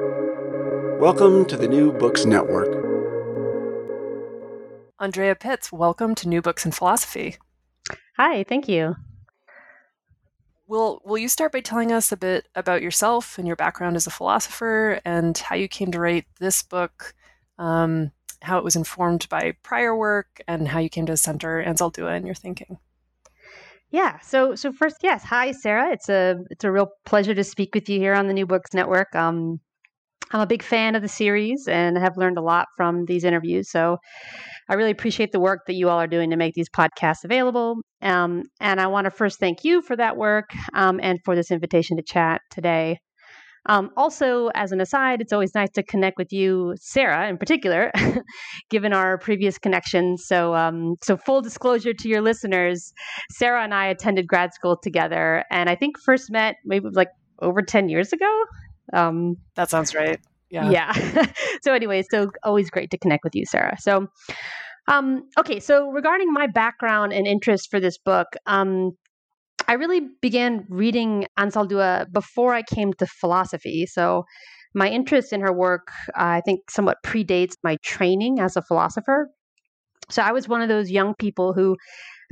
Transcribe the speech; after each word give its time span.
Welcome 0.00 1.44
to 1.44 1.56
the 1.56 1.68
New 1.68 1.92
Books 1.92 2.24
Network. 2.24 2.68
Andrea 4.98 5.36
Pitts, 5.36 5.70
welcome 5.70 6.16
to 6.16 6.28
New 6.28 6.42
Books 6.42 6.66
in 6.66 6.72
Philosophy. 6.72 7.36
Hi, 8.16 8.42
thank 8.42 8.68
you. 8.68 8.96
Will 10.66 11.00
Will 11.04 11.18
you 11.18 11.28
start 11.28 11.52
by 11.52 11.60
telling 11.60 11.92
us 11.92 12.10
a 12.10 12.16
bit 12.16 12.48
about 12.56 12.82
yourself 12.82 13.38
and 13.38 13.46
your 13.46 13.54
background 13.54 13.94
as 13.94 14.08
a 14.08 14.10
philosopher, 14.10 15.00
and 15.04 15.38
how 15.38 15.54
you 15.54 15.68
came 15.68 15.92
to 15.92 16.00
write 16.00 16.24
this 16.40 16.64
book, 16.64 17.14
um, 17.60 18.10
how 18.42 18.58
it 18.58 18.64
was 18.64 18.74
informed 18.74 19.28
by 19.28 19.54
prior 19.62 19.94
work, 19.96 20.40
and 20.48 20.66
how 20.66 20.80
you 20.80 20.88
came 20.88 21.06
to 21.06 21.16
center 21.16 21.62
Anzaldúa 21.64 22.16
in 22.16 22.26
your 22.26 22.34
thinking? 22.34 22.78
Yeah. 23.90 24.18
So 24.20 24.56
so 24.56 24.72
first, 24.72 24.96
yes. 25.04 25.22
Hi, 25.22 25.52
Sarah. 25.52 25.92
It's 25.92 26.08
a 26.08 26.42
it's 26.50 26.64
a 26.64 26.72
real 26.72 26.90
pleasure 27.04 27.34
to 27.34 27.44
speak 27.44 27.76
with 27.76 27.88
you 27.88 28.00
here 28.00 28.14
on 28.14 28.26
the 28.26 28.34
New 28.34 28.46
Books 28.46 28.74
Network. 28.74 29.14
Um, 29.14 29.60
I'm 30.32 30.40
a 30.40 30.46
big 30.46 30.62
fan 30.62 30.94
of 30.94 31.02
the 31.02 31.08
series 31.08 31.68
and 31.68 31.96
have 31.98 32.16
learned 32.16 32.38
a 32.38 32.42
lot 32.42 32.66
from 32.76 33.04
these 33.04 33.24
interviews. 33.24 33.70
So 33.70 33.98
I 34.68 34.74
really 34.74 34.90
appreciate 34.90 35.32
the 35.32 35.40
work 35.40 35.60
that 35.66 35.74
you 35.74 35.88
all 35.88 35.98
are 35.98 36.06
doing 36.06 36.30
to 36.30 36.36
make 36.36 36.54
these 36.54 36.70
podcasts 36.70 37.24
available. 37.24 37.76
Um, 38.02 38.44
and 38.60 38.80
I 38.80 38.86
want 38.86 39.04
to 39.04 39.10
first 39.10 39.38
thank 39.38 39.64
you 39.64 39.82
for 39.82 39.96
that 39.96 40.16
work 40.16 40.50
um, 40.72 40.98
and 41.02 41.18
for 41.24 41.36
this 41.36 41.50
invitation 41.50 41.96
to 41.98 42.02
chat 42.02 42.40
today. 42.50 42.98
Um, 43.66 43.90
also, 43.96 44.48
as 44.54 44.72
an 44.72 44.80
aside, 44.80 45.22
it's 45.22 45.32
always 45.32 45.54
nice 45.54 45.70
to 45.70 45.82
connect 45.82 46.18
with 46.18 46.32
you, 46.32 46.74
Sarah, 46.78 47.28
in 47.28 47.38
particular, 47.38 47.90
given 48.70 48.92
our 48.92 49.16
previous 49.16 49.56
connections. 49.56 50.24
So, 50.26 50.54
um, 50.54 50.96
so 51.02 51.16
full 51.16 51.40
disclosure 51.40 51.94
to 51.94 52.08
your 52.08 52.20
listeners, 52.20 52.92
Sarah 53.30 53.64
and 53.64 53.72
I 53.72 53.86
attended 53.86 54.26
grad 54.26 54.52
school 54.52 54.76
together, 54.82 55.44
and 55.50 55.70
I 55.70 55.76
think 55.76 55.98
first 55.98 56.30
met 56.30 56.56
maybe 56.66 56.88
like 56.92 57.08
over 57.40 57.62
ten 57.62 57.88
years 57.88 58.12
ago. 58.12 58.44
Um, 58.92 59.36
that 59.54 59.70
sounds 59.70 59.94
right. 59.94 60.20
Yeah. 60.50 60.70
Yeah. 60.70 60.92
so, 61.62 61.72
anyway, 61.72 62.04
so 62.10 62.30
always 62.42 62.70
great 62.70 62.90
to 62.90 62.98
connect 62.98 63.24
with 63.24 63.34
you, 63.34 63.44
Sarah. 63.46 63.76
So, 63.80 64.08
um, 64.88 65.22
okay, 65.38 65.60
so 65.60 65.88
regarding 65.90 66.32
my 66.32 66.46
background 66.46 67.12
and 67.12 67.26
interest 67.26 67.70
for 67.70 67.80
this 67.80 67.98
book, 67.98 68.28
um, 68.46 68.92
I 69.66 69.74
really 69.74 70.02
began 70.20 70.66
reading 70.68 71.26
Anzaldúa 71.38 72.12
before 72.12 72.54
I 72.54 72.62
came 72.62 72.92
to 72.94 73.06
philosophy. 73.06 73.86
So 73.86 74.24
my 74.74 74.88
interest 74.88 75.32
in 75.32 75.40
her 75.40 75.52
work, 75.52 75.88
uh, 76.08 76.38
I 76.38 76.42
think, 76.44 76.70
somewhat 76.70 76.98
predates 77.04 77.54
my 77.62 77.76
training 77.82 78.40
as 78.40 78.56
a 78.56 78.62
philosopher. 78.62 79.30
So 80.10 80.22
I 80.22 80.32
was 80.32 80.48
one 80.48 80.60
of 80.60 80.68
those 80.68 80.90
young 80.90 81.14
people 81.14 81.54
who 81.54 81.76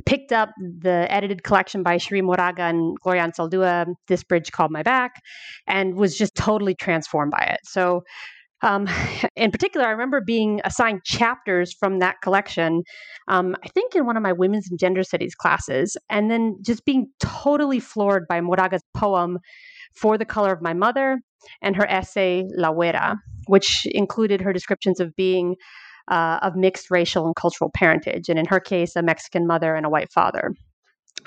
picked 0.05 0.31
up 0.31 0.49
the 0.59 1.07
edited 1.09 1.43
collection 1.43 1.83
by 1.83 1.97
Cherríe 1.97 2.23
Moraga 2.23 2.63
and 2.63 2.97
Gloria 3.01 3.23
Anzaldúa, 3.23 3.93
This 4.07 4.23
Bridge 4.23 4.51
Called 4.51 4.71
My 4.71 4.83
Back, 4.83 5.21
and 5.67 5.95
was 5.95 6.17
just 6.17 6.35
totally 6.35 6.75
transformed 6.75 7.31
by 7.31 7.43
it. 7.43 7.59
So 7.63 8.03
um, 8.63 8.87
in 9.35 9.51
particular, 9.51 9.85
I 9.85 9.91
remember 9.91 10.21
being 10.21 10.61
assigned 10.63 11.03
chapters 11.03 11.73
from 11.73 11.99
that 11.99 12.15
collection, 12.23 12.83
um, 13.27 13.55
I 13.63 13.67
think 13.69 13.95
in 13.95 14.05
one 14.05 14.17
of 14.17 14.23
my 14.23 14.33
women's 14.33 14.69
and 14.69 14.79
gender 14.79 15.03
studies 15.03 15.35
classes, 15.35 15.95
and 16.09 16.31
then 16.31 16.57
just 16.61 16.85
being 16.85 17.07
totally 17.19 17.79
floored 17.79 18.23
by 18.27 18.41
Moraga's 18.41 18.83
poem, 18.95 19.37
For 19.93 20.17
the 20.17 20.25
Color 20.25 20.53
of 20.53 20.61
My 20.61 20.73
Mother, 20.73 21.19
and 21.61 21.75
her 21.75 21.85
essay, 21.87 22.45
La 22.55 22.71
Güera, 22.71 23.17
which 23.47 23.85
included 23.91 24.41
her 24.41 24.53
descriptions 24.53 24.99
of 24.99 25.15
being 25.15 25.55
uh, 26.09 26.39
of 26.41 26.55
mixed 26.55 26.91
racial 26.91 27.25
and 27.25 27.35
cultural 27.35 27.71
parentage, 27.73 28.29
and 28.29 28.39
in 28.39 28.45
her 28.45 28.59
case, 28.59 28.95
a 28.95 29.01
Mexican 29.01 29.47
mother 29.47 29.75
and 29.75 29.85
a 29.85 29.89
white 29.89 30.11
father. 30.11 30.53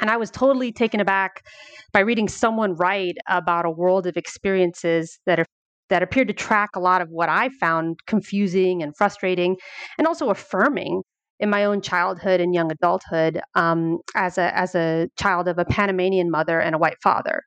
And 0.00 0.10
I 0.10 0.16
was 0.16 0.30
totally 0.30 0.72
taken 0.72 1.00
aback 1.00 1.46
by 1.92 2.00
reading 2.00 2.28
someone 2.28 2.74
write 2.74 3.16
about 3.28 3.64
a 3.64 3.70
world 3.70 4.06
of 4.06 4.16
experiences 4.16 5.18
that 5.26 5.40
are 5.40 5.46
that 5.88 6.02
appeared 6.02 6.26
to 6.28 6.34
track 6.34 6.70
a 6.74 6.80
lot 6.80 7.00
of 7.00 7.08
what 7.10 7.28
I 7.28 7.48
found 7.60 8.00
confusing 8.06 8.82
and 8.82 8.96
frustrating 8.96 9.56
and 9.98 10.06
also 10.06 10.30
affirming 10.30 11.02
in 11.38 11.48
my 11.48 11.64
own 11.64 11.80
childhood 11.80 12.40
and 12.40 12.54
young 12.54 12.72
adulthood 12.72 13.40
um, 13.54 13.98
as 14.14 14.38
a 14.38 14.56
as 14.56 14.74
a 14.74 15.08
child 15.18 15.48
of 15.48 15.58
a 15.58 15.64
Panamanian 15.64 16.30
mother 16.30 16.60
and 16.60 16.74
a 16.74 16.78
white 16.78 16.96
father. 17.02 17.42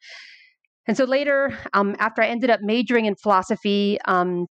And 0.87 0.97
so 0.97 1.03
later, 1.03 1.57
um, 1.73 1.95
after 1.99 2.21
I 2.21 2.27
ended 2.27 2.49
up 2.49 2.61
majoring 2.63 3.05
in 3.05 3.15
philosophy, 3.15 3.99
um, 4.05 4.47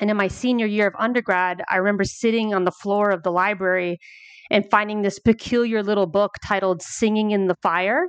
and 0.00 0.10
in 0.10 0.16
my 0.16 0.28
senior 0.28 0.66
year 0.66 0.86
of 0.86 0.94
undergrad, 0.98 1.62
I 1.68 1.76
remember 1.76 2.04
sitting 2.04 2.54
on 2.54 2.64
the 2.64 2.70
floor 2.70 3.10
of 3.10 3.22
the 3.22 3.30
library 3.30 3.98
and 4.50 4.64
finding 4.70 5.02
this 5.02 5.18
peculiar 5.18 5.82
little 5.82 6.06
book 6.06 6.34
titled 6.46 6.82
"Singing 6.82 7.30
in 7.30 7.46
the 7.46 7.56
Fire." 7.62 8.08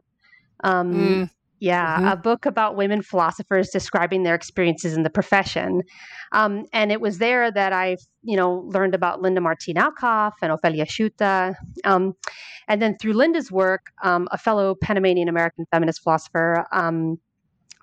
Um, 0.64 0.94
mm. 0.94 1.30
Yeah, 1.60 1.98
mm-hmm. 1.98 2.08
a 2.08 2.16
book 2.16 2.46
about 2.46 2.78
women 2.78 3.02
philosophers 3.02 3.70
describing 3.70 4.24
their 4.24 4.36
experiences 4.36 4.94
in 4.94 5.04
the 5.04 5.10
profession. 5.10 5.82
Um, 6.32 6.66
and 6.72 6.90
it 6.92 7.02
was 7.02 7.18
there 7.18 7.52
that 7.52 7.74
I, 7.74 7.98
you 8.24 8.38
know, 8.38 8.64
learned 8.68 8.96
about 8.96 9.22
Linda 9.22 9.42
Martín 9.42 9.76
Alcoff 9.76 10.34
and 10.42 10.54
Ofelia 10.54 10.86
Schutte. 10.86 11.56
Um, 11.84 12.14
and 12.70 12.82
then 12.82 12.98
through 12.98 13.14
Linda's 13.14 13.52
work, 13.52 13.88
um, 14.04 14.30
a 14.32 14.38
fellow 14.38 14.74
Panamanian 14.82 15.28
American 15.28 15.66
feminist 15.70 16.02
philosopher, 16.02 16.66
um, 16.72 17.18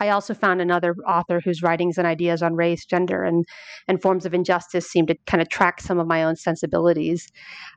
I 0.00 0.10
also 0.10 0.34
found 0.34 0.60
another 0.60 0.94
author 1.06 1.40
whose 1.44 1.62
writings 1.62 1.98
and 1.98 2.06
ideas 2.06 2.42
on 2.42 2.54
race, 2.54 2.84
gender, 2.84 3.24
and, 3.24 3.46
and 3.88 4.00
forms 4.00 4.26
of 4.26 4.34
injustice 4.34 4.86
seemed 4.86 5.08
to 5.08 5.16
kind 5.26 5.40
of 5.40 5.48
track 5.48 5.80
some 5.80 5.98
of 5.98 6.06
my 6.06 6.24
own 6.24 6.36
sensibilities. 6.36 7.28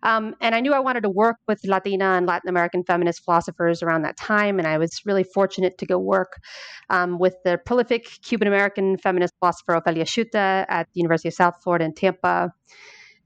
Um, 0.03 0.35
and 0.41 0.56
I 0.56 0.59
knew 0.59 0.74
I 0.74 0.79
wanted 0.79 1.02
to 1.03 1.09
work 1.09 1.38
with 1.47 1.59
Latina 1.66 2.16
and 2.18 2.25
Latin 2.25 2.50
American 2.50 2.84
feminist 2.84 3.24
philosophers 3.24 3.81
around 3.81 4.02
that 4.03 4.18
time. 4.18 4.59
And 4.59 4.68
I 4.68 4.78
was 4.78 5.02
really 5.06 5.24
fortunate 5.24 5.78
to 5.78 5.85
go 5.85 5.97
work 5.97 6.40
um, 6.90 7.19
with 7.19 7.35
the 7.44 7.58
prolific 7.66 8.08
Cuban 8.24 8.47
American 8.47 8.97
feminist 8.97 9.34
philosopher 9.40 9.79
Ofelia 9.79 10.03
Schutte 10.03 10.66
at 10.69 10.88
the 10.94 11.00
University 11.00 11.29
of 11.29 11.34
South 11.34 11.56
Florida 11.63 11.85
in 11.85 11.94
Tampa. 11.94 12.52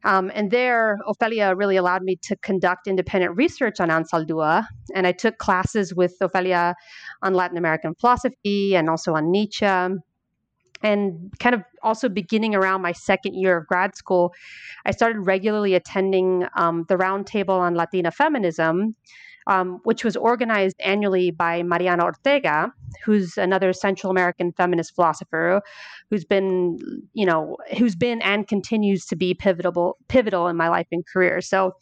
Um, 0.06 0.32
and 0.34 0.52
there, 0.52 1.00
Ofelia 1.08 1.58
really 1.58 1.78
allowed 1.78 2.04
me 2.04 2.18
to 2.24 2.36
conduct 2.38 2.88
independent 2.88 3.38
research 3.38 3.80
on 3.80 3.90
Anzaldúa. 3.90 4.66
And 4.94 5.08
I 5.08 5.12
took 5.14 5.38
classes 5.38 5.94
with 5.96 6.16
Ofelia 6.22 6.74
on 7.24 7.34
Latin 7.34 7.58
American 7.58 7.96
philosophy 7.96 8.76
and 8.76 8.90
also 8.90 9.16
on 9.16 9.32
Nietzsche. 9.32 9.66
And 10.86 11.34
kind 11.40 11.56
of 11.56 11.64
also 11.82 12.10
beginning 12.10 12.56
around 12.56 12.82
my 12.82 12.92
second 12.92 13.36
year 13.36 13.58
of 13.58 13.68
grad 13.68 13.96
school, 13.96 14.34
I 14.86 14.92
started 14.92 15.22
regularly 15.22 15.76
attending 15.76 16.46
um, 16.58 16.86
the 16.90 16.98
Roundtable 16.98 17.58
on 17.58 17.74
Latina 17.74 18.12
Feminism, 18.12 18.96
um, 19.48 19.80
which 19.84 20.04
was 20.04 20.16
organized 20.16 20.76
annually 20.80 21.32
by 21.32 21.64
Mariana 21.64 22.04
Ortega, 22.04 22.72
who's 23.04 23.38
another 23.38 23.74
Central 23.74 24.12
American 24.12 24.52
feminist 24.52 24.96
philosopher, 24.96 25.62
who's 26.10 26.26
been, 26.26 26.78
you 27.14 27.26
know, 27.26 27.58
who's 27.78 27.96
been 27.96 28.22
and 28.22 28.48
continues 28.48 29.06
to 29.06 29.16
be 29.16 29.34
pivotal, 29.34 29.98
pivotal 30.08 30.48
in 30.48 30.56
my 30.56 30.70
life 30.70 30.88
and 30.92 31.06
career. 31.06 31.42
So, 31.42 31.76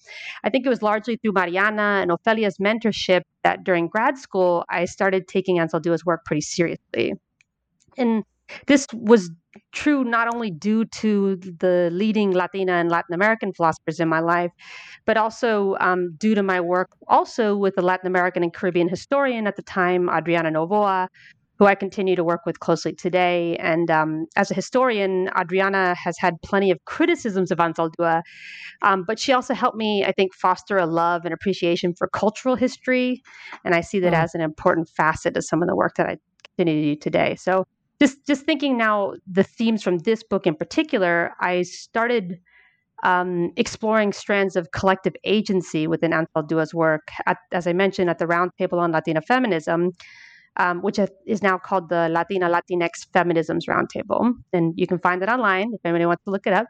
I 0.43 0.49
think 0.49 0.65
it 0.65 0.69
was 0.69 0.81
largely 0.81 1.17
through 1.17 1.33
Mariana 1.33 1.99
and 2.01 2.11
Ofelia's 2.11 2.57
mentorship 2.57 3.21
that 3.43 3.63
during 3.63 3.87
grad 3.87 4.17
school 4.17 4.65
I 4.69 4.85
started 4.85 5.27
taking 5.27 5.57
Anzaldúa's 5.57 6.05
work 6.05 6.25
pretty 6.25 6.41
seriously. 6.41 7.13
And 7.97 8.23
this 8.67 8.87
was 8.93 9.29
true 9.73 10.03
not 10.03 10.33
only 10.33 10.49
due 10.49 10.85
to 10.85 11.35
the 11.35 11.89
leading 11.91 12.31
Latina 12.31 12.73
and 12.73 12.89
Latin 12.89 13.13
American 13.13 13.53
philosophers 13.53 13.99
in 13.99 14.07
my 14.07 14.19
life, 14.19 14.51
but 15.05 15.17
also 15.17 15.75
um, 15.79 16.15
due 16.17 16.35
to 16.35 16.43
my 16.43 16.61
work 16.61 16.89
also 17.07 17.55
with 17.55 17.75
the 17.75 17.81
Latin 17.81 18.07
American 18.07 18.43
and 18.43 18.53
Caribbean 18.53 18.87
historian 18.87 19.47
at 19.47 19.55
the 19.55 19.61
time, 19.61 20.09
Adriana 20.09 20.51
Novoa, 20.51 21.07
who 21.61 21.67
I 21.67 21.75
continue 21.75 22.15
to 22.15 22.23
work 22.23 22.41
with 22.47 22.59
closely 22.59 22.91
today. 22.91 23.55
And 23.57 23.91
um, 23.91 24.25
as 24.35 24.49
a 24.49 24.55
historian, 24.55 25.29
Adriana 25.39 25.93
has 25.93 26.17
had 26.17 26.41
plenty 26.41 26.71
of 26.71 26.83
criticisms 26.85 27.51
of 27.51 27.59
Anzaldúa, 27.59 28.23
um, 28.81 29.03
but 29.05 29.19
she 29.19 29.31
also 29.31 29.53
helped 29.53 29.77
me, 29.77 30.03
I 30.03 30.11
think, 30.11 30.33
foster 30.33 30.79
a 30.79 30.87
love 30.87 31.23
and 31.23 31.35
appreciation 31.35 31.93
for 31.93 32.07
cultural 32.07 32.55
history. 32.55 33.21
And 33.63 33.75
I 33.75 33.81
see 33.81 33.99
that 33.99 34.13
mm. 34.13 34.23
as 34.23 34.33
an 34.33 34.41
important 34.41 34.89
facet 34.89 35.37
of 35.37 35.45
some 35.45 35.61
of 35.61 35.67
the 35.67 35.75
work 35.75 35.97
that 35.97 36.07
I 36.07 36.17
continue 36.57 36.81
to 36.81 36.95
do 36.95 36.99
today. 36.99 37.35
So 37.35 37.65
just 38.01 38.25
just 38.25 38.45
thinking 38.45 38.77
now 38.77 39.13
the 39.31 39.43
themes 39.43 39.83
from 39.83 39.99
this 39.99 40.23
book 40.23 40.47
in 40.47 40.55
particular, 40.55 41.33
I 41.39 41.61
started 41.61 42.39
um, 43.03 43.51
exploring 43.57 44.11
strands 44.11 44.55
of 44.55 44.71
collective 44.71 45.13
agency 45.23 45.85
within 45.85 46.11
Anzaldúa's 46.11 46.73
work. 46.73 47.09
At, 47.27 47.37
as 47.51 47.67
I 47.67 47.73
mentioned 47.73 48.09
at 48.09 48.17
the 48.17 48.25
Roundtable 48.25 48.79
on 48.79 48.91
Latina 48.91 49.21
Feminism, 49.21 49.91
um, 50.57 50.81
which 50.81 50.99
is 51.25 51.41
now 51.41 51.57
called 51.57 51.89
the 51.89 52.09
Latina 52.09 52.49
Latinx 52.49 53.07
Feminisms 53.13 53.67
Roundtable, 53.69 54.33
and 54.51 54.73
you 54.75 54.85
can 54.85 54.99
find 54.99 55.23
it 55.23 55.29
online 55.29 55.71
if 55.73 55.79
anybody 55.85 56.05
wants 56.05 56.23
to 56.25 56.31
look 56.31 56.45
it 56.45 56.53
up. 56.53 56.67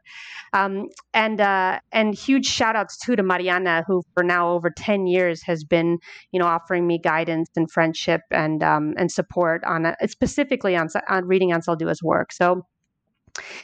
Um, 0.54 0.88
and 1.14 1.42
uh, 1.42 1.80
and 1.92 2.14
huge 2.14 2.46
shout 2.46 2.76
outs 2.76 2.98
too 2.98 3.16
to 3.16 3.24
Mariana, 3.24 3.84
who 3.88 4.04
for 4.14 4.24
now 4.24 4.52
over 4.52 4.70
ten 4.70 5.08
years 5.08 5.42
has 5.44 5.64
been 5.64 5.98
you 6.32 6.40
know 6.40 6.46
offering 6.46 6.86
me 6.86 7.00
guidance 7.00 7.50
and 7.56 7.70
friendship 7.72 8.22
and 8.30 8.64
um, 8.64 8.94
and 8.98 9.12
support 9.12 9.64
on 9.64 9.86
uh, 9.88 9.96
specifically 10.06 10.76
on 10.76 10.88
on 11.10 11.26
reading 11.26 11.52
Anzaldúa's 11.52 12.02
work. 12.04 12.32
So. 12.32 12.66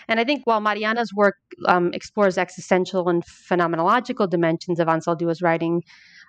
And 0.07 0.17
I 0.17 0.23
think 0.23 0.43
while 0.45 0.61
Mariana's 0.61 1.11
work 1.13 1.35
um, 1.67 1.91
explores 1.93 2.37
existential 2.37 3.09
and 3.09 3.21
phenomenological 3.25 4.29
dimensions 4.29 4.79
of 4.79 4.87
Anzaldúa's 4.87 5.41
writing, 5.41 5.83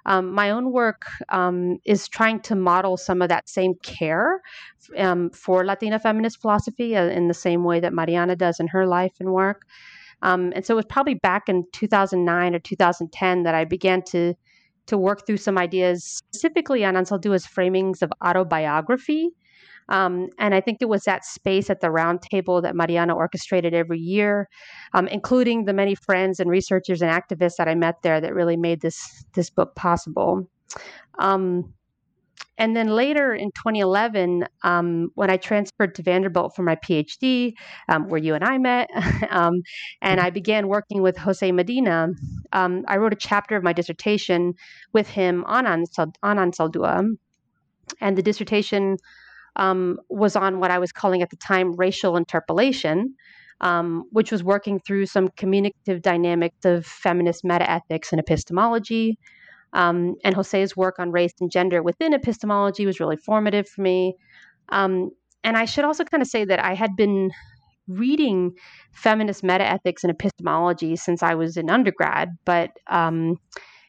um, 0.07 0.33
my 0.33 0.51
own 0.51 0.73
work 0.73 1.07
um, 1.29 1.79
is 1.85 2.09
trying 2.09 2.41
to 2.41 2.55
model 2.55 2.97
some 2.97 3.23
of 3.23 3.29
that 3.29 3.49
same 3.49 3.75
care 3.83 4.41
um, 4.97 5.31
for 5.31 5.65
Latina 5.65 5.99
feminist 5.99 6.41
philosophy 6.41 6.97
uh, 6.97 7.05
in 7.05 7.29
the 7.29 7.35
same 7.35 7.65
way 7.65 7.81
that 7.81 7.93
Mariana 7.93 8.37
does 8.37 8.61
in 8.61 8.69
her 8.69 8.87
life 8.87 9.15
and 9.21 9.33
work. 9.33 9.67
Um, 10.23 10.53
and 10.55 10.65
so 10.65 10.75
it 10.75 10.77
was 10.77 10.87
probably 10.87 11.15
back 11.15 11.49
in 11.49 11.65
2009 11.73 12.55
or 12.55 12.59
2010 12.59 13.43
that 13.45 13.55
I 13.55 13.65
began 13.65 14.03
to 14.11 14.35
to 14.87 14.97
work 14.97 15.27
through 15.27 15.37
some 15.37 15.59
ideas 15.59 16.03
specifically 16.03 16.83
on 16.83 16.95
Anzaldua's 16.95 17.47
framings 17.47 18.01
of 18.01 18.11
autobiography. 18.25 19.29
Um, 19.89 20.29
and 20.39 20.55
I 20.55 20.61
think 20.61 20.79
it 20.81 20.89
was 20.89 21.05
that 21.05 21.25
space 21.25 21.71
at 21.71 21.81
the 21.81 21.89
roundtable 21.89 22.63
that 22.63 22.77
Mariana 22.77 23.15
orchestrated 23.15 23.75
every 23.75 23.99
year, 23.99 24.49
um, 24.95 25.09
including 25.09 25.65
the 25.65 25.73
many 25.73 25.95
friends 25.95 26.41
and 26.41 26.51
researchers 26.51 27.03
and 27.03 27.11
activists 27.11 27.57
that 27.57 27.69
I 27.69 27.75
met 27.75 28.03
there 28.03 28.21
that 28.21 28.35
really 28.35 28.57
made 28.57 28.81
this 28.81 29.25
this 29.35 29.51
book 29.51 29.75
possible. 29.75 30.49
Um, 31.19 31.75
and 32.59 32.77
then 32.77 32.89
later 32.89 33.33
in 33.33 33.51
2011, 33.53 34.45
um, 34.65 35.11
when 35.15 35.31
I 35.31 35.37
transferred 35.37 35.95
to 35.95 36.03
Vanderbilt 36.03 36.57
for 36.57 36.65
my 36.65 36.75
PhD, 36.75 37.55
um, 37.89 38.09
where 38.09 38.21
you 38.21 38.35
and 38.35 38.45
I 38.45 38.59
met, 38.59 38.91
um, 39.31 39.63
and 40.03 40.21
I 40.21 40.31
began 40.31 40.67
working 40.67 41.01
with 41.01 41.17
Jose 41.17 41.51
Medina, 41.53 42.09
um, 42.53 42.85
I 42.89 42.97
wrote 42.97 43.13
a 43.13 43.17
chapter 43.17 43.57
of 43.57 43.63
my 43.63 43.73
dissertation 43.73 44.55
with 44.93 45.09
him 45.09 45.45
on, 45.45 45.67
on 45.67 46.37
Anzaldua. 46.37 47.17
And 48.01 48.19
the 48.19 48.23
dissertation 48.23 48.97
um, 49.59 49.99
was 50.09 50.37
on 50.37 50.61
what 50.61 50.71
I 50.71 50.79
was 50.79 50.93
calling 50.93 51.23
at 51.23 51.31
the 51.31 51.37
time 51.37 51.73
racial 51.75 52.17
interpolation. 52.17 53.15
Um, 53.61 54.05
which 54.13 54.31
was 54.31 54.45
working 54.45 54.79
through 54.79 55.07
some 55.07 55.31
communicative 55.31 56.01
dynamics 56.01 56.65
of 56.65 56.87
feminist 56.87 57.43
metaethics 57.43 58.13
and 58.13 58.21
epistemology, 58.21 59.19
um, 59.73 60.15
and 60.25 60.35
Jose's 60.35 60.77
work 60.77 60.99
on 60.99 61.11
race 61.11 61.35
and 61.41 61.51
gender 61.51 61.83
within 61.83 62.15
epistemology 62.15 62.87
was 62.87 63.01
really 63.01 63.17
formative 63.17 63.69
for 63.69 63.83
me. 63.83 64.15
Um, 64.69 65.11
and 65.45 65.57
I 65.57 65.65
should 65.65 65.85
also 65.85 66.05
kind 66.05 66.23
of 66.23 66.29
say 66.29 66.45
that 66.45 66.65
I 66.65 66.75
had 66.75 66.97
been 66.97 67.31
reading 67.87 68.53
feminist 68.93 69.43
metaethics 69.43 70.05
and 70.05 70.11
epistemology 70.11 70.97
since 70.97 71.23
I 71.23 71.35
was 71.35 71.57
in 71.57 71.71
undergrad, 71.71 72.37
but 72.45 72.71
um, 72.87 73.37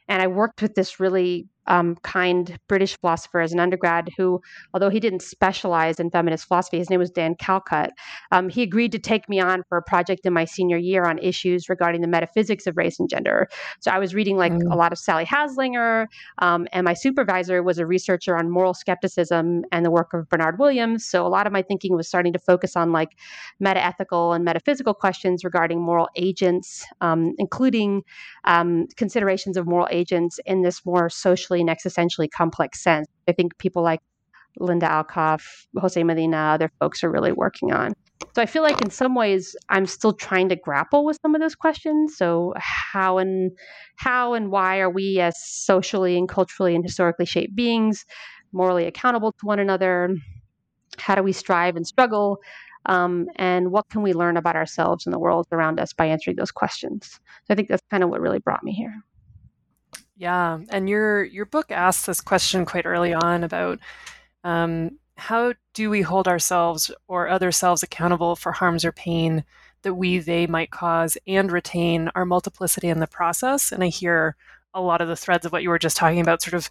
and 0.07 0.21
I 0.21 0.27
worked 0.27 0.61
with 0.61 0.73
this 0.75 0.99
really 0.99 1.47
um, 1.69 1.95
kind 2.03 2.59
British 2.67 2.97
philosopher 2.99 3.39
as 3.39 3.53
an 3.53 3.59
undergrad 3.59 4.09
who, 4.17 4.41
although 4.73 4.89
he 4.89 4.99
didn't 4.99 5.21
specialize 5.21 5.99
in 5.99 6.09
feminist 6.09 6.47
philosophy, 6.47 6.77
his 6.77 6.89
name 6.89 6.99
was 6.99 7.11
Dan 7.11 7.35
Calcutt. 7.35 7.91
Um, 8.31 8.49
he 8.49 8.63
agreed 8.63 8.91
to 8.91 8.99
take 8.99 9.29
me 9.29 9.39
on 9.39 9.63
for 9.69 9.77
a 9.77 9.81
project 9.81 10.25
in 10.25 10.33
my 10.33 10.45
senior 10.45 10.77
year 10.77 11.05
on 11.05 11.19
issues 11.19 11.69
regarding 11.69 12.01
the 12.01 12.07
metaphysics 12.07 12.67
of 12.67 12.75
race 12.75 12.99
and 12.99 13.09
gender. 13.09 13.47
So 13.79 13.91
I 13.91 13.99
was 13.99 14.13
reading 14.13 14.37
like 14.37 14.51
mm. 14.51 14.71
a 14.71 14.75
lot 14.75 14.91
of 14.91 14.97
Sally 14.97 15.25
Haslanger, 15.25 16.07
um, 16.39 16.67
and 16.73 16.83
my 16.83 16.93
supervisor 16.93 17.63
was 17.63 17.77
a 17.77 17.85
researcher 17.85 18.35
on 18.35 18.49
moral 18.49 18.73
skepticism 18.73 19.63
and 19.71 19.85
the 19.85 19.91
work 19.91 20.13
of 20.13 20.27
Bernard 20.29 20.59
Williams. 20.59 21.05
So 21.05 21.25
a 21.25 21.29
lot 21.29 21.47
of 21.47 21.53
my 21.53 21.61
thinking 21.61 21.95
was 21.95 22.07
starting 22.07 22.33
to 22.33 22.39
focus 22.39 22.75
on 22.75 22.91
like 22.91 23.15
metaethical 23.63 24.35
and 24.35 24.43
metaphysical 24.43 24.93
questions 24.93 25.43
regarding 25.43 25.79
moral 25.79 26.09
agents, 26.15 26.85
um, 27.01 27.35
including 27.37 28.03
um, 28.45 28.87
considerations 28.95 29.57
of 29.57 29.67
moral 29.67 29.87
agents 29.91 30.39
in 30.45 30.63
this 30.63 30.85
more 30.85 31.09
socially 31.09 31.58
and 31.59 31.69
existentially 31.69 32.29
complex 32.29 32.83
sense. 32.83 33.07
I 33.27 33.31
think 33.31 33.57
people 33.57 33.83
like 33.83 33.99
Linda 34.57 34.87
Alcoff, 34.87 35.65
Jose 35.77 36.01
Medina, 36.03 36.37
other 36.37 36.71
folks 36.79 37.03
are 37.03 37.11
really 37.11 37.31
working 37.31 37.71
on. 37.71 37.93
So 38.35 38.41
I 38.41 38.45
feel 38.45 38.63
like 38.63 38.81
in 38.81 38.89
some 38.89 39.15
ways 39.15 39.55
I'm 39.69 39.85
still 39.85 40.13
trying 40.13 40.49
to 40.49 40.55
grapple 40.55 41.05
with 41.05 41.17
some 41.21 41.35
of 41.35 41.41
those 41.41 41.55
questions. 41.55 42.17
So 42.17 42.53
how 42.57 43.17
and 43.17 43.51
how 43.95 44.33
and 44.33 44.51
why 44.51 44.79
are 44.79 44.89
we 44.89 45.19
as 45.19 45.35
socially 45.41 46.17
and 46.17 46.27
culturally 46.27 46.75
and 46.75 46.83
historically 46.83 47.25
shaped 47.25 47.55
beings 47.55 48.05
morally 48.51 48.85
accountable 48.85 49.31
to 49.33 49.45
one 49.45 49.59
another? 49.59 50.15
How 50.97 51.15
do 51.15 51.23
we 51.23 51.31
strive 51.31 51.75
and 51.75 51.87
struggle? 51.87 52.39
Um, 52.85 53.27
and 53.35 53.71
what 53.71 53.89
can 53.89 54.01
we 54.01 54.13
learn 54.13 54.37
about 54.37 54.55
ourselves 54.55 55.05
and 55.05 55.13
the 55.13 55.19
world 55.19 55.47
around 55.51 55.79
us 55.79 55.93
by 55.93 56.05
answering 56.07 56.37
those 56.37 56.51
questions? 56.51 57.19
So 57.45 57.51
I 57.51 57.55
think 57.55 57.67
that's 57.69 57.83
kind 57.89 58.03
of 58.03 58.09
what 58.09 58.21
really 58.21 58.39
brought 58.39 58.63
me 58.63 58.73
here. 58.73 58.93
Yeah, 60.19 60.59
and 60.69 60.89
your 60.89 61.23
your 61.23 61.45
book 61.45 61.71
asks 61.71 62.05
this 62.05 62.19
question 62.19 62.65
quite 62.65 62.85
early 62.85 63.13
on 63.13 63.45
about 63.45 63.79
um, 64.43 64.99
how 65.15 65.53
do 65.73 65.89
we 65.89 66.01
hold 66.01 66.27
ourselves 66.27 66.91
or 67.07 67.29
other 67.29 67.53
selves 67.53 67.83
accountable 67.83 68.35
for 68.35 68.51
harms 68.51 68.83
or 68.83 68.91
pain 68.91 69.45
that 69.83 69.93
we 69.93 70.19
they 70.19 70.45
might 70.45 70.71
cause 70.71 71.17
and 71.25 71.49
retain 71.49 72.09
our 72.15 72.25
multiplicity 72.25 72.89
in 72.89 72.99
the 72.99 73.07
process. 73.07 73.71
And 73.71 73.81
I 73.81 73.87
hear 73.87 74.35
a 74.73 74.81
lot 74.81 74.99
of 74.99 75.07
the 75.07 75.15
threads 75.15 75.45
of 75.45 75.53
what 75.53 75.63
you 75.63 75.69
were 75.69 75.79
just 75.79 75.95
talking 75.95 76.19
about 76.19 76.41
sort 76.41 76.53
of 76.53 76.69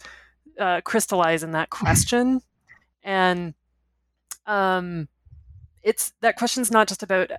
uh, 0.61 0.83
crystallize 0.83 1.43
in 1.43 1.53
that 1.53 1.71
question. 1.71 2.43
and 3.03 3.55
um, 4.45 5.09
it's 5.83 6.13
that 6.21 6.37
question's 6.37 6.71
not 6.71 6.87
just 6.87 7.03
about 7.03 7.31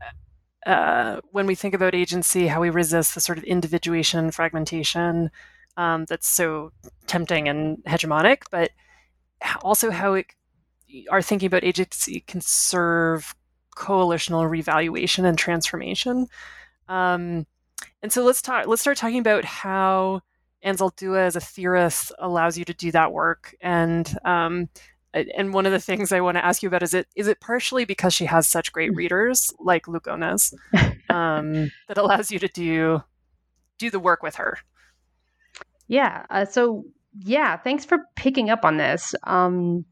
uh, 0.65 1.21
when 1.31 1.45
we 1.45 1.53
think 1.53 1.75
about 1.75 1.93
agency, 1.93 2.47
how 2.47 2.61
we 2.61 2.71
resist 2.71 3.13
the 3.13 3.21
sort 3.21 3.37
of 3.37 3.43
individuation, 3.43 4.31
fragmentation, 4.31 5.29
um, 5.79 6.03
that's 6.09 6.27
so 6.27 6.73
tempting 7.07 7.47
and 7.47 7.77
hegemonic, 7.85 8.43
but 8.51 8.71
also 9.61 9.89
how 9.89 10.15
it, 10.15 10.25
our 11.09 11.21
thinking 11.21 11.47
about 11.47 11.63
agency 11.63 12.19
can 12.27 12.41
serve 12.41 13.33
coalitional 13.77 14.49
revaluation 14.49 15.23
and 15.23 15.37
transformation. 15.37 16.27
Um, 16.89 17.47
and 18.03 18.11
so 18.11 18.25
let's 18.25 18.41
talk. 18.41 18.67
Let's 18.67 18.81
start 18.81 18.97
talking 18.97 19.19
about 19.19 19.45
how 19.45 20.19
Anzaldua 20.65 21.19
as 21.19 21.37
a 21.37 21.39
theorist 21.39 22.11
allows 22.19 22.57
you 22.57 22.65
to 22.65 22.73
do 22.73 22.91
that 22.91 23.13
work. 23.13 23.55
And 23.61 24.13
um, 24.25 24.67
and 25.13 25.53
one 25.53 25.65
of 25.65 25.71
the 25.71 25.79
things 25.79 26.11
I 26.11 26.19
want 26.19 26.35
to 26.35 26.45
ask 26.45 26.61
you 26.61 26.67
about 26.67 26.83
is 26.83 26.93
it 26.93 27.07
is 27.15 27.27
it 27.27 27.39
partially 27.39 27.85
because 27.85 28.13
she 28.13 28.25
has 28.25 28.49
such 28.49 28.73
great 28.73 28.93
readers 28.93 29.53
like 29.59 29.85
Lugones 29.85 30.53
um, 31.09 31.71
that 31.87 31.97
allows 31.97 32.31
you 32.31 32.39
to 32.39 32.49
do 32.49 33.01
do 33.77 33.89
the 33.89 33.99
work 33.99 34.21
with 34.21 34.35
her. 34.35 34.57
Yeah. 35.89 36.25
Uh, 36.29 36.45
so, 36.45 36.85
yeah, 37.19 37.57
thanks 37.57 37.83
for 37.83 37.97
picking 38.15 38.49
up 38.49 38.63
on 38.63 38.77
this. 38.77 39.13
Um, 39.25 39.83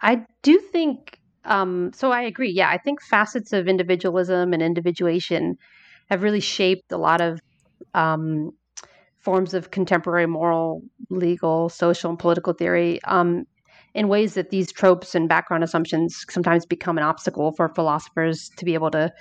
I 0.00 0.24
do 0.42 0.58
think, 0.58 1.18
um, 1.44 1.90
so 1.92 2.12
I 2.12 2.22
agree. 2.22 2.50
Yeah, 2.50 2.70
I 2.70 2.78
think 2.78 3.02
facets 3.02 3.52
of 3.52 3.68
individualism 3.68 4.52
and 4.52 4.62
individuation 4.62 5.56
have 6.08 6.22
really 6.22 6.40
shaped 6.40 6.92
a 6.92 6.96
lot 6.96 7.20
of 7.20 7.40
um, 7.94 8.52
forms 9.18 9.54
of 9.54 9.70
contemporary 9.72 10.26
moral, 10.26 10.82
legal, 11.10 11.68
social, 11.68 12.10
and 12.10 12.18
political 12.18 12.52
theory 12.52 13.02
um, 13.04 13.44
in 13.94 14.08
ways 14.08 14.34
that 14.34 14.50
these 14.50 14.70
tropes 14.70 15.14
and 15.14 15.28
background 15.28 15.64
assumptions 15.64 16.24
sometimes 16.30 16.64
become 16.64 16.96
an 16.96 17.04
obstacle 17.04 17.52
for 17.52 17.68
philosophers 17.68 18.50
to 18.56 18.64
be 18.64 18.74
able 18.74 18.90
to 18.92 19.12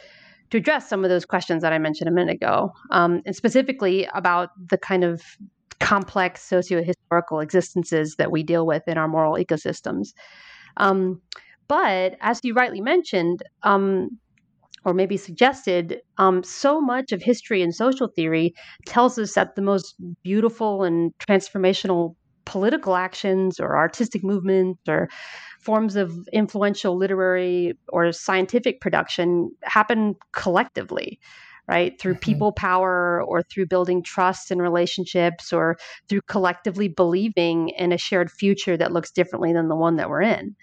to 0.51 0.57
address 0.57 0.89
some 0.89 1.05
of 1.05 1.09
those 1.09 1.23
questions 1.23 1.61
that 1.61 1.71
I 1.71 1.77
mentioned 1.77 2.09
a 2.09 2.11
minute 2.11 2.35
ago, 2.35 2.73
um, 2.89 3.21
and 3.25 3.33
specifically 3.33 4.05
about 4.13 4.49
the 4.69 4.77
kind 4.77 5.05
of 5.05 5.21
complex 5.81 6.41
socio-historical 6.43 7.39
existences 7.41 8.15
that 8.17 8.31
we 8.31 8.43
deal 8.43 8.65
with 8.65 8.83
in 8.87 8.97
our 8.97 9.07
moral 9.07 9.35
ecosystems. 9.35 10.09
Um, 10.77 11.21
but 11.67 12.15
as 12.21 12.39
you 12.43 12.53
rightly 12.53 12.81
mentioned, 12.81 13.41
um, 13.63 14.09
or 14.85 14.93
maybe 14.93 15.17
suggested, 15.17 16.01
um, 16.17 16.43
so 16.43 16.79
much 16.79 17.11
of 17.11 17.21
history 17.21 17.61
and 17.61 17.73
social 17.73 18.07
theory 18.07 18.53
tells 18.85 19.17
us 19.17 19.33
that 19.33 19.55
the 19.55 19.61
most 19.61 19.95
beautiful 20.23 20.83
and 20.83 21.11
transformational 21.19 22.15
political 22.45 22.95
actions 22.95 23.59
or 23.59 23.77
artistic 23.77 24.23
movements 24.23 24.81
or 24.87 25.07
forms 25.59 25.95
of 25.95 26.11
influential 26.33 26.97
literary 26.97 27.77
or 27.89 28.11
scientific 28.11 28.81
production 28.81 29.51
happen 29.63 30.15
collectively 30.31 31.19
right? 31.67 31.99
Through 31.99 32.15
mm-hmm. 32.15 32.31
people 32.31 32.51
power 32.51 33.23
or 33.23 33.41
through 33.43 33.67
building 33.67 34.03
trust 34.03 34.51
and 34.51 34.61
relationships 34.61 35.53
or 35.53 35.77
through 36.09 36.21
collectively 36.21 36.87
believing 36.87 37.69
in 37.69 37.91
a 37.91 37.97
shared 37.97 38.31
future 38.31 38.77
that 38.77 38.91
looks 38.91 39.11
differently 39.11 39.53
than 39.53 39.67
the 39.67 39.75
one 39.75 39.95
that 39.97 40.09
we're 40.09 40.21
in. 40.21 40.55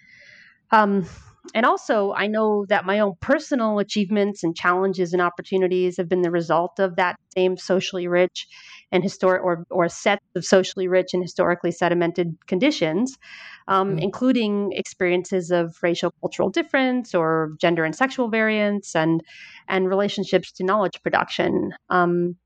Um, 0.70 1.06
and 1.54 1.64
also, 1.64 2.12
I 2.12 2.26
know 2.26 2.66
that 2.68 2.84
my 2.84 3.00
own 3.00 3.14
personal 3.20 3.78
achievements 3.78 4.42
and 4.42 4.56
challenges 4.56 5.12
and 5.12 5.22
opportunities 5.22 5.96
have 5.96 6.08
been 6.08 6.22
the 6.22 6.30
result 6.30 6.78
of 6.78 6.96
that 6.96 7.16
same 7.34 7.56
socially 7.56 8.06
rich 8.06 8.46
and 8.92 9.02
historic 9.02 9.42
or, 9.42 9.64
or 9.70 9.88
set 9.88 10.20
of 10.34 10.44
socially 10.44 10.88
rich 10.88 11.14
and 11.14 11.22
historically 11.22 11.70
sedimented 11.70 12.36
conditions, 12.46 13.18
um, 13.66 13.96
mm. 13.96 14.02
including 14.02 14.72
experiences 14.72 15.50
of 15.50 15.76
racial 15.82 16.12
cultural 16.20 16.50
difference 16.50 17.14
or 17.14 17.52
gender 17.60 17.84
and 17.84 17.94
sexual 17.94 18.28
variance 18.28 18.94
and 18.94 19.22
and 19.68 19.88
relationships 19.88 20.52
to 20.52 20.64
knowledge 20.64 21.02
production, 21.02 21.72
um, 21.90 22.36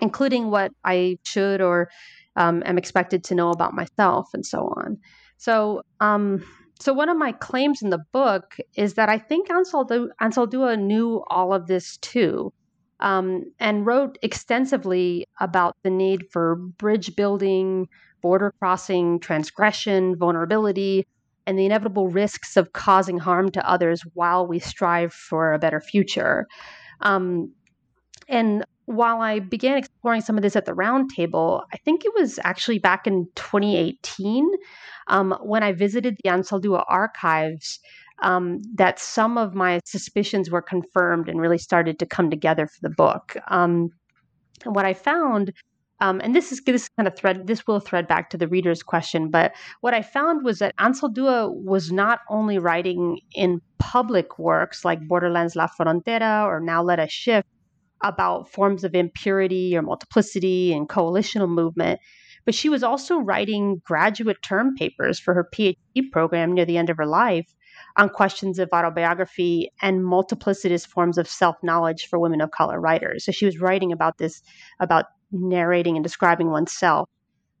including 0.00 0.50
what 0.50 0.72
I 0.84 1.18
should 1.24 1.60
or 1.60 1.88
um, 2.36 2.62
am 2.66 2.78
expected 2.78 3.24
to 3.24 3.34
know 3.34 3.50
about 3.50 3.74
myself 3.74 4.28
and 4.34 4.44
so 4.44 4.72
on. 4.76 4.98
So, 5.36 5.82
um, 6.00 6.44
so 6.80 6.92
one 6.92 7.08
of 7.08 7.16
my 7.16 7.32
claims 7.32 7.82
in 7.82 7.90
the 7.90 8.04
book 8.12 8.56
is 8.76 8.94
that 8.94 9.08
I 9.08 9.18
think 9.18 9.48
Anzaldua, 9.48 10.08
Anzaldua 10.20 10.78
knew 10.78 11.22
all 11.28 11.52
of 11.52 11.66
this 11.66 11.96
too, 11.98 12.52
um, 13.00 13.44
and 13.60 13.86
wrote 13.86 14.18
extensively 14.22 15.26
about 15.40 15.76
the 15.82 15.90
need 15.90 16.30
for 16.30 16.56
bridge 16.56 17.14
building, 17.16 17.88
border 18.22 18.52
crossing, 18.58 19.20
transgression, 19.20 20.16
vulnerability, 20.16 21.06
and 21.46 21.58
the 21.58 21.66
inevitable 21.66 22.08
risks 22.08 22.56
of 22.56 22.72
causing 22.72 23.18
harm 23.18 23.50
to 23.50 23.68
others 23.68 24.02
while 24.14 24.46
we 24.46 24.58
strive 24.58 25.12
for 25.12 25.52
a 25.52 25.58
better 25.58 25.80
future. 25.80 26.46
Um, 27.00 27.52
and 28.28 28.64
while 28.86 29.20
I 29.20 29.40
began 29.40 29.82
exploring 30.04 30.20
some 30.20 30.36
of 30.36 30.42
this 30.42 30.54
at 30.54 30.66
the 30.66 30.72
roundtable, 30.72 31.62
I 31.72 31.78
think 31.78 32.04
it 32.04 32.12
was 32.14 32.38
actually 32.44 32.78
back 32.78 33.06
in 33.06 33.26
2018 33.36 34.46
um, 35.06 35.34
when 35.40 35.62
I 35.62 35.72
visited 35.72 36.18
the 36.22 36.28
Anzaldúa 36.28 36.84
archives 36.88 37.80
um, 38.20 38.60
that 38.74 38.98
some 38.98 39.38
of 39.38 39.54
my 39.54 39.80
suspicions 39.86 40.50
were 40.50 40.60
confirmed 40.60 41.30
and 41.30 41.40
really 41.40 41.56
started 41.56 41.98
to 42.00 42.06
come 42.06 42.28
together 42.28 42.66
for 42.66 42.80
the 42.82 42.90
book. 42.90 43.38
Um, 43.48 43.88
and 44.66 44.74
what 44.74 44.84
I 44.84 44.92
found, 44.92 45.54
um, 46.02 46.20
and 46.22 46.36
this 46.36 46.52
is 46.52 46.60
this 46.66 46.90
kind 46.98 47.08
of 47.08 47.16
thread, 47.16 47.46
this 47.46 47.66
will 47.66 47.80
thread 47.80 48.06
back 48.06 48.28
to 48.28 48.36
the 48.36 48.46
reader's 48.46 48.82
question, 48.82 49.30
but 49.30 49.54
what 49.80 49.94
I 49.94 50.02
found 50.02 50.44
was 50.44 50.58
that 50.58 50.76
Anzaldúa 50.76 51.50
was 51.50 51.90
not 51.90 52.20
only 52.28 52.58
writing 52.58 53.20
in 53.34 53.62
public 53.78 54.38
works 54.38 54.84
like 54.84 55.08
Borderlands 55.08 55.56
La 55.56 55.66
Frontera 55.66 56.44
or 56.44 56.60
Now 56.60 56.82
Let 56.82 57.00
Us 57.00 57.10
Shift 57.10 57.48
about 58.04 58.48
forms 58.48 58.84
of 58.84 58.94
impurity 58.94 59.76
or 59.76 59.82
multiplicity 59.82 60.72
and 60.72 60.88
coalitional 60.88 61.48
movement, 61.48 62.00
but 62.44 62.54
she 62.54 62.68
was 62.68 62.82
also 62.82 63.18
writing 63.18 63.80
graduate 63.84 64.40
term 64.42 64.74
papers 64.76 65.18
for 65.18 65.34
her 65.34 65.48
PhD 65.52 65.76
program 66.12 66.52
near 66.52 66.64
the 66.64 66.76
end 66.78 66.90
of 66.90 66.96
her 66.96 67.06
life 67.06 67.52
on 67.96 68.08
questions 68.08 68.58
of 68.58 68.68
autobiography 68.72 69.70
and 69.82 70.04
multiplicitous 70.04 70.86
forms 70.86 71.18
of 71.18 71.28
self 71.28 71.56
knowledge 71.62 72.06
for 72.06 72.18
women 72.18 72.40
of 72.40 72.50
color 72.50 72.80
writers. 72.80 73.24
So 73.24 73.32
she 73.32 73.46
was 73.46 73.60
writing 73.60 73.92
about 73.92 74.18
this, 74.18 74.42
about 74.80 75.06
narrating 75.32 75.96
and 75.96 76.04
describing 76.04 76.50
oneself 76.50 77.08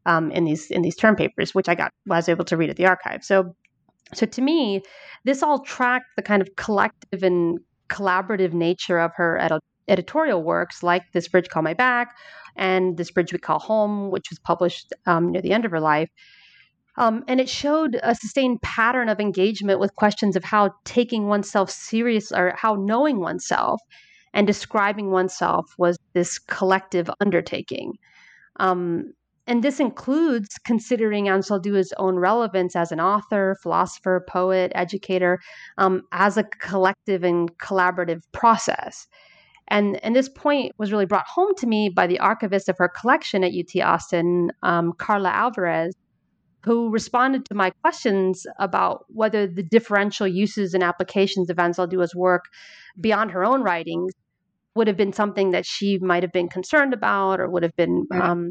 um, 0.06 0.30
in 0.30 0.44
these 0.44 0.70
in 0.70 0.82
these 0.82 0.96
term 0.96 1.16
papers, 1.16 1.54
which 1.54 1.68
I 1.68 1.74
got 1.74 1.92
was 2.06 2.28
able 2.28 2.44
to 2.46 2.56
read 2.56 2.70
at 2.70 2.76
the 2.76 2.86
archive. 2.86 3.24
So, 3.24 3.54
so 4.12 4.26
to 4.26 4.42
me, 4.42 4.82
this 5.24 5.42
all 5.42 5.60
tracked 5.60 6.16
the 6.16 6.22
kind 6.22 6.42
of 6.42 6.56
collective 6.56 7.22
and 7.22 7.58
collaborative 7.88 8.52
nature 8.52 8.98
of 8.98 9.12
her 9.16 9.38
ed- 9.38 9.58
editorial 9.88 10.42
works, 10.42 10.82
like 10.82 11.12
"This 11.12 11.28
Bridge 11.28 11.48
Called 11.48 11.64
My 11.64 11.74
Back" 11.74 12.16
and 12.56 12.96
"This 12.96 13.10
Bridge 13.10 13.32
We 13.32 13.38
Call 13.38 13.58
Home," 13.58 14.10
which 14.10 14.30
was 14.30 14.38
published 14.38 14.92
um, 15.06 15.32
near 15.32 15.42
the 15.42 15.52
end 15.52 15.64
of 15.64 15.70
her 15.70 15.80
life. 15.80 16.10
Um, 16.96 17.24
and 17.26 17.40
it 17.40 17.48
showed 17.48 17.98
a 18.02 18.14
sustained 18.14 18.62
pattern 18.62 19.08
of 19.08 19.20
engagement 19.20 19.80
with 19.80 19.96
questions 19.96 20.36
of 20.36 20.44
how 20.44 20.70
taking 20.84 21.26
oneself 21.26 21.70
serious 21.70 22.30
or 22.30 22.54
how 22.56 22.76
knowing 22.76 23.18
oneself 23.18 23.80
and 24.32 24.46
describing 24.46 25.10
oneself 25.10 25.66
was 25.78 25.98
this 26.12 26.38
collective 26.38 27.10
undertaking. 27.20 27.94
Um, 28.60 29.12
and 29.46 29.62
this 29.62 29.78
includes 29.78 30.58
considering 30.64 31.26
Anzaldúa's 31.26 31.92
own 31.98 32.16
relevance 32.16 32.74
as 32.74 32.92
an 32.92 33.00
author, 33.00 33.56
philosopher, 33.62 34.24
poet, 34.28 34.72
educator, 34.74 35.38
um, 35.76 36.02
as 36.12 36.36
a 36.36 36.44
collective 36.44 37.24
and 37.24 37.56
collaborative 37.58 38.22
process. 38.32 39.06
And, 39.68 40.02
and 40.04 40.14
this 40.14 40.28
point 40.28 40.72
was 40.78 40.92
really 40.92 41.06
brought 41.06 41.26
home 41.26 41.54
to 41.58 41.66
me 41.66 41.88
by 41.88 42.06
the 42.06 42.20
archivist 42.20 42.68
of 42.68 42.76
her 42.78 42.88
collection 42.88 43.42
at 43.42 43.52
UT 43.52 43.82
Austin, 43.82 44.50
um, 44.62 44.92
Carla 44.98 45.30
Alvarez, 45.30 45.94
who 46.64 46.90
responded 46.90 47.44
to 47.46 47.54
my 47.54 47.70
questions 47.82 48.46
about 48.58 49.04
whether 49.08 49.46
the 49.46 49.62
differential 49.62 50.26
uses 50.26 50.74
and 50.74 50.82
applications 50.82 51.50
of 51.50 51.56
Anzaldúa's 51.56 52.14
work 52.14 52.44
beyond 53.00 53.30
her 53.32 53.44
own 53.44 53.62
writings 53.62 54.12
would 54.74 54.86
have 54.86 54.96
been 54.96 55.12
something 55.12 55.52
that 55.52 55.66
she 55.66 55.98
might 55.98 56.22
have 56.22 56.32
been 56.32 56.48
concerned 56.48 56.92
about 56.92 57.40
or 57.40 57.48
would 57.48 57.62
have 57.62 57.76
been, 57.76 58.06
um, 58.12 58.50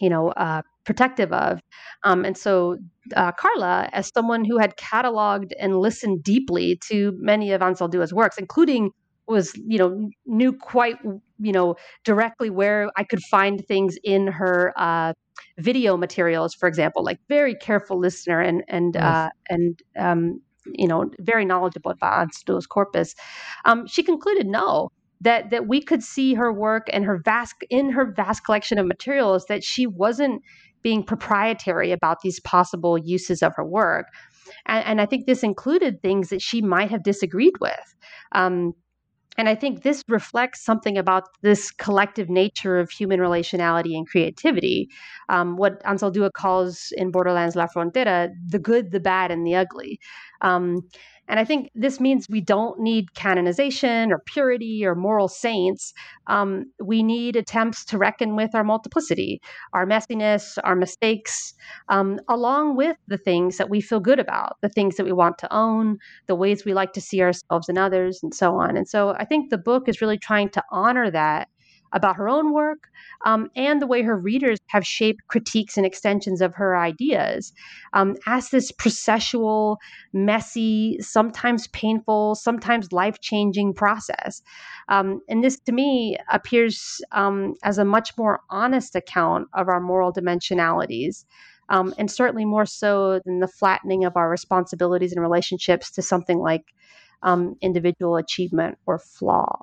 you 0.00 0.08
know, 0.08 0.28
uh, 0.28 0.62
protective 0.84 1.32
of. 1.32 1.60
Um, 2.04 2.24
and 2.24 2.36
so, 2.36 2.76
uh, 3.16 3.32
Carla, 3.32 3.88
as 3.92 4.10
someone 4.14 4.44
who 4.44 4.58
had 4.58 4.76
cataloged 4.76 5.52
and 5.58 5.78
listened 5.78 6.22
deeply 6.22 6.78
to 6.88 7.12
many 7.16 7.52
of 7.52 7.62
Anzaldúa's 7.62 8.12
works, 8.12 8.38
including 8.38 8.90
was 9.26 9.52
you 9.66 9.78
know 9.78 10.10
knew 10.26 10.52
quite 10.52 10.96
you 11.38 11.52
know 11.52 11.76
directly 12.04 12.50
where 12.50 12.90
I 12.96 13.04
could 13.04 13.22
find 13.30 13.64
things 13.66 13.96
in 14.04 14.26
her 14.26 14.72
uh, 14.76 15.14
video 15.58 15.96
materials, 15.96 16.54
for 16.54 16.68
example, 16.68 17.04
like 17.04 17.18
very 17.28 17.54
careful 17.54 17.98
listener 17.98 18.40
and 18.40 18.62
and 18.68 18.94
yes. 18.94 19.04
uh, 19.04 19.28
and 19.48 19.82
um, 19.98 20.40
you 20.66 20.86
know 20.86 21.10
very 21.20 21.44
knowledgeable 21.44 21.90
about 21.90 22.28
Anzaldúa's 22.28 22.66
corpus. 22.66 23.14
Um, 23.64 23.86
she 23.86 24.02
concluded 24.02 24.46
no 24.46 24.90
that 25.20 25.50
that 25.50 25.66
we 25.66 25.82
could 25.82 26.02
see 26.02 26.34
her 26.34 26.52
work 26.52 26.88
and 26.92 27.04
her 27.04 27.20
vast 27.24 27.54
in 27.70 27.90
her 27.90 28.12
vast 28.12 28.44
collection 28.44 28.78
of 28.78 28.86
materials 28.86 29.46
that 29.46 29.64
she 29.64 29.86
wasn't 29.86 30.42
being 30.82 31.02
proprietary 31.02 31.92
about 31.92 32.20
these 32.20 32.38
possible 32.40 32.98
uses 32.98 33.42
of 33.42 33.54
her 33.56 33.64
work. 33.64 34.06
And, 34.66 34.84
and 34.84 35.00
I 35.00 35.06
think 35.06 35.26
this 35.26 35.42
included 35.42 36.02
things 36.02 36.28
that 36.28 36.42
she 36.42 36.60
might 36.60 36.90
have 36.90 37.02
disagreed 37.02 37.54
with. 37.58 37.94
Um, 38.32 38.74
and 39.36 39.48
I 39.48 39.54
think 39.54 39.82
this 39.82 40.04
reflects 40.08 40.64
something 40.64 40.96
about 40.96 41.24
this 41.42 41.70
collective 41.70 42.28
nature 42.28 42.78
of 42.78 42.90
human 42.90 43.20
relationality 43.20 43.96
and 43.96 44.08
creativity, 44.08 44.88
um, 45.28 45.56
what 45.56 45.82
Anzaldúa 45.84 46.30
calls 46.32 46.92
in 46.96 47.10
Borderlands 47.10 47.56
La 47.56 47.66
Frontera 47.66 48.30
the 48.46 48.58
good, 48.58 48.92
the 48.92 49.00
bad, 49.00 49.30
and 49.30 49.46
the 49.46 49.54
ugly. 49.56 49.98
Um, 50.40 50.82
and 51.28 51.40
I 51.40 51.44
think 51.44 51.70
this 51.74 52.00
means 52.00 52.28
we 52.28 52.40
don't 52.40 52.80
need 52.80 53.14
canonization 53.14 54.12
or 54.12 54.18
purity 54.18 54.84
or 54.84 54.94
moral 54.94 55.28
saints. 55.28 55.92
Um, 56.26 56.66
we 56.82 57.02
need 57.02 57.36
attempts 57.36 57.84
to 57.86 57.98
reckon 57.98 58.36
with 58.36 58.54
our 58.54 58.64
multiplicity, 58.64 59.40
our 59.72 59.86
messiness, 59.86 60.58
our 60.64 60.76
mistakes, 60.76 61.54
um, 61.88 62.20
along 62.28 62.76
with 62.76 62.96
the 63.08 63.18
things 63.18 63.56
that 63.56 63.70
we 63.70 63.80
feel 63.80 64.00
good 64.00 64.18
about, 64.18 64.56
the 64.60 64.68
things 64.68 64.96
that 64.96 65.04
we 65.04 65.12
want 65.12 65.38
to 65.38 65.52
own, 65.54 65.98
the 66.26 66.34
ways 66.34 66.64
we 66.64 66.74
like 66.74 66.92
to 66.92 67.00
see 67.00 67.22
ourselves 67.22 67.68
and 67.68 67.78
others, 67.78 68.20
and 68.22 68.34
so 68.34 68.56
on. 68.56 68.76
And 68.76 68.88
so 68.88 69.14
I 69.18 69.24
think 69.24 69.50
the 69.50 69.58
book 69.58 69.88
is 69.88 70.00
really 70.00 70.18
trying 70.18 70.50
to 70.50 70.62
honor 70.70 71.10
that 71.10 71.48
about 71.94 72.16
her 72.16 72.28
own 72.28 72.52
work 72.52 72.88
um, 73.24 73.48
and 73.56 73.80
the 73.80 73.86
way 73.86 74.02
her 74.02 74.18
readers 74.18 74.58
have 74.66 74.86
shaped 74.86 75.26
critiques 75.28 75.76
and 75.76 75.86
extensions 75.86 76.40
of 76.40 76.54
her 76.54 76.76
ideas 76.76 77.52
um, 77.94 78.16
as 78.26 78.50
this 78.50 78.70
processual, 78.72 79.76
messy, 80.12 80.98
sometimes 81.00 81.68
painful, 81.68 82.34
sometimes 82.34 82.92
life 82.92 83.20
changing 83.20 83.72
process. 83.72 84.42
Um, 84.88 85.20
and 85.28 85.42
this, 85.42 85.58
to 85.60 85.72
me, 85.72 86.18
appears 86.30 87.00
um, 87.12 87.54
as 87.62 87.78
a 87.78 87.84
much 87.84 88.10
more 88.18 88.40
honest 88.50 88.94
account 88.94 89.48
of 89.54 89.68
our 89.68 89.80
moral 89.80 90.12
dimensionalities. 90.12 91.24
Um, 91.70 91.94
and 91.96 92.10
certainly 92.10 92.44
more 92.44 92.66
so 92.66 93.20
than 93.24 93.40
the 93.40 93.48
flattening 93.48 94.04
of 94.04 94.16
our 94.16 94.28
responsibilities 94.28 95.12
and 95.12 95.22
relationships 95.22 95.90
to 95.92 96.02
something 96.02 96.38
like 96.38 96.74
um, 97.22 97.54
individual 97.62 98.16
achievement 98.16 98.76
or 98.84 98.98
flaw. 98.98 99.62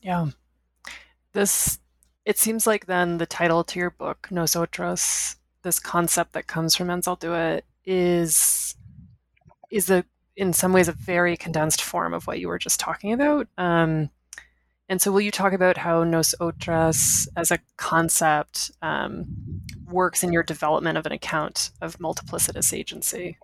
Yeah 0.00 0.28
this 1.36 1.78
it 2.24 2.38
seems 2.38 2.66
like 2.66 2.86
then 2.86 3.18
the 3.18 3.26
title 3.26 3.62
to 3.62 3.78
your 3.78 3.90
book 3.90 4.28
nosotros 4.30 5.36
this 5.66 5.78
concept 5.78 6.32
that 6.32 6.46
comes 6.46 6.74
from 6.74 6.88
Anzaldúa 6.88 7.60
is 7.84 8.74
is 9.70 9.90
a 9.90 10.04
in 10.36 10.52
some 10.52 10.72
ways 10.72 10.88
a 10.88 10.92
very 10.92 11.36
condensed 11.36 11.82
form 11.82 12.14
of 12.14 12.26
what 12.26 12.38
you 12.38 12.48
were 12.48 12.58
just 12.58 12.78
talking 12.78 13.12
about. 13.12 13.48
Um, 13.58 14.10
and 14.88 15.02
so 15.02 15.10
will 15.10 15.22
you 15.22 15.30
talk 15.30 15.52
about 15.52 15.76
how 15.78 16.04
nosotras 16.04 17.28
as 17.36 17.50
a 17.50 17.58
concept 17.76 18.70
um, 18.82 19.26
works 19.86 20.22
in 20.22 20.32
your 20.32 20.42
development 20.42 20.98
of 20.98 21.06
an 21.06 21.12
account 21.12 21.70
of 21.80 21.98
multiplicitous 21.98 22.72
agency? 22.72 23.38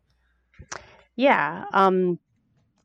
Yeah 1.17 1.65
um, 1.73 2.19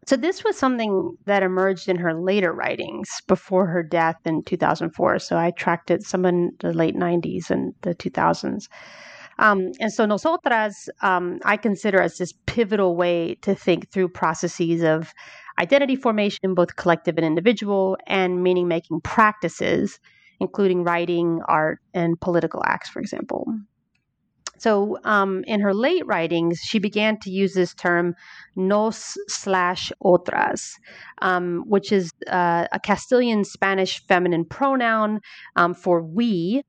so 0.08 0.16
this 0.16 0.42
was 0.46 0.58
something 0.58 1.18
that 1.26 1.44
emerged 1.44 1.90
in 1.90 1.98
her 1.98 2.14
later 2.14 2.54
writings 2.54 3.10
before 3.28 3.68
her 3.68 3.84
death 3.84 4.16
in 4.24 4.42
2004. 4.42 5.20
So 5.20 5.38
I 5.38 5.52
tracked 5.52 5.92
it 5.92 6.02
some 6.04 6.26
in 6.26 6.54
the 6.62 6.72
late 6.72 6.96
90s 6.96 7.50
and 7.50 7.74
the 7.82 7.94
2000s. 7.94 8.70
Um, 9.38 9.72
and 9.82 9.92
so 9.92 10.06
nosotras, 10.06 10.90
um, 11.02 11.40
I 11.44 11.58
consider 11.58 12.02
as 12.02 12.18
this 12.18 12.34
pivotal 12.46 12.96
way 12.96 13.36
to 13.42 13.54
think 13.54 13.92
through 13.92 14.08
processes 14.08 14.82
of 14.82 15.14
identity 15.60 15.98
formation, 15.98 16.54
both 16.54 16.78
collective 16.78 17.18
and 17.18 17.26
individual, 17.26 17.98
and 18.08 18.42
meaning 18.42 18.70
making 18.70 19.02
practices, 19.02 20.00
including 20.40 20.86
writing, 20.86 21.42
art, 21.50 21.80
and 21.94 22.20
political 22.22 22.64
acts, 22.66 22.90
for 22.90 23.02
example. 23.02 23.46
So, 24.58 24.98
um, 25.04 25.44
in 25.46 25.62
her 25.62 25.74
late 25.74 26.06
writings, 26.06 26.60
she 26.60 26.80
began 26.80 27.20
to 27.20 27.30
use 27.30 27.54
this 27.54 27.74
term 27.74 28.16
nos 28.56 29.18
slash 29.28 29.92
otras, 30.02 30.78
um, 31.22 31.64
which 31.68 31.92
is 31.92 32.12
uh, 32.28 32.68
a 32.72 32.80
Castilian 32.80 33.44
Spanish 33.44 34.06
feminine 34.08 34.46
pronoun 34.46 35.20
um, 35.56 35.74
for 35.74 36.02
we. 36.02 36.64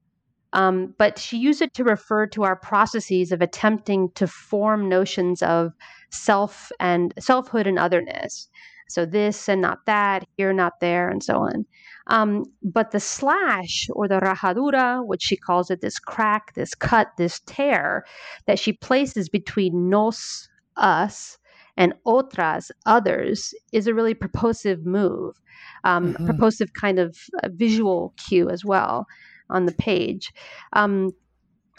Um, 0.53 0.95
but 0.99 1.19
she 1.19 1.37
used 1.37 1.61
it 1.61 1.75
to 1.75 1.85
refer 1.85 2.27
to 2.29 2.45
our 2.45 2.57
processes 2.57 3.33
of 3.33 3.43
attempting 3.43 4.11
to 4.15 4.27
form 4.27 4.89
notions 4.89 5.43
of 5.43 5.73
self 6.11 6.73
and 6.81 7.13
selfhood 7.19 7.67
and 7.67 7.79
otherness. 7.79 8.49
So 8.89 9.05
this 9.05 9.49
and 9.49 9.61
not 9.61 9.85
that, 9.87 10.25
here, 10.37 10.53
not 10.53 10.81
there, 10.81 11.09
and 11.09 11.23
so 11.23 11.39
on. 11.39 11.67
Um, 12.09 12.45
but 12.63 12.91
the 12.91 13.01
slash 13.01 13.87
or 13.93 14.09
the 14.09 14.19
rajadura, 14.21 15.07
which 15.07 15.23
she 15.23 15.37
calls 15.37 15.71
it, 15.71 15.81
this 15.81 15.99
crack, 15.99 16.55
this 16.55 16.75
cut, 16.75 17.09
this 17.19 17.41
tear 17.47 18.05
that 18.47 18.59
she 18.59 18.73
places 18.73 19.29
between 19.29 19.91
nos, 19.91 20.49
us, 20.77 21.39
and 21.77 21.95
otras, 22.07 22.73
others, 22.87 23.55
is 23.73 23.87
a 23.87 23.95
really 23.95 24.15
purposive 24.15 24.85
move, 24.85 25.37
um, 25.85 26.15
mm-hmm. 26.15 26.27
purposive 26.27 26.73
kind 26.73 26.99
of 26.99 27.17
visual 27.51 28.15
cue 28.27 28.49
as 28.49 28.65
well 28.65 29.07
on 29.51 29.67
the 29.67 29.73
page. 29.73 30.33
Um, 30.73 31.13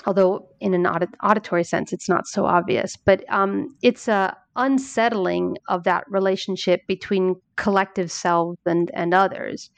although 0.06 0.48
in 0.60 0.74
an 0.74 0.86
audit- 0.86 1.16
auditory 1.24 1.64
sense, 1.64 1.92
it's 1.92 2.08
not 2.08 2.28
so 2.28 2.46
obvious, 2.46 2.96
but 2.96 3.24
um, 3.30 3.76
it's 3.82 4.08
a 4.08 4.38
unsettling 4.60 5.58
of 5.70 5.86
that 5.86 6.04
relationship 6.10 6.82
between 6.86 7.36
collective 7.56 8.12
selves 8.12 8.60
and, 8.66 8.92
and 8.94 9.14
others. 9.14 9.72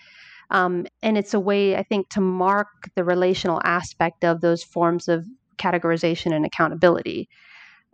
Um, 0.49 0.85
and 1.01 1.17
it's 1.17 1.33
a 1.33 1.39
way, 1.39 1.77
I 1.77 1.83
think, 1.83 2.09
to 2.09 2.21
mark 2.21 2.67
the 2.95 3.03
relational 3.03 3.61
aspect 3.63 4.25
of 4.25 4.41
those 4.41 4.63
forms 4.63 5.07
of 5.07 5.25
categorization 5.57 6.35
and 6.35 6.45
accountability. 6.45 7.29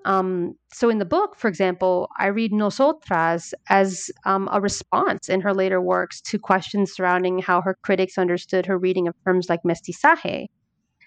Um, 0.05 0.55
so 0.71 0.89
in 0.89 0.99
the 0.99 1.05
book, 1.05 1.35
for 1.35 1.49
example, 1.49 2.09
I 2.17 2.27
read 2.27 2.53
Nosotras 2.53 3.53
as 3.67 4.09
um, 4.25 4.47
a 4.53 4.61
response 4.61 5.27
in 5.27 5.41
her 5.41 5.53
later 5.53 5.81
works 5.81 6.21
to 6.21 6.39
questions 6.39 6.93
surrounding 6.93 7.39
how 7.39 7.61
her 7.61 7.77
critics 7.83 8.17
understood 8.17 8.65
her 8.65 8.77
reading 8.77 9.07
of 9.09 9.15
terms 9.25 9.49
like 9.49 9.59
mestizaje, 9.63 10.47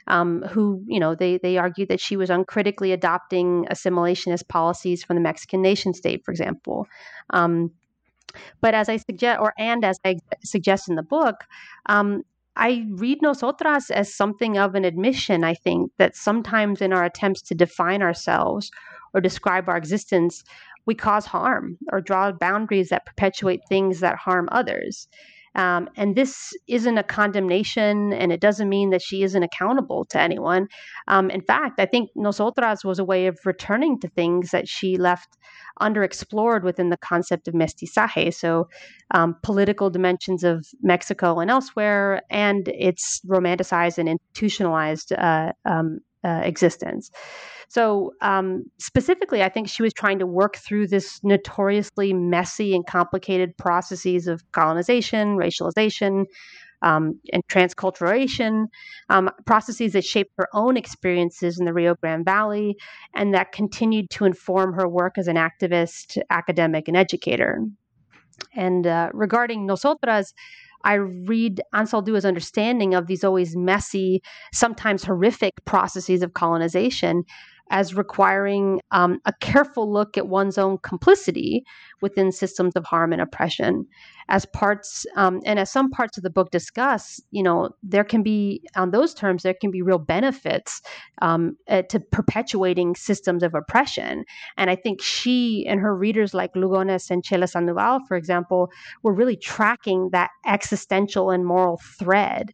um, 0.07 0.42
who, 0.42 0.83
you 0.87 1.00
know, 1.00 1.14
they, 1.14 1.38
they 1.38 1.59
argued 1.59 1.88
that 1.88 2.00
she 2.00 2.16
was 2.16 2.30
uncritically 2.30 2.92
adopting 2.92 3.66
assimilationist 3.71 4.49
policies 4.49 5.04
from 5.04 5.16
the 5.16 5.23
Mexican 5.23 5.62
nation 5.62 5.95
state, 5.95 6.25
for 6.25 6.30
example. 6.30 6.87
Um, 7.30 7.73
but 8.61 8.75
as 8.75 8.88
I 8.88 8.97
suggest, 8.97 9.40
or 9.40 9.52
and 9.59 9.85
as 9.85 9.99
I 10.04 10.16
suggest 10.45 10.88
in 10.88 10.95
the 10.95 11.02
book, 11.02 11.45
um, 11.87 12.23
I 12.57 12.87
read 12.90 13.23
nosotras 13.23 13.90
as 13.90 14.12
something 14.12 14.59
of 14.59 14.75
an 14.75 14.85
admission, 14.85 15.45
I 15.45 15.54
think, 15.54 15.92
that 15.99 16.16
sometimes 16.16 16.80
in 16.80 16.92
our 16.92 17.04
attempts 17.04 17.42
to 17.42 17.54
define 17.54 18.02
ourselves 18.02 18.71
or 19.14 19.21
describe 19.21 19.69
our 19.69 19.76
existence, 19.76 20.45
we 20.87 20.95
cause 20.95 21.26
harm 21.26 21.78
or 21.92 22.00
draw 22.00 22.33
boundaries 22.33 22.88
that 22.88 23.07
perpetuate 23.07 23.61
things 23.69 24.00
that 24.00 24.16
harm 24.16 24.49
others. 24.52 25.09
Um, 25.54 25.88
and 25.97 26.14
this 26.14 26.52
isn't 26.69 26.99
a 26.99 27.02
condemnation, 27.02 28.12
and 28.12 28.33
it 28.33 28.40
doesn't 28.40 28.69
mean 28.69 28.90
that 28.90 29.02
she 29.02 29.23
isn't 29.23 29.42
accountable 29.42 30.04
to 30.07 30.21
anyone. 30.21 30.69
Um, 31.09 31.30
in 31.30 31.40
fact, 31.40 31.80
I 31.80 31.87
think 31.87 32.11
Nosotras 32.14 32.85
was 32.85 32.99
a 32.99 33.04
way 33.04 33.26
of 33.26 33.38
returning 33.45 33.99
to 34.00 34.09
things 34.09 34.50
that 34.50 34.69
she 34.69 34.97
left 34.97 35.37
underexplored 35.80 36.62
within 36.62 36.90
the 36.90 36.97
concept 36.97 37.49
of 37.49 37.54
mestizaje. 37.54 38.33
So, 38.33 38.69
um, 39.12 39.37
political 39.42 39.90
dimensions 39.90 40.45
of 40.45 40.66
Mexico 40.83 41.40
and 41.40 41.50
elsewhere, 41.50 42.23
and 42.30 42.69
its 42.69 43.21
romanticized 43.26 43.99
and 43.99 44.09
institutionalized 44.09 45.12
uh, 45.12 45.52
um, 45.64 46.00
uh, 46.25 46.41
existence. 46.45 47.11
So, 47.69 48.15
um, 48.21 48.65
specifically, 48.79 49.45
I 49.45 49.49
think 49.49 49.69
she 49.69 49.83
was 49.83 49.93
trying 49.93 50.19
to 50.19 50.27
work 50.27 50.57
through 50.57 50.89
this 50.89 51.21
notoriously 51.23 52.12
messy 52.12 52.75
and 52.75 52.85
complicated 52.85 53.57
processes 53.57 54.27
of 54.27 54.43
colonization, 54.50 55.37
racialization, 55.37 56.25
um, 56.83 57.21
and 57.33 57.47
transculturation, 57.47 58.67
um, 59.09 59.31
processes 59.47 59.93
that 59.93 60.05
shaped 60.05 60.33
her 60.37 60.49
own 60.53 60.77
experiences 60.77 61.59
in 61.59 61.67
the 61.67 61.73
Rio 61.73 61.95
Grande 61.95 62.25
Valley 62.25 62.77
and 63.15 63.35
that 63.35 63.53
continued 63.53 64.11
to 64.11 64.25
inform 64.25 64.75
her 64.75 64.89
work 64.89 65.19
as 65.19 65.29
an 65.29 65.37
activist, 65.37 66.19
academic, 66.31 66.89
and 66.89 66.97
educator. 66.97 67.61
And 68.55 68.87
uh, 68.87 69.11
regarding 69.12 69.67
Nosotras, 69.67 70.33
I 70.85 70.95
read 70.95 71.61
Anzaldua's 71.75 72.25
understanding 72.25 72.95
of 72.95 73.07
these 73.07 73.25
always 73.25 73.57
messy, 73.57 74.23
sometimes 74.53 75.05
horrific 75.05 75.65
processes 75.65 76.23
of 76.23 76.35
colonization 76.35 77.25
as 77.71 77.95
requiring 77.95 78.81
um, 78.91 79.21
a 79.25 79.33
careful 79.41 79.91
look 79.91 80.19
at 80.19 80.27
one's 80.27 80.59
own 80.59 80.77
complicity 80.79 81.65
within 82.03 82.33
systems 82.33 82.75
of 82.75 82.85
harm 82.85 83.12
and 83.12 83.23
oppression. 83.23 83.87
As 84.29 84.45
parts, 84.47 85.07
um, 85.17 85.41
and 85.45 85.59
as 85.59 85.71
some 85.71 85.91
parts 85.91 86.17
of 86.17 86.23
the 86.23 86.31
book 86.31 86.50
discuss, 86.50 87.21
you 87.31 87.43
know, 87.43 87.71
there 87.83 88.05
can 88.05 88.23
be, 88.23 88.62
on 88.77 88.91
those 88.91 89.14
terms, 89.14 89.42
there 89.42 89.55
can 89.61 89.71
be 89.71 89.83
real 89.83 89.99
benefits 89.99 90.83
um, 91.23 91.57
uh, 91.68 91.83
to 91.83 91.99
perpetuating 92.01 92.94
systems 92.94 93.42
of 93.42 93.55
oppression. 93.55 94.25
And 94.57 94.71
I 94.71 94.77
think 94.77 95.01
she 95.03 95.66
and 95.68 95.81
her 95.81 95.97
readers, 95.97 96.35
like 96.35 96.55
Lugones 96.55 97.11
and 97.11 97.25
Chela 97.25 97.47
Sandoval, 97.47 98.01
for 98.07 98.16
example, 98.16 98.71
were 99.03 99.14
really 99.14 99.37
tracking 99.37 100.11
that 100.11 100.31
existential 100.47 101.31
and 101.31 101.44
moral 101.44 101.81
thread. 101.99 102.53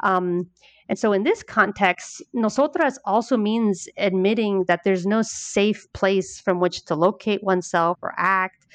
Um, 0.00 0.50
and 0.88 0.98
so, 0.98 1.12
in 1.12 1.22
this 1.22 1.42
context, 1.42 2.22
nosotras 2.32 2.98
also 3.04 3.36
means 3.36 3.88
admitting 3.96 4.64
that 4.68 4.80
there's 4.84 5.06
no 5.06 5.22
safe 5.22 5.86
place 5.94 6.40
from 6.40 6.60
which 6.60 6.84
to 6.86 6.94
locate 6.94 7.42
oneself 7.42 7.98
or 8.02 8.12
act, 8.18 8.66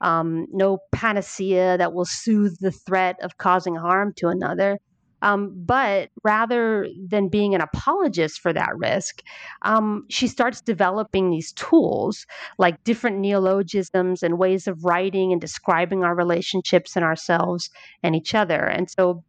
um, 0.00 0.46
no 0.52 0.78
panacea 0.90 1.78
that 1.78 1.92
will 1.92 2.04
soothe 2.04 2.58
the 2.60 2.72
threat 2.72 3.16
of 3.22 3.38
causing 3.38 3.76
harm 3.76 4.12
to 4.16 4.28
another. 4.28 4.78
Um, 5.22 5.52
but 5.54 6.10
rather 6.24 6.88
than 7.08 7.28
being 7.28 7.54
an 7.54 7.60
apologist 7.60 8.40
for 8.40 8.52
that 8.52 8.76
risk, 8.76 9.22
um, 9.62 10.04
she 10.10 10.26
starts 10.26 10.60
developing 10.60 11.30
these 11.30 11.52
tools 11.52 12.26
like 12.58 12.82
different 12.82 13.18
neologisms 13.18 14.24
and 14.24 14.36
ways 14.36 14.66
of 14.66 14.84
writing 14.84 15.30
and 15.30 15.40
describing 15.40 16.02
our 16.02 16.16
relationships 16.16 16.96
and 16.96 17.04
ourselves 17.04 17.70
and 18.02 18.16
each 18.16 18.34
other. 18.34 18.64
And 18.64 18.90
so 18.90 19.22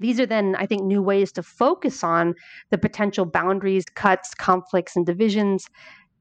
these 0.00 0.18
are 0.20 0.26
then, 0.26 0.56
I 0.56 0.66
think, 0.66 0.82
new 0.84 1.02
ways 1.02 1.32
to 1.32 1.42
focus 1.42 2.02
on 2.02 2.34
the 2.70 2.78
potential 2.78 3.24
boundaries, 3.24 3.84
cuts, 3.94 4.34
conflicts, 4.34 4.96
and 4.96 5.06
divisions 5.06 5.66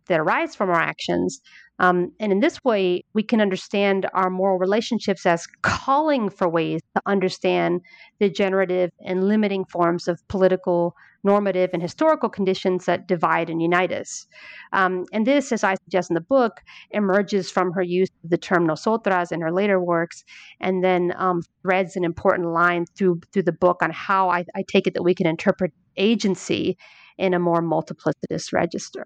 that 0.07 0.19
arise 0.19 0.55
from 0.55 0.69
our 0.69 0.79
actions. 0.79 1.41
Um, 1.79 2.11
and 2.19 2.31
in 2.31 2.39
this 2.39 2.63
way, 2.63 3.03
we 3.13 3.23
can 3.23 3.41
understand 3.41 4.07
our 4.13 4.29
moral 4.29 4.59
relationships 4.59 5.25
as 5.25 5.47
calling 5.63 6.29
for 6.29 6.47
ways 6.47 6.81
to 6.95 7.01
understand 7.05 7.81
the 8.19 8.29
generative 8.29 8.91
and 9.05 9.27
limiting 9.27 9.65
forms 9.65 10.07
of 10.07 10.25
political, 10.27 10.95
normative, 11.23 11.71
and 11.73 11.81
historical 11.81 12.29
conditions 12.29 12.85
that 12.85 13.07
divide 13.07 13.49
and 13.49 13.61
unite 13.61 13.91
us. 13.91 14.27
Um, 14.71 15.05
and 15.11 15.25
this, 15.25 15.51
as 15.51 15.63
I 15.63 15.75
suggest 15.85 16.11
in 16.11 16.13
the 16.13 16.21
book, 16.21 16.61
emerges 16.91 17.49
from 17.49 17.71
her 17.71 17.81
use 17.81 18.09
of 18.23 18.29
the 18.29 18.37
term 18.37 18.67
nosotras 18.67 19.31
in 19.31 19.41
her 19.41 19.51
later 19.51 19.79
works, 19.79 20.23
and 20.59 20.83
then 20.83 21.13
um, 21.17 21.41
threads 21.63 21.95
an 21.95 22.03
important 22.03 22.49
line 22.49 22.85
through 22.95 23.21
through 23.31 23.43
the 23.43 23.51
book 23.51 23.81
on 23.81 23.91
how 23.91 24.29
I, 24.29 24.45
I 24.55 24.63
take 24.67 24.85
it 24.85 24.93
that 24.93 25.03
we 25.03 25.15
can 25.15 25.25
interpret 25.27 25.73
agency 25.97 26.77
in 27.17 27.33
a 27.33 27.39
more 27.39 27.61
multiplicitous 27.61 28.53
register. 28.53 29.05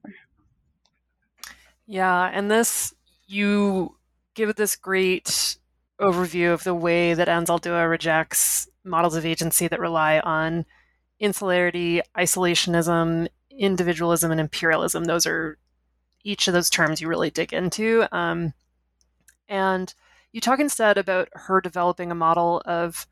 Yeah, 1.87 2.29
and 2.33 2.51
this 2.51 2.93
you 3.27 3.95
give 4.35 4.55
this 4.55 4.75
great 4.75 5.57
overview 5.99 6.53
of 6.53 6.63
the 6.63 6.75
way 6.75 7.13
that 7.13 7.27
Anzaldúa 7.27 7.89
rejects 7.89 8.67
models 8.83 9.15
of 9.15 9.25
agency 9.25 9.67
that 9.67 9.79
rely 9.79 10.19
on 10.19 10.65
insularity, 11.19 12.01
isolationism, 12.15 13.27
individualism, 13.49 14.31
and 14.31 14.39
imperialism. 14.39 15.05
Those 15.05 15.25
are 15.25 15.57
each 16.23 16.47
of 16.47 16.53
those 16.53 16.69
terms 16.69 17.01
you 17.01 17.07
really 17.07 17.31
dig 17.31 17.53
into. 17.53 18.05
Um, 18.15 18.53
and 19.49 19.93
you 20.31 20.41
talk 20.41 20.59
instead 20.59 20.97
about 20.97 21.29
her 21.33 21.61
developing 21.61 22.11
a 22.11 22.15
model 22.15 22.61
of 22.65 23.07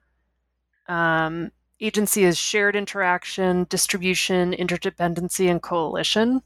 um, 0.88 1.52
agency 1.80 2.26
as 2.26 2.38
shared 2.38 2.76
interaction, 2.76 3.66
distribution, 3.70 4.52
interdependency, 4.52 5.50
and 5.50 5.62
coalition. 5.62 6.42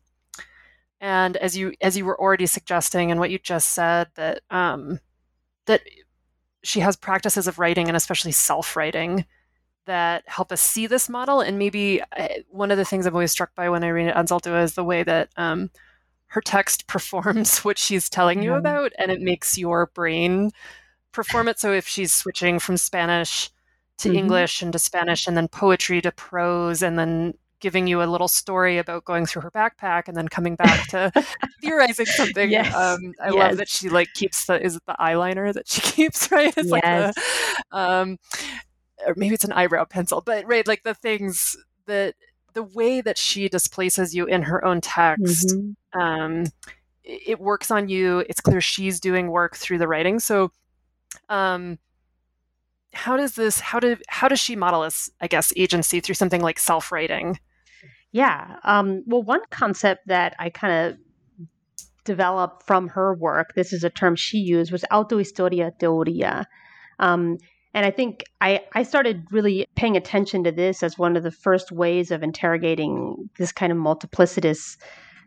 And 1.02 1.38
as 1.38 1.56
you 1.56 1.74
as 1.82 1.96
you 1.96 2.06
were 2.06 2.20
already 2.20 2.46
suggesting, 2.46 3.12
and 3.12 3.20
what 3.20 3.30
you 3.30 3.40
just 3.40 3.70
said, 3.70 4.08
that 4.16 4.42
um, 4.50 5.00
that 5.66 5.82
she 6.64 6.82
has 6.82 6.96
practices 6.96 7.48
of 7.48 7.60
writing 7.60 7.88
and 7.88 7.96
especially 7.96 8.34
self-writing 8.34 9.26
that 9.86 10.24
help 10.28 10.52
us 10.52 10.62
see 10.62 10.88
this 10.88 11.10
model. 11.10 11.42
And 11.42 11.58
maybe 11.58 12.02
uh, 12.18 12.28
one 12.50 12.70
of 12.70 12.78
the 12.78 12.86
things 12.86 13.08
I've 13.08 13.16
always 13.16 13.32
struck 13.32 13.56
by 13.56 13.70
when 13.70 13.84
I 13.84 13.90
read 13.90 14.14
Anzaldúa 14.14 14.64
is 14.64 14.76
the 14.76 14.84
way 14.84 15.04
that 15.04 15.30
um, 15.38 15.72
her 16.28 16.42
text 16.42 16.88
performs 16.88 17.60
what 17.60 17.78
she's 17.78 18.10
telling 18.10 18.44
you 18.44 18.54
about, 18.54 18.92
and 18.98 19.12
it 19.12 19.22
makes 19.22 19.58
your 19.58 19.88
brain 19.88 20.52
perform 21.12 21.48
it. 21.48 21.60
So 21.60 21.74
if 21.74 21.88
she's 21.88 22.14
switching 22.14 22.60
from 22.60 22.78
Spanish 22.78 23.50
to 23.98 24.10
mm-hmm. 24.10 24.18
English 24.18 24.62
and 24.62 24.72
to 24.74 24.80
Spanish, 24.80 25.28
and 25.28 25.36
then 25.36 25.48
poetry 25.48 26.02
to 26.02 26.12
prose, 26.12 26.82
and 26.82 27.00
then 27.00 27.34
giving 27.60 27.88
you 27.88 28.02
a 28.02 28.06
little 28.06 28.28
story 28.28 28.78
about 28.78 29.06
going 29.06 29.26
through 29.26 29.42
her 29.44 29.52
backpack 29.52 30.08
and 30.08 30.16
then 30.16 30.28
coming 30.28 30.56
back 30.56 30.88
to 30.88 31.12
theorizing 31.62 32.06
something. 32.20 32.50
Yes. 32.50 32.74
Um, 32.74 33.14
I 33.22 33.28
yes. 33.28 33.34
love 33.36 33.58
that 33.58 33.70
she 33.70 33.90
like 33.90 34.08
keeps 34.14 34.46
the 34.46 34.62
is 34.64 34.76
it 34.76 34.84
the 34.88 34.96
eyeliner 35.00 35.54
that 35.54 35.68
she 35.68 35.82
keeps 35.96 36.32
right? 36.32 36.54
It's 36.56 36.70
yes. 36.70 36.72
like 36.72 37.16
the, 37.16 37.78
um, 37.78 38.18
or 39.06 39.14
maybe 39.18 39.36
it's 39.36 39.44
an 39.44 39.54
eyebrow 39.54 39.86
pencil, 39.86 40.22
but 40.26 40.46
right, 40.48 40.68
like 40.68 40.84
the 40.84 40.94
things 40.94 41.58
that 41.86 42.16
the 42.54 42.64
way 42.64 43.02
that 43.02 43.18
she 43.18 43.48
displaces 43.50 44.16
you 44.16 44.26
in 44.26 44.44
her 44.44 44.64
own 44.66 44.82
text. 44.82 45.48
Mm-hmm. 45.50 46.00
Um, 46.00 46.46
it 47.04 47.40
works 47.40 47.72
on 47.72 47.90
you. 47.90 48.20
It's 48.30 48.42
clear 48.42 48.62
she's 48.62 49.00
doing 49.00 49.32
work 49.32 49.56
through 49.56 49.80
the 49.80 49.88
writing. 49.88 50.20
So 50.20 50.52
Um, 51.30 51.80
how 52.94 53.16
does 53.18 53.36
this 53.36 53.60
how 53.60 53.80
do 53.80 53.96
how 54.08 54.28
does 54.28 54.40
she 54.40 54.56
model 54.56 54.82
this 54.82 55.12
i 55.22 55.28
guess 55.28 55.54
agency 55.56 56.00
through 56.00 56.16
something 56.16 56.42
like 56.42 56.58
self-writing 56.58 57.40
yeah 58.12 58.58
um, 58.64 59.04
well 59.06 59.24
one 59.24 59.42
concept 59.50 60.08
that 60.08 60.36
i 60.40 60.50
kind 60.50 60.74
of 60.74 60.98
developed 62.06 62.66
from 62.66 62.88
her 62.88 63.14
work 63.14 63.54
this 63.56 63.74
is 63.74 63.84
a 63.84 63.90
term 63.90 64.16
she 64.16 64.38
used 64.38 64.72
was 64.72 64.84
autohistoria 64.92 65.72
teoria 65.80 66.46
um, 67.00 67.38
and 67.74 67.86
i 67.86 67.92
think 67.92 68.24
I, 68.42 68.62
I 68.74 68.84
started 68.84 69.28
really 69.32 69.68
paying 69.76 69.96
attention 69.96 70.44
to 70.46 70.52
this 70.52 70.82
as 70.82 70.98
one 70.98 71.18
of 71.18 71.24
the 71.24 71.32
first 71.32 71.72
ways 71.72 72.12
of 72.12 72.24
interrogating 72.24 73.30
this 73.38 73.52
kind 73.52 73.72
of 73.72 73.78
multiplicitous 73.78 74.78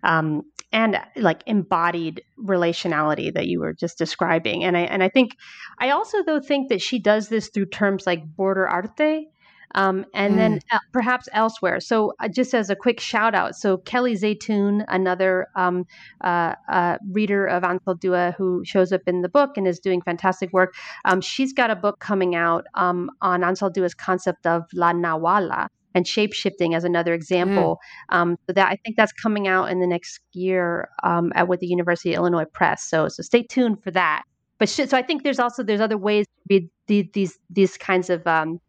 um, 0.02 0.42
and 0.72 0.98
like 1.16 1.42
embodied 1.46 2.22
relationality 2.42 3.32
that 3.34 3.46
you 3.46 3.60
were 3.60 3.74
just 3.74 3.98
describing. 3.98 4.64
And 4.64 4.76
I 4.76 4.80
and 4.80 5.02
I 5.02 5.08
think 5.08 5.36
I 5.78 5.90
also 5.90 6.22
though 6.24 6.40
think 6.40 6.70
that 6.70 6.80
she 6.80 6.98
does 6.98 7.28
this 7.28 7.48
through 7.48 7.66
terms 7.66 8.06
like 8.06 8.24
border 8.36 8.66
arte. 8.66 9.26
Um, 9.74 10.04
and 10.14 10.34
mm. 10.34 10.36
then 10.36 10.60
uh, 10.70 10.78
perhaps 10.92 11.28
elsewhere. 11.32 11.80
So, 11.80 12.12
uh, 12.20 12.28
just 12.28 12.54
as 12.54 12.70
a 12.70 12.76
quick 12.76 13.00
shout 13.00 13.34
out, 13.34 13.56
so 13.56 13.78
Kelly 13.78 14.14
Zaytoun, 14.14 14.84
another 14.88 15.46
um, 15.56 15.86
uh, 16.22 16.54
uh 16.68 16.98
reader 17.10 17.46
of 17.46 17.62
Anzaldúa 17.62 18.34
who 18.36 18.62
shows 18.64 18.92
up 18.92 19.02
in 19.06 19.22
the 19.22 19.28
book 19.28 19.56
and 19.56 19.66
is 19.66 19.78
doing 19.78 20.02
fantastic 20.02 20.52
work, 20.52 20.74
um, 21.04 21.20
she's 21.20 21.52
got 21.52 21.70
a 21.70 21.76
book 21.76 22.00
coming 22.00 22.34
out 22.34 22.66
um, 22.74 23.10
on 23.20 23.40
Anzaldúa's 23.40 23.94
concept 23.94 24.46
of 24.46 24.64
La 24.74 24.92
Nawala, 24.92 25.68
and 25.94 26.06
shape 26.06 26.32
shifting 26.32 26.74
as 26.74 26.84
another 26.84 27.14
example. 27.14 27.78
Mm. 28.10 28.16
Um, 28.16 28.36
so 28.46 28.52
that 28.54 28.68
I 28.68 28.76
think 28.84 28.96
that's 28.96 29.12
coming 29.12 29.48
out 29.48 29.70
in 29.70 29.80
the 29.80 29.86
next 29.86 30.20
year 30.32 30.88
um, 31.02 31.32
at 31.34 31.48
with 31.48 31.60
the 31.60 31.66
University 31.66 32.12
of 32.12 32.16
Illinois 32.16 32.44
Press. 32.52 32.84
So 32.84 33.08
so 33.08 33.22
stay 33.22 33.42
tuned 33.42 33.82
for 33.82 33.90
that. 33.92 34.22
But 34.58 34.68
sh- 34.68 34.88
so 34.88 34.96
I 34.96 35.02
think 35.02 35.22
there's 35.22 35.38
also 35.38 35.62
there's 35.62 35.80
other 35.80 35.98
ways 35.98 36.26
to 36.26 36.54
read 36.54 36.70
the, 36.86 37.10
these 37.12 37.38
these 37.50 37.76
kinds 37.76 38.10
of 38.10 38.26
um, 38.26 38.60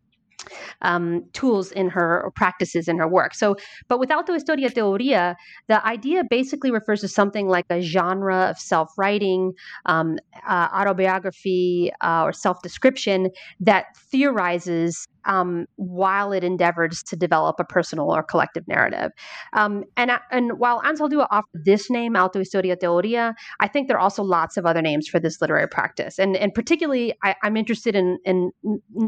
um, 0.82 1.24
tools 1.34 1.72
in 1.72 1.90
her 1.90 2.24
or 2.24 2.32
practices 2.32 2.88
in 2.88 2.98
her 2.98 3.08
work. 3.08 3.34
So, 3.34 3.56
but 3.88 4.00
without 4.00 4.28
the 4.28 4.34
historia 4.34 4.70
teoria, 4.70 5.36
the 5.68 5.86
idea 5.86 6.24
basically 6.30 6.72
refers 6.72 7.02
to 7.02 7.08
something 7.08 7.48
like 7.48 7.66
a 7.70 7.82
genre 7.82 8.50
of 8.50 8.58
self-writing, 8.58 9.54
um, 9.86 10.18
uh, 10.48 10.70
autobiography, 10.74 11.92
uh, 12.02 12.24
or 12.24 12.34
self-description 12.34 13.30
that 13.60 13.86
theorizes 14.12 15.08
um, 15.26 15.68
while 15.76 16.32
it 16.32 16.44
endeavors 16.44 17.04
to 17.04 17.16
develop 17.16 17.60
a 17.60 17.64
personal 17.64 18.12
or 18.12 18.24
collective 18.24 18.68
narrative. 18.68 19.12
Um, 19.54 19.84
and, 19.98 20.12
and 20.32 20.60
while 20.60 20.82
Anzaldúa 20.82 21.28
offered 21.32 21.64
this 21.66 21.90
name, 21.90 22.14
Autohistoria 22.14 22.76
Teoria, 22.76 23.34
I 23.60 23.68
think 23.68 23.88
there 23.88 23.98
are 23.98 24.02
also 24.02 24.24
lots 24.24 24.58
of 24.58 24.66
other 24.66 24.82
names 24.82 25.08
for 25.08 25.20
this 25.20 25.42
literary 25.42 25.68
practice. 25.68 26.20
And, 26.20 26.36
and 26.36 26.54
particularly, 26.54 27.14
I, 27.24 27.36
am 27.44 27.58
interested 27.58 27.96
in, 27.96 28.18
in, 28.26 28.52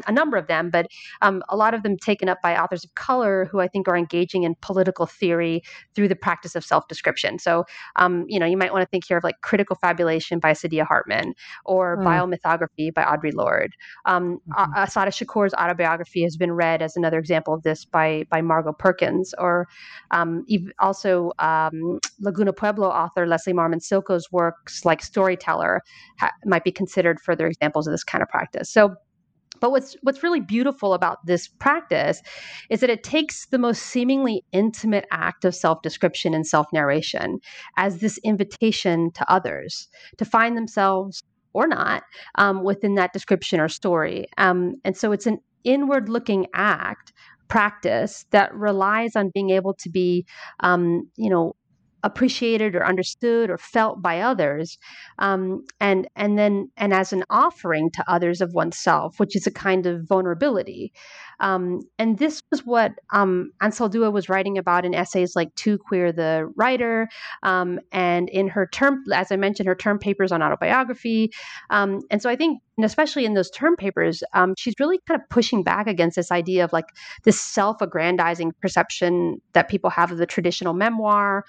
a 0.08 0.12
number 0.12 0.38
of 0.38 0.48
them, 0.48 0.70
but 0.70 0.88
um, 1.22 1.44
a 1.50 1.56
lot 1.56 1.74
of 1.74 1.84
them 1.84 1.98
taken 1.98 2.30
up 2.30 2.42
by 2.42 2.58
authors 2.58 2.84
of 2.84 2.94
color 2.96 3.46
who 3.52 3.60
I 3.60 3.68
think 3.68 3.88
are 3.88 3.98
engaging 3.98 4.44
in 4.44 4.56
political 4.62 5.06
theory 5.06 5.62
through 5.96 6.08
the 6.08 6.16
practice 6.16 6.56
of 6.56 6.64
self 6.64 6.88
description. 6.88 7.40
So, 7.40 7.66
um, 7.96 8.26
you 8.28 8.40
know, 8.40 8.46
you 8.46 8.58
might 8.58 8.72
want 8.72 8.84
to 8.84 8.90
think 8.90 9.06
here 9.08 9.18
of 9.18 9.24
like 9.24 9.42
critical 9.42 9.76
fabulation 9.76 10.40
by 10.40 10.52
Saidiya 10.52 10.86
Hartman 10.86 11.34
or 11.66 11.98
mm. 11.98 12.04
biomythography 12.06 12.94
by 12.94 13.04
Audre 13.04 13.34
Lorde. 13.34 13.74
Um, 14.06 14.40
mm-hmm. 14.50 14.74
Assata 14.76 15.12
Shakur's 15.12 15.54
autobiography 15.54 16.05
has 16.24 16.38
been 16.38 16.52
read 16.52 16.82
as 16.82 16.96
another 16.96 17.20
example 17.20 17.54
of 17.54 17.64
this 17.64 17.86
by 17.86 18.26
by 18.30 18.42
Margo 18.42 18.74
Perkins, 18.74 19.34
or 19.38 19.68
um, 20.12 20.46
also 20.80 21.32
um, 21.40 22.00
Laguna 22.20 22.54
Pueblo 22.54 22.88
author 22.88 23.26
Leslie 23.26 23.54
Marmon 23.54 23.82
Silko's 23.82 24.32
works 24.32 24.86
like 24.86 25.02
Storyteller 25.02 25.82
ha- 26.20 26.32
might 26.46 26.64
be 26.64 26.72
considered 26.72 27.20
further 27.20 27.48
examples 27.48 27.88
of 27.88 27.92
this 27.94 28.04
kind 28.04 28.22
of 28.22 28.30
practice. 28.30 28.70
So. 28.70 28.96
But 29.62 29.72
what's 29.72 29.96
what's 30.02 30.22
really 30.22 30.42
beautiful 30.42 30.94
about 30.94 31.26
this 31.26 31.48
practice 31.48 32.22
is 32.70 32.82
that 32.82 32.90
it 32.90 33.04
takes 33.04 33.46
the 33.46 33.58
most 33.58 33.84
seemingly 33.84 34.44
intimate 34.52 35.06
act 35.12 35.46
of 35.46 35.56
self-description 35.56 36.34
and 36.34 36.46
self-narration 36.46 37.40
as 37.78 38.00
this 38.00 38.18
invitation 38.18 39.12
to 39.14 39.32
others 39.32 39.88
to 40.18 40.26
find 40.26 40.58
themselves 40.58 41.24
or 41.54 41.68
not 41.68 42.04
um, 42.38 42.66
within 42.66 42.96
that 42.96 43.14
description 43.14 43.62
or 43.62 43.70
story. 43.70 44.28
Um, 44.38 44.76
and 44.84 44.98
so 44.98 45.14
it's 45.14 45.26
an 45.26 45.40
inward 45.66 46.08
looking 46.08 46.48
act 46.54 47.12
practice 47.48 48.26
that 48.32 48.54
relies 48.56 49.16
on 49.16 49.30
being 49.34 49.50
able 49.50 49.74
to 49.74 49.90
be 49.90 50.26
um, 50.62 51.10
you 51.18 51.30
know 51.30 51.56
appreciated 52.04 52.76
or 52.76 52.86
understood 52.86 53.50
or 53.50 53.58
felt 53.58 54.00
by 54.00 54.22
others 54.22 54.78
um, 55.18 55.66
and 55.80 56.08
and 56.16 56.38
then 56.38 56.70
and 56.78 56.94
as 56.94 57.12
an 57.12 57.24
offering 57.32 57.90
to 57.90 58.04
others 58.08 58.42
of 58.42 58.54
oneself 58.54 59.20
which 59.20 59.36
is 59.36 59.48
a 59.48 59.52
kind 59.52 59.88
of 59.88 60.08
vulnerability 60.08 60.94
um, 61.40 61.82
and 62.00 62.18
this 62.18 62.42
was 62.52 62.66
what 62.66 62.94
um, 63.12 63.52
Anzaldúa 63.62 64.12
was 64.12 64.30
writing 64.30 64.58
about 64.58 64.86
in 64.86 64.94
essays 64.94 65.36
like 65.36 65.54
"To 65.56 65.78
Queer 65.78 66.12
the 66.12 66.52
Writer" 66.56 67.08
um, 67.44 67.80
and 67.92 68.30
in 68.30 68.48
her 68.48 68.68
term, 68.68 69.04
as 69.14 69.32
I 69.32 69.36
mentioned, 69.36 69.68
her 69.68 69.76
term 69.76 70.00
papers 70.00 70.32
on 70.32 70.42
autobiography. 70.42 71.32
Um, 71.70 72.02
and 72.10 72.22
so 72.22 72.30
I 72.30 72.36
think, 72.36 72.62
and 72.78 72.86
especially 72.86 73.26
in 73.26 73.34
those 73.34 73.50
term 73.50 73.76
papers, 73.76 74.24
um, 74.34 74.54
she's 74.58 74.76
really 74.80 75.00
kind 75.08 75.20
of 75.20 75.30
pushing 75.30 75.64
back 75.64 75.88
against 75.88 76.16
this 76.16 76.32
idea 76.32 76.64
of 76.64 76.74
like 76.74 76.90
this 77.24 77.40
self-aggrandizing 77.40 78.52
perception 78.62 79.42
that 79.54 79.70
people 79.70 79.90
have 79.90 80.12
of 80.12 80.18
the 80.18 80.26
traditional 80.26 80.74
memoir 80.74 81.46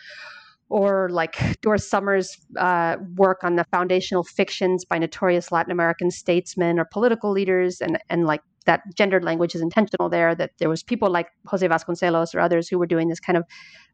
or 0.69 1.09
like 1.11 1.61
Doris 1.61 1.89
Sommer's 1.89 2.37
uh, 2.57 2.97
work 3.15 3.45
on 3.45 3.57
the 3.57 3.65
foundational 3.65 4.25
fictions 4.25 4.85
by 4.85 4.99
notorious 4.99 5.53
Latin 5.53 5.71
American 5.71 6.11
statesmen 6.11 6.79
or 6.79 6.85
political 6.85 7.31
leaders, 7.31 7.81
and 7.81 7.99
and 8.11 8.27
like 8.27 8.43
that 8.67 8.83
gendered 8.95 9.25
language 9.25 9.55
is 9.55 9.63
intentional 9.63 10.09
there. 10.09 10.35
That 10.35 10.53
there 10.59 10.69
was 10.69 10.83
people 10.83 11.11
like 11.11 11.29
Jose 11.47 11.67
Vasconcelos 11.67 12.35
or 12.35 12.41
others 12.41 12.69
who 12.69 12.79
were 12.79 12.87
doing 12.87 13.09
this 13.09 13.21
kind 13.21 13.37
of 13.37 13.45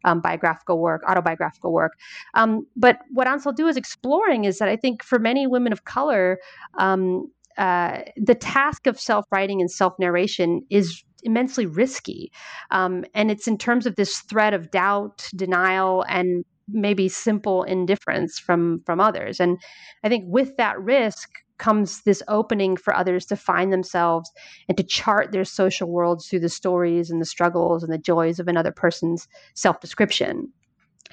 um, 0.04 0.20
biographical 0.20 0.78
work, 0.78 1.02
autobiographical 1.08 1.72
work. 1.72 1.92
Um, 2.34 2.66
but 2.76 2.98
what 3.10 3.26
Anzaldúa 3.26 3.70
is 3.70 3.76
exploring 3.76 4.44
is 4.44 4.58
that 4.58 4.68
I 4.68 4.76
think 4.76 5.02
for 5.02 5.18
many 5.18 5.46
women 5.46 5.72
of 5.72 5.84
color. 5.84 6.38
Um, 6.78 7.30
uh, 7.58 7.98
the 8.16 8.34
task 8.34 8.86
of 8.86 8.98
self-writing 8.98 9.60
and 9.60 9.70
self-narration 9.70 10.64
is 10.70 11.04
immensely 11.22 11.66
risky. 11.66 12.32
Um, 12.70 13.04
and 13.14 13.30
it's 13.30 13.46
in 13.46 13.58
terms 13.58 13.86
of 13.86 13.96
this 13.96 14.20
threat 14.20 14.54
of 14.54 14.70
doubt, 14.70 15.28
denial, 15.36 16.04
and 16.08 16.44
maybe 16.68 17.08
simple 17.08 17.62
indifference 17.64 18.38
from 18.38 18.82
from 18.86 19.00
others. 19.00 19.40
And 19.40 19.58
i 20.04 20.08
think 20.08 20.24
with 20.28 20.56
that 20.56 20.80
risk 20.80 21.30
comes 21.58 22.02
this 22.02 22.22
opening 22.26 22.76
for 22.76 22.94
others 22.94 23.24
to 23.26 23.36
find 23.36 23.72
themselves 23.72 24.30
and 24.68 24.76
to 24.76 24.82
chart 24.82 25.30
their 25.30 25.44
social 25.44 25.88
worlds 25.88 26.26
through 26.26 26.40
the 26.40 26.48
stories 26.48 27.10
and 27.10 27.20
the 27.20 27.26
struggles 27.26 27.84
and 27.84 27.92
the 27.92 27.98
joys 27.98 28.40
of 28.40 28.48
another 28.48 28.72
person's 28.72 29.28
self-description 29.54 30.52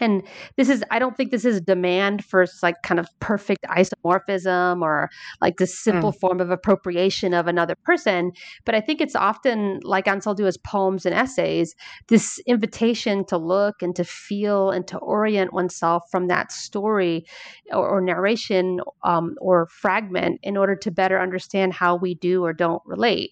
and 0.01 0.23
this 0.57 0.69
is 0.69 0.83
i 0.91 0.99
don't 0.99 1.17
think 1.17 1.31
this 1.31 1.45
is 1.45 1.61
demand 1.61 2.23
for 2.23 2.45
like 2.61 2.75
kind 2.83 2.99
of 2.99 3.07
perfect 3.19 3.63
isomorphism 3.69 4.81
or 4.81 5.09
like 5.41 5.57
this 5.57 5.77
simple 5.77 6.11
mm. 6.11 6.19
form 6.19 6.39
of 6.39 6.49
appropriation 6.49 7.33
of 7.33 7.47
another 7.47 7.75
person 7.83 8.31
but 8.65 8.75
i 8.75 8.81
think 8.81 9.01
it's 9.01 9.15
often 9.15 9.79
like 9.83 10.05
Anzaldúa's 10.05 10.57
poems 10.57 11.05
and 11.05 11.15
essays 11.15 11.75
this 12.07 12.39
invitation 12.47 13.25
to 13.25 13.37
look 13.37 13.81
and 13.81 13.95
to 13.95 14.03
feel 14.03 14.71
and 14.71 14.87
to 14.87 14.97
orient 14.97 15.53
oneself 15.53 16.03
from 16.11 16.27
that 16.27 16.51
story 16.51 17.25
or, 17.71 17.87
or 17.87 18.01
narration 18.01 18.79
um, 19.03 19.35
or 19.39 19.67
fragment 19.67 20.39
in 20.43 20.57
order 20.57 20.75
to 20.75 20.91
better 20.91 21.19
understand 21.19 21.73
how 21.73 21.95
we 21.95 22.15
do 22.15 22.43
or 22.43 22.53
don't 22.53 22.81
relate 22.85 23.31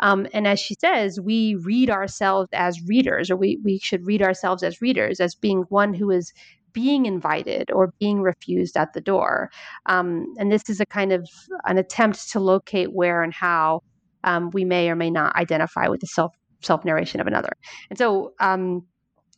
um, 0.00 0.26
and 0.32 0.46
as 0.46 0.60
she 0.60 0.74
says, 0.74 1.20
we 1.20 1.54
read 1.56 1.90
ourselves 1.90 2.48
as 2.52 2.80
readers, 2.86 3.30
or 3.30 3.36
we, 3.36 3.58
we 3.64 3.78
should 3.78 4.06
read 4.06 4.22
ourselves 4.22 4.62
as 4.62 4.80
readers, 4.80 5.20
as 5.20 5.34
being 5.34 5.62
one 5.68 5.94
who 5.94 6.10
is 6.10 6.32
being 6.72 7.06
invited 7.06 7.70
or 7.72 7.92
being 7.98 8.20
refused 8.20 8.76
at 8.76 8.92
the 8.92 9.00
door. 9.00 9.50
Um, 9.86 10.34
and 10.38 10.52
this 10.52 10.68
is 10.68 10.80
a 10.80 10.86
kind 10.86 11.12
of 11.12 11.28
an 11.64 11.78
attempt 11.78 12.30
to 12.32 12.40
locate 12.40 12.92
where 12.92 13.22
and 13.22 13.32
how 13.32 13.82
um, 14.24 14.50
we 14.50 14.64
may 14.64 14.88
or 14.90 14.96
may 14.96 15.10
not 15.10 15.34
identify 15.36 15.88
with 15.88 16.00
the 16.00 16.06
self 16.06 16.34
self 16.60 16.84
narration 16.84 17.20
of 17.20 17.26
another. 17.26 17.52
And 17.90 17.98
so, 17.98 18.32
um, 18.40 18.86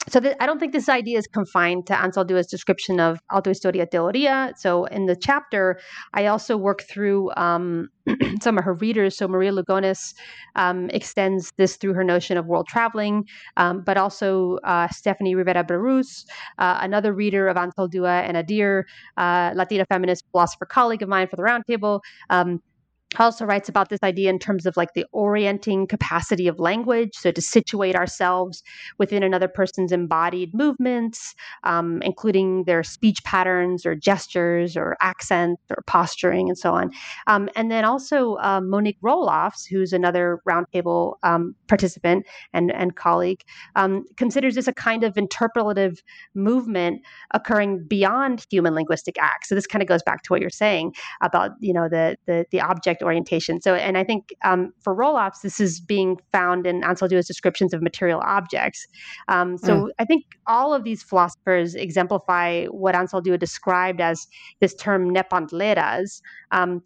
so 0.08 0.18
th- 0.18 0.36
I 0.40 0.46
don't 0.46 0.58
think 0.58 0.72
this 0.72 0.88
idea 0.88 1.18
is 1.18 1.26
confined 1.26 1.86
to 1.88 1.92
Anzaldúa's 1.92 2.46
description 2.46 2.98
of 3.00 3.18
autohistoria 3.30 3.86
teoria. 3.86 4.52
So 4.56 4.86
in 4.86 5.06
the 5.06 5.14
chapter, 5.14 5.78
I 6.14 6.26
also 6.26 6.56
work 6.56 6.82
through 6.82 7.30
um, 7.36 7.88
some 8.40 8.56
of 8.56 8.64
her 8.64 8.74
readers. 8.74 9.16
So 9.16 9.28
Maria 9.28 9.52
Lugones 9.52 10.14
um, 10.56 10.88
extends 10.90 11.52
this 11.58 11.76
through 11.76 11.94
her 11.94 12.04
notion 12.04 12.38
of 12.38 12.46
world 12.46 12.66
traveling, 12.66 13.24
um, 13.56 13.82
but 13.84 13.96
also 13.96 14.58
uh, 14.64 14.88
Stephanie 14.88 15.34
Rivera 15.34 15.64
Berruz, 15.64 16.24
uh, 16.58 16.78
another 16.80 17.12
reader 17.12 17.48
of 17.48 17.56
Anzaldúa 17.56 18.26
and 18.26 18.36
a 18.36 18.42
dear 18.42 18.86
uh, 19.16 19.52
Latina 19.54 19.84
feminist 19.90 20.24
philosopher 20.32 20.66
colleague 20.66 21.02
of 21.02 21.08
mine 21.08 21.28
for 21.28 21.36
the 21.36 21.42
roundtable. 21.42 22.00
Also 23.18 23.44
writes 23.44 23.68
about 23.68 23.88
this 23.88 24.00
idea 24.02 24.30
in 24.30 24.38
terms 24.38 24.66
of 24.66 24.76
like 24.76 24.94
the 24.94 25.04
orienting 25.12 25.86
capacity 25.86 26.46
of 26.46 26.60
language. 26.60 27.10
So 27.14 27.32
to 27.32 27.42
situate 27.42 27.96
ourselves 27.96 28.62
within 28.98 29.22
another 29.22 29.48
person's 29.48 29.92
embodied 29.92 30.54
movements 30.54 31.34
um, 31.64 32.00
including 32.02 32.64
their 32.64 32.82
speech 32.82 33.22
patterns 33.24 33.84
or 33.84 33.94
gestures 33.94 34.76
or 34.76 34.96
accents 35.00 35.62
or 35.70 35.82
posturing 35.86 36.48
and 36.48 36.58
so 36.58 36.72
on. 36.72 36.90
Um, 37.26 37.48
and 37.56 37.70
then 37.70 37.84
also 37.84 38.36
uh, 38.36 38.60
monique 38.60 38.98
roelofs 39.02 39.66
who's 39.66 39.92
another 39.92 40.40
roundtable 40.48 41.14
um, 41.22 41.54
participant 41.68 42.26
and, 42.52 42.72
and 42.72 42.96
colleague 42.96 43.42
um, 43.76 44.04
considers 44.16 44.54
this 44.54 44.68
a 44.68 44.72
kind 44.72 45.04
of 45.04 45.16
interpretative 45.16 46.02
movement 46.34 47.02
occurring 47.32 47.84
beyond 47.86 48.46
human 48.50 48.74
linguistic 48.74 49.16
acts. 49.20 49.48
So 49.48 49.54
this 49.54 49.66
kind 49.66 49.82
of 49.82 49.88
goes 49.88 50.02
back 50.02 50.22
to 50.22 50.32
what 50.32 50.40
you're 50.40 50.50
saying 50.50 50.94
about 51.20 51.52
you 51.60 51.72
know 51.72 51.88
the 51.88 52.16
the, 52.26 52.46
the 52.50 52.60
object 52.60 52.99
object 53.00 53.02
orientation. 53.02 53.60
So, 53.60 53.74
and 53.74 53.96
I 53.96 54.04
think 54.04 54.34
um, 54.44 54.72
for 54.80 54.94
Roelofs, 54.94 55.42
this 55.42 55.60
is 55.60 55.80
being 55.80 56.18
found 56.32 56.66
in 56.66 56.82
Anzaldúa's 56.82 57.26
descriptions 57.26 57.74
of 57.74 57.82
material 57.82 58.20
objects. 58.24 58.86
Um, 59.28 59.58
so, 59.58 59.72
mm. 59.74 59.88
I 59.98 60.04
think 60.04 60.24
all 60.46 60.74
of 60.74 60.84
these 60.84 61.02
philosophers 61.02 61.74
exemplify 61.74 62.66
what 62.66 62.94
Anzaldúa 62.94 63.38
described 63.38 64.00
as 64.00 64.26
this 64.60 64.74
term 64.74 65.12
nepantleras. 65.12 66.20
Um, 66.52 66.82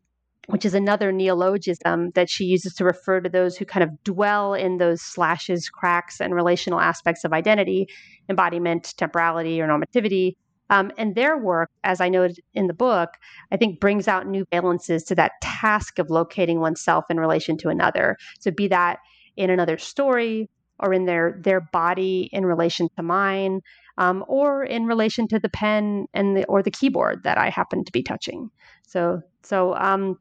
which 0.48 0.66
is 0.66 0.74
another 0.74 1.10
neologism 1.10 2.10
that 2.10 2.28
she 2.28 2.44
uses 2.44 2.74
to 2.74 2.84
refer 2.84 3.18
to 3.18 3.30
those 3.30 3.56
who 3.56 3.64
kind 3.64 3.82
of 3.82 3.88
dwell 4.04 4.52
in 4.52 4.76
those 4.76 5.00
slashes, 5.00 5.70
cracks, 5.70 6.20
and 6.20 6.34
relational 6.34 6.80
aspects 6.80 7.24
of 7.24 7.32
identity, 7.32 7.86
embodiment, 8.28 8.92
temporality, 8.98 9.58
or 9.58 9.66
normativity, 9.66 10.36
um, 10.70 10.90
and 10.96 11.14
their 11.14 11.36
work, 11.36 11.70
as 11.82 12.00
I 12.00 12.08
noted 12.08 12.40
in 12.54 12.66
the 12.66 12.74
book, 12.74 13.10
I 13.52 13.56
think 13.56 13.80
brings 13.80 14.08
out 14.08 14.26
new 14.26 14.46
valences 14.46 15.06
to 15.06 15.14
that 15.16 15.32
task 15.42 15.98
of 15.98 16.10
locating 16.10 16.60
oneself 16.60 17.04
in 17.10 17.20
relation 17.20 17.56
to 17.58 17.68
another. 17.68 18.16
So, 18.40 18.50
be 18.50 18.68
that 18.68 18.98
in 19.36 19.50
another 19.50 19.78
story 19.78 20.48
or 20.80 20.92
in 20.92 21.04
their 21.06 21.38
their 21.42 21.60
body 21.60 22.28
in 22.32 22.46
relation 22.46 22.88
to 22.96 23.02
mine, 23.02 23.60
um, 23.98 24.24
or 24.26 24.64
in 24.64 24.86
relation 24.86 25.28
to 25.28 25.38
the 25.38 25.48
pen 25.48 26.06
and 26.14 26.36
the 26.36 26.44
or 26.46 26.62
the 26.62 26.70
keyboard 26.70 27.22
that 27.24 27.38
I 27.38 27.50
happen 27.50 27.84
to 27.84 27.92
be 27.92 28.02
touching. 28.02 28.50
So, 28.86 29.20
so 29.42 29.74
um, 29.74 30.18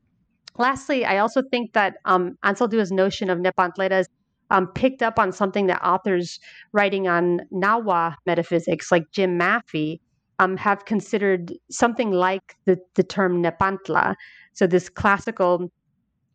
lastly, 0.58 1.06
I 1.06 1.20
also 1.20 1.42
think 1.52 1.74
that 1.74 1.96
um, 2.06 2.38
Anzaldúa's 2.44 2.92
notion 2.92 3.30
of 3.30 3.40
nepantleras 3.40 4.08
um, 4.52 4.68
picked 4.68 5.02
up 5.02 5.18
on 5.18 5.32
something 5.32 5.68
that 5.68 5.82
authors 5.84 6.40
writing 6.74 7.08
on 7.08 7.42
Nahua 7.52 8.16
metaphysics, 8.26 8.92
like 8.92 9.10
Jim 9.12 9.40
Maffie, 9.40 10.00
um, 10.40 10.58
have 10.58 10.86
considered 10.86 11.54
something 11.70 12.12
like 12.12 12.56
the, 12.66 12.80
the 12.96 13.04
term 13.04 13.42
nepantla. 13.42 14.16
So, 14.54 14.68
this 14.68 14.90
classical 14.90 15.72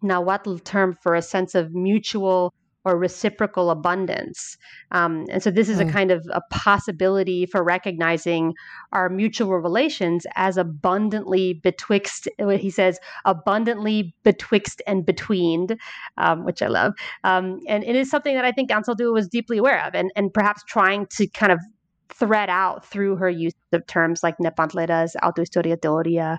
Nahuatl 0.02 0.58
term 0.58 0.96
for 1.02 1.14
a 1.14 1.22
sense 1.22 1.54
of 1.54 1.74
mutual 1.74 2.54
or 2.84 2.96
reciprocal 2.96 3.70
abundance. 3.70 4.56
Um, 4.92 5.26
and 5.30 5.42
so, 5.42 5.50
this 5.50 5.68
is 5.68 5.78
mm. 5.78 5.82
a 5.82 5.84
hmm. 5.84 5.90
kind 5.90 6.11
of 6.11 6.26
a 6.32 6.40
possibility 6.50 7.44
for 7.44 7.62
recognizing 7.62 8.54
our 8.92 9.08
mutual 9.08 9.58
relations 9.58 10.26
as 10.37 10.56
abundantly 10.56 11.54
betwixt, 11.54 12.28
what 12.38 12.61
he 12.61 12.70
says, 12.70 12.98
abundantly 13.24 14.14
betwixt 14.22 14.80
and 14.87 15.04
betweened, 15.04 15.76
um, 16.16 16.44
which 16.44 16.62
I 16.62 16.68
love. 16.68 16.94
Um, 17.24 17.61
and 17.68 17.84
it 17.84 17.96
is 17.96 18.11
something 18.11 18.34
that 18.37 18.44
I 18.44 18.52
think 18.52 18.70
Anzaldúa 18.70 19.12
was 19.12 19.28
deeply 19.28 19.58
aware 19.58 19.84
of 19.84 19.94
and, 19.94 20.11
and 20.14 20.32
perhaps 20.32 20.62
trying 20.64 21.06
to 21.16 21.26
kind 21.26 21.52
of 21.52 21.58
thread 22.09 22.49
out 22.51 22.85
through 22.87 23.16
her 23.16 23.31
use 23.31 23.55
of 23.73 23.87
terms 23.87 24.23
like 24.23 24.37
nepantleras, 24.38 25.14
autohistoria 25.23 25.77
teoria, 25.77 26.38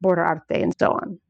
border 0.00 0.24
arte, 0.24 0.62
and 0.62 0.74
so 0.78 0.92
on. 0.92 1.20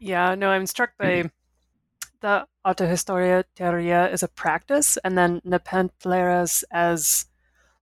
Yeah, 0.00 0.34
no, 0.34 0.50
I'm 0.50 0.66
struck 0.66 0.90
by 0.98 1.30
the 2.20 2.46
autohistoria 2.66 3.44
teoria 3.56 4.08
as 4.08 4.22
a 4.22 4.28
practice, 4.28 4.96
and 5.04 5.16
then 5.16 5.40
nepantleras 5.46 6.64
as 6.70 7.26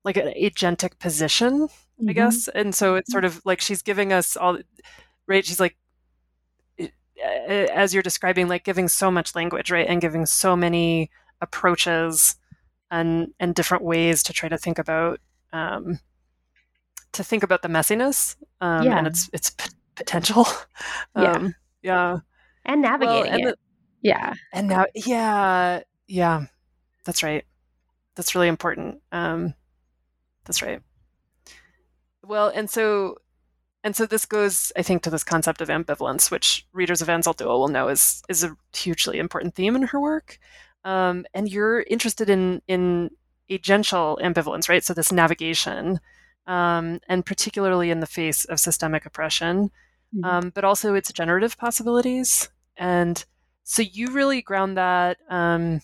like 0.05 0.16
an 0.16 0.33
agentic 0.40 0.99
position, 0.99 1.69
mm-hmm. 1.69 2.09
I 2.09 2.12
guess. 2.12 2.49
And 2.49 2.75
so 2.75 2.95
it's 2.97 3.12
sort 3.12 3.25
of 3.25 3.40
like 3.45 3.61
she's 3.61 3.83
giving 3.83 4.12
us 4.12 4.37
all, 4.37 4.59
right? 5.27 5.45
She's 5.45 5.61
like, 5.61 5.77
as 7.49 7.93
you're 7.93 8.03
describing, 8.03 8.49
like 8.49 8.64
giving 8.64 8.88
so 8.88 9.11
much 9.11 9.35
language, 9.35 9.71
right, 9.71 9.87
and 9.87 10.01
giving 10.01 10.25
so 10.27 10.57
many 10.57 11.11
approaches 11.40 12.37
and 12.90 13.33
and 13.38 13.55
different 13.55 13.85
ways 13.85 14.22
to 14.24 14.33
try 14.33 14.48
to 14.48 14.59
think 14.59 14.79
about 14.79 15.20
um, 15.53 15.98
to 17.12 17.24
think 17.24 17.42
about 17.42 17.62
the 17.62 17.68
messiness 17.68 18.37
um, 18.61 18.85
yeah. 18.85 18.98
and 18.98 19.07
its 19.07 19.31
its 19.33 19.50
p- 19.50 19.70
potential. 19.94 20.46
yeah, 21.16 21.33
um, 21.33 21.55
yeah, 21.83 22.18
and 22.64 22.83
navigating 22.83 23.22
well, 23.22 23.33
and 23.33 23.40
it. 23.40 23.44
The, 23.44 23.57
yeah, 24.03 24.35
and 24.53 24.68
now, 24.68 24.87
yeah, 24.94 25.81
yeah, 26.09 26.46
that's 27.05 27.22
right. 27.22 27.44
That's 28.14 28.35
really 28.35 28.48
important. 28.48 29.00
Um, 29.12 29.55
that's 30.44 30.62
right. 30.62 30.81
Well, 32.24 32.48
and 32.48 32.68
so 32.68 33.16
and 33.83 33.96
so 33.96 34.07
this 34.07 34.26
goes, 34.26 34.72
I 34.76 34.83
think, 34.83 35.03
to 35.03 35.11
this 35.11 35.24
concept 35.24 35.61
of 35.61 35.68
ambivalence, 35.68 36.31
which 36.31 36.66
readers 36.72 37.00
of 37.00 37.09
Anzaldúa 37.09 37.46
will 37.46 37.68
know 37.68 37.88
is 37.88 38.22
is 38.29 38.44
a 38.44 38.57
hugely 38.74 39.18
important 39.18 39.55
theme 39.55 39.76
in 39.76 39.83
her 39.83 40.00
work 40.00 40.38
um, 40.85 41.25
and 41.35 41.49
you're 41.49 41.83
interested 41.83 42.31
in 42.31 42.62
in 42.66 43.11
agential 43.51 44.21
ambivalence, 44.21 44.69
right? 44.69 44.85
So 44.85 44.95
this 44.95 45.12
navigation, 45.12 46.01
um, 46.47 47.01
and 47.09 47.27
particularly 47.27 47.90
in 47.90 48.01
the 48.01 48.07
face 48.07 48.45
of 48.45 48.61
systemic 48.61 49.07
oppression, 49.07 49.71
mm-hmm. 50.14 50.25
um, 50.25 50.53
but 50.55 50.64
also 50.64 50.95
its 50.95 51.12
generative 51.12 51.59
possibilities. 51.59 52.49
And 52.77 53.25
so 53.64 53.83
you 53.83 54.12
really 54.12 54.40
ground 54.40 54.77
that 54.77 55.19
um, 55.29 55.83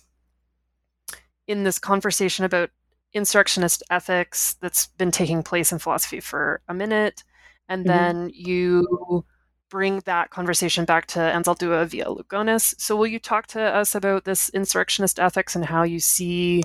in 1.47 1.65
this 1.65 1.79
conversation 1.79 2.45
about 2.45 2.71
insurrectionist 3.13 3.83
ethics 3.91 4.55
that's 4.61 4.87
been 4.99 5.11
taking 5.11 5.43
place 5.43 5.73
in 5.73 5.79
philosophy 5.79 6.21
for 6.21 6.61
a 6.69 6.75
minute, 6.75 7.25
and 7.69 7.85
mm-hmm. 7.85 7.97
then 7.97 8.31
you 8.33 9.25
bring 9.69 10.01
that 10.01 10.31
conversation 10.31 10.85
back 10.85 11.07
to 11.07 11.19
Anzaldúa 11.19 11.87
via 11.87 12.07
Lugones. 12.07 12.75
So, 12.79 12.97
will 12.97 13.07
you 13.07 13.19
talk 13.19 13.47
to 13.49 13.61
us 13.61 13.95
about 13.95 14.25
this 14.25 14.49
insurrectionist 14.51 15.19
ethics 15.19 15.57
and 15.57 15.65
how 15.65 15.83
you 15.83 16.01
see 16.01 16.63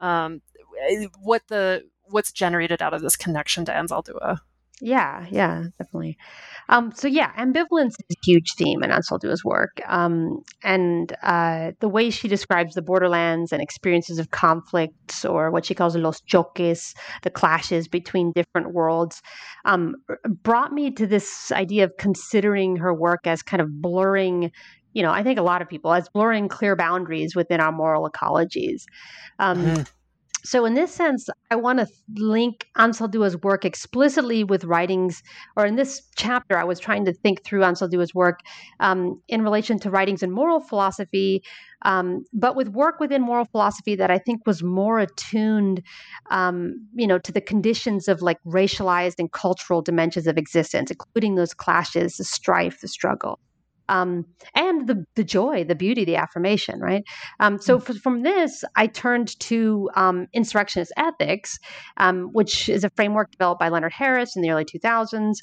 um, 0.00 0.42
what 1.22 1.42
the 1.48 1.84
what's 2.10 2.32
generated 2.32 2.82
out 2.82 2.94
of 2.94 3.02
this 3.02 3.16
connection 3.16 3.64
to 3.64 3.72
Anzaldúa? 3.72 4.40
Yeah, 4.80 5.26
yeah, 5.30 5.64
definitely. 5.78 6.18
Um, 6.68 6.92
so 6.92 7.06
yeah, 7.06 7.32
ambivalence 7.38 7.90
is 7.90 8.06
a 8.10 8.16
huge 8.24 8.54
theme 8.54 8.82
in 8.82 8.90
Anzaldúa's 8.90 9.44
work, 9.44 9.80
um, 9.86 10.42
and 10.64 11.14
uh, 11.22 11.72
the 11.78 11.88
way 11.88 12.10
she 12.10 12.26
describes 12.26 12.74
the 12.74 12.82
borderlands 12.82 13.52
and 13.52 13.62
experiences 13.62 14.18
of 14.18 14.32
conflicts, 14.32 15.24
or 15.24 15.52
what 15.52 15.64
she 15.64 15.74
calls 15.74 15.94
los 15.94 16.20
choques, 16.22 16.92
the 17.22 17.30
clashes 17.30 17.86
between 17.86 18.32
different 18.32 18.72
worlds, 18.72 19.22
um, 19.64 19.94
brought 20.42 20.72
me 20.72 20.90
to 20.90 21.06
this 21.06 21.52
idea 21.52 21.84
of 21.84 21.92
considering 21.96 22.76
her 22.76 22.92
work 22.92 23.26
as 23.26 23.42
kind 23.42 23.62
of 23.62 23.80
blurring 23.80 24.50
you 24.92 25.02
know, 25.02 25.10
I 25.10 25.24
think 25.24 25.40
a 25.40 25.42
lot 25.42 25.60
of 25.60 25.68
people 25.68 25.92
as 25.92 26.08
blurring 26.08 26.48
clear 26.48 26.76
boundaries 26.76 27.34
within 27.34 27.60
our 27.60 27.72
moral 27.72 28.08
ecologies. 28.08 28.84
Um, 29.40 29.58
mm-hmm. 29.58 29.82
So, 30.46 30.66
in 30.66 30.74
this 30.74 30.92
sense, 30.92 31.30
I 31.50 31.56
want 31.56 31.78
to 31.78 31.86
link 32.16 32.66
Anzaldúa's 32.76 33.36
work 33.38 33.64
explicitly 33.64 34.44
with 34.44 34.64
writings, 34.64 35.22
or 35.56 35.64
in 35.64 35.76
this 35.76 36.02
chapter, 36.16 36.58
I 36.58 36.64
was 36.64 36.78
trying 36.78 37.06
to 37.06 37.14
think 37.14 37.42
through 37.44 37.60
Anzaldúa's 37.60 38.14
work 38.14 38.40
um, 38.78 39.22
in 39.28 39.42
relation 39.42 39.78
to 39.80 39.90
writings 39.90 40.22
in 40.22 40.30
moral 40.30 40.60
philosophy, 40.60 41.42
um, 41.82 42.24
but 42.34 42.56
with 42.56 42.68
work 42.68 43.00
within 43.00 43.22
moral 43.22 43.46
philosophy 43.46 43.96
that 43.96 44.10
I 44.10 44.18
think 44.18 44.46
was 44.46 44.62
more 44.62 44.98
attuned, 44.98 45.82
um, 46.30 46.74
you 46.94 47.06
know, 47.06 47.18
to 47.18 47.32
the 47.32 47.40
conditions 47.40 48.06
of 48.06 48.20
like 48.20 48.38
racialized 48.44 49.18
and 49.18 49.32
cultural 49.32 49.80
dimensions 49.80 50.26
of 50.26 50.36
existence, 50.36 50.90
including 50.90 51.36
those 51.36 51.54
clashes, 51.54 52.18
the 52.18 52.24
strife, 52.24 52.82
the 52.82 52.88
struggle 52.88 53.40
um, 53.88 54.24
and 54.54 54.86
the 54.86 55.04
the 55.14 55.24
joy, 55.24 55.64
the 55.64 55.74
beauty, 55.74 56.04
the 56.04 56.16
affirmation, 56.16 56.80
right? 56.80 57.04
Um, 57.40 57.60
so 57.60 57.78
mm. 57.78 58.00
from 58.00 58.22
this, 58.22 58.64
I 58.76 58.86
turned 58.86 59.38
to 59.40 59.90
um, 59.94 60.26
insurrectionist 60.32 60.92
ethics, 60.96 61.58
um, 61.96 62.30
which 62.32 62.68
is 62.68 62.84
a 62.84 62.90
framework 62.90 63.30
developed 63.30 63.60
by 63.60 63.68
Leonard 63.68 63.92
Harris 63.92 64.36
in 64.36 64.42
the 64.42 64.50
early 64.50 64.64
2000s. 64.64 65.34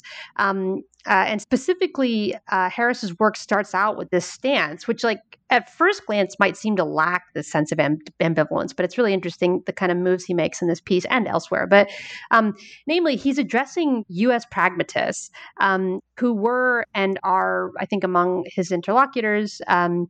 Uh, 1.06 1.24
and 1.26 1.40
specifically, 1.40 2.34
uh, 2.50 2.70
Harris's 2.70 3.18
work 3.18 3.36
starts 3.36 3.74
out 3.74 3.96
with 3.96 4.10
this 4.10 4.24
stance, 4.24 4.86
which, 4.86 5.02
like 5.02 5.18
at 5.50 5.68
first 5.68 6.06
glance, 6.06 6.36
might 6.38 6.56
seem 6.56 6.76
to 6.76 6.84
lack 6.84 7.24
this 7.34 7.50
sense 7.50 7.72
of 7.72 7.78
ambivalence, 7.78 8.74
but 8.74 8.84
it's 8.84 8.96
really 8.96 9.12
interesting 9.12 9.62
the 9.66 9.72
kind 9.72 9.90
of 9.90 9.98
moves 9.98 10.24
he 10.24 10.34
makes 10.34 10.62
in 10.62 10.68
this 10.68 10.80
piece 10.80 11.04
and 11.06 11.26
elsewhere. 11.26 11.66
But, 11.66 11.90
um, 12.30 12.54
namely, 12.86 13.16
he's 13.16 13.38
addressing 13.38 14.04
U.S. 14.08 14.46
pragmatists 14.50 15.30
um, 15.60 16.00
who 16.18 16.32
were 16.32 16.86
and 16.94 17.18
are, 17.24 17.72
I 17.78 17.86
think, 17.86 18.04
among 18.04 18.44
his 18.46 18.70
interlocutors. 18.70 19.60
Um, 19.66 20.08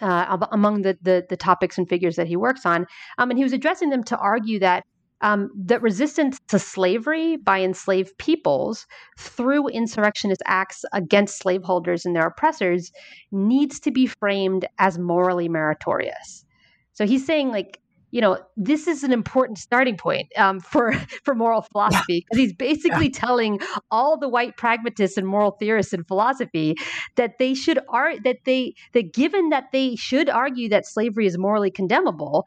uh, 0.00 0.46
among 0.52 0.82
the, 0.82 0.96
the, 1.02 1.26
the 1.28 1.36
topics 1.36 1.76
and 1.76 1.88
figures 1.88 2.14
that 2.14 2.28
he 2.28 2.36
works 2.36 2.64
on, 2.64 2.86
um, 3.18 3.30
and 3.30 3.36
he 3.36 3.42
was 3.42 3.52
addressing 3.52 3.90
them 3.90 4.04
to 4.04 4.16
argue 4.16 4.60
that 4.60 4.84
um, 5.20 5.50
that 5.56 5.82
resistance 5.82 6.38
to 6.48 6.58
slavery 6.58 7.36
by 7.36 7.60
enslaved 7.60 8.16
peoples 8.18 8.86
through 9.18 9.68
insurrectionist 9.68 10.42
acts 10.46 10.84
against 10.92 11.38
slaveholders 11.38 12.04
and 12.06 12.14
their 12.14 12.26
oppressors 12.26 12.92
needs 13.32 13.80
to 13.80 13.90
be 13.90 14.06
framed 14.06 14.66
as 14.78 14.98
morally 14.98 15.48
meritorious. 15.48 16.44
So 16.92 17.06
he's 17.06 17.24
saying, 17.24 17.50
like, 17.50 17.80
you 18.10 18.20
know, 18.20 18.38
this 18.56 18.86
is 18.86 19.04
an 19.04 19.12
important 19.12 19.58
starting 19.58 19.96
point 19.96 20.28
um, 20.36 20.60
for 20.72 20.92
for 21.24 21.34
moral 21.34 21.62
philosophy 21.62 22.24
because 22.24 22.38
he's 22.38 22.54
basically 22.54 23.06
yeah. 23.06 23.18
telling 23.18 23.60
all 23.90 24.18
the 24.18 24.28
white 24.28 24.56
pragmatists 24.56 25.16
and 25.16 25.26
moral 25.26 25.52
theorists 25.52 25.92
in 25.92 26.04
philosophy 26.04 26.74
that 27.16 27.38
they 27.38 27.54
should 27.54 27.78
are 27.88 28.18
that 28.20 28.38
they 28.44 28.74
that 28.94 29.12
given 29.12 29.50
that 29.50 29.72
they 29.72 29.96
should 29.96 30.28
argue 30.28 30.68
that 30.68 30.86
slavery 30.86 31.26
is 31.26 31.36
morally 31.36 31.70
condemnable, 31.70 32.46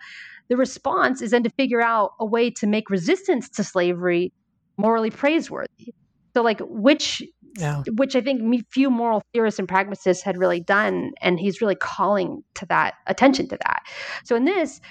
the 0.51 0.57
response 0.57 1.21
is 1.21 1.31
then 1.31 1.43
to 1.43 1.49
figure 1.51 1.81
out 1.81 2.11
a 2.19 2.25
way 2.25 2.51
to 2.51 2.67
make 2.67 2.89
resistance 2.89 3.47
to 3.47 3.63
slavery 3.63 4.33
morally 4.75 5.09
praiseworthy. 5.09 5.93
So, 6.35 6.41
like, 6.41 6.59
which 6.59 7.23
yeah. 7.57 7.83
which 7.95 8.17
I 8.17 8.21
think 8.21 8.65
few 8.69 8.89
moral 8.89 9.23
theorists 9.31 9.59
and 9.59 9.67
pragmatists 9.67 10.21
had 10.21 10.37
really 10.37 10.59
done, 10.59 11.11
and 11.21 11.39
he's 11.39 11.61
really 11.61 11.75
calling 11.75 12.43
to 12.55 12.65
that 12.65 12.95
attention 13.07 13.47
to 13.47 13.57
that. 13.65 13.83
So, 14.25 14.35
in 14.35 14.43
this, 14.43 14.81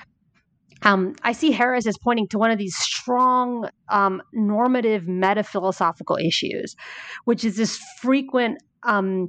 um, 0.80 1.14
I 1.24 1.32
see 1.32 1.50
Harris 1.50 1.86
as 1.86 1.98
pointing 2.02 2.28
to 2.28 2.38
one 2.38 2.50
of 2.50 2.56
these 2.56 2.74
strong 2.76 3.68
um, 3.90 4.22
normative 4.32 5.06
meta 5.08 5.42
philosophical 5.42 6.16
issues, 6.16 6.74
which 7.26 7.44
is 7.44 7.58
this 7.58 7.78
frequent 8.00 8.62
um, 8.84 9.28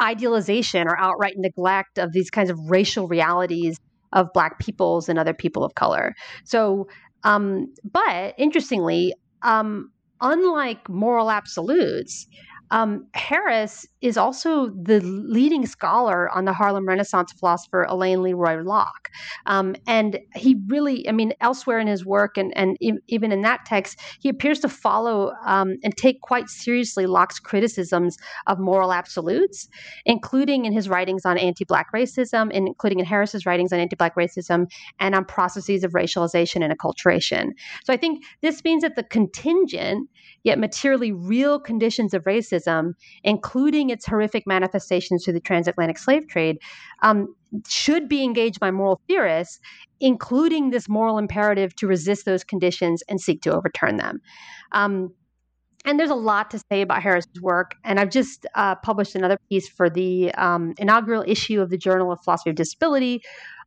idealization 0.00 0.88
or 0.88 0.98
outright 0.98 1.34
neglect 1.36 1.98
of 1.98 2.12
these 2.12 2.30
kinds 2.30 2.50
of 2.50 2.58
racial 2.68 3.06
realities 3.06 3.78
of 4.12 4.32
Black 4.32 4.58
peoples 4.58 5.08
and 5.08 5.18
other 5.18 5.34
people 5.34 5.64
of 5.64 5.74
color. 5.74 6.14
So, 6.44 6.88
um, 7.24 7.72
but 7.90 8.34
interestingly, 8.38 9.14
um, 9.42 9.90
unlike 10.20 10.88
moral 10.88 11.30
absolutes, 11.30 12.26
um, 12.72 13.06
Harris 13.12 13.86
is 14.00 14.16
also 14.16 14.70
the 14.70 15.00
leading 15.02 15.66
scholar 15.66 16.30
on 16.30 16.46
the 16.46 16.54
Harlem 16.54 16.88
Renaissance 16.88 17.30
philosopher 17.30 17.82
Alain 17.82 18.22
Leroy 18.22 18.62
Locke. 18.62 19.10
Um, 19.44 19.76
and 19.86 20.18
he 20.34 20.56
really, 20.68 21.06
I 21.06 21.12
mean, 21.12 21.34
elsewhere 21.42 21.78
in 21.78 21.86
his 21.86 22.06
work 22.06 22.38
and, 22.38 22.50
and 22.56 22.78
even 23.08 23.30
in 23.30 23.42
that 23.42 23.66
text, 23.66 24.00
he 24.20 24.30
appears 24.30 24.58
to 24.60 24.70
follow 24.70 25.32
um, 25.44 25.76
and 25.84 25.94
take 25.98 26.22
quite 26.22 26.48
seriously 26.48 27.04
Locke's 27.04 27.38
criticisms 27.38 28.16
of 28.46 28.58
moral 28.58 28.90
absolutes, 28.90 29.68
including 30.06 30.64
in 30.64 30.72
his 30.72 30.88
writings 30.88 31.26
on 31.26 31.36
anti 31.36 31.66
Black 31.66 31.92
racism, 31.92 32.50
and 32.54 32.66
including 32.66 33.00
in 33.00 33.04
Harris's 33.04 33.44
writings 33.44 33.72
on 33.74 33.80
anti 33.80 33.96
Black 33.96 34.16
racism 34.16 34.64
and 34.98 35.14
on 35.14 35.26
processes 35.26 35.84
of 35.84 35.92
racialization 35.92 36.64
and 36.64 36.76
acculturation. 36.76 37.50
So 37.84 37.92
I 37.92 37.98
think 37.98 38.24
this 38.40 38.64
means 38.64 38.82
that 38.82 38.96
the 38.96 39.02
contingent 39.02 40.08
yet 40.44 40.58
materially 40.58 41.12
real 41.12 41.58
conditions 41.60 42.14
of 42.14 42.24
racism, 42.24 42.94
including 43.22 43.90
its 43.90 44.06
horrific 44.06 44.46
manifestations 44.46 45.24
through 45.24 45.34
the 45.34 45.40
transatlantic 45.40 45.98
slave 45.98 46.26
trade, 46.28 46.58
um, 47.02 47.34
should 47.68 48.08
be 48.08 48.24
engaged 48.24 48.58
by 48.60 48.70
moral 48.70 49.00
theorists, 49.06 49.60
including 50.00 50.70
this 50.70 50.88
moral 50.88 51.18
imperative 51.18 51.74
to 51.76 51.86
resist 51.86 52.24
those 52.24 52.44
conditions 52.44 53.02
and 53.08 53.20
seek 53.20 53.42
to 53.42 53.52
overturn 53.52 53.96
them. 53.96 54.20
Um, 54.72 55.12
and 55.84 55.98
there's 55.98 56.10
a 56.10 56.14
lot 56.14 56.50
to 56.52 56.60
say 56.70 56.80
about 56.80 57.02
Harris's 57.02 57.40
work, 57.40 57.74
and 57.84 57.98
I've 57.98 58.10
just 58.10 58.46
uh, 58.54 58.76
published 58.76 59.16
another 59.16 59.36
piece 59.48 59.68
for 59.68 59.90
the 59.90 60.32
um, 60.34 60.74
inaugural 60.78 61.24
issue 61.26 61.60
of 61.60 61.70
the 61.70 61.78
Journal 61.78 62.12
of 62.12 62.20
Philosophy 62.22 62.50
of 62.50 62.56
Disability, 62.56 63.22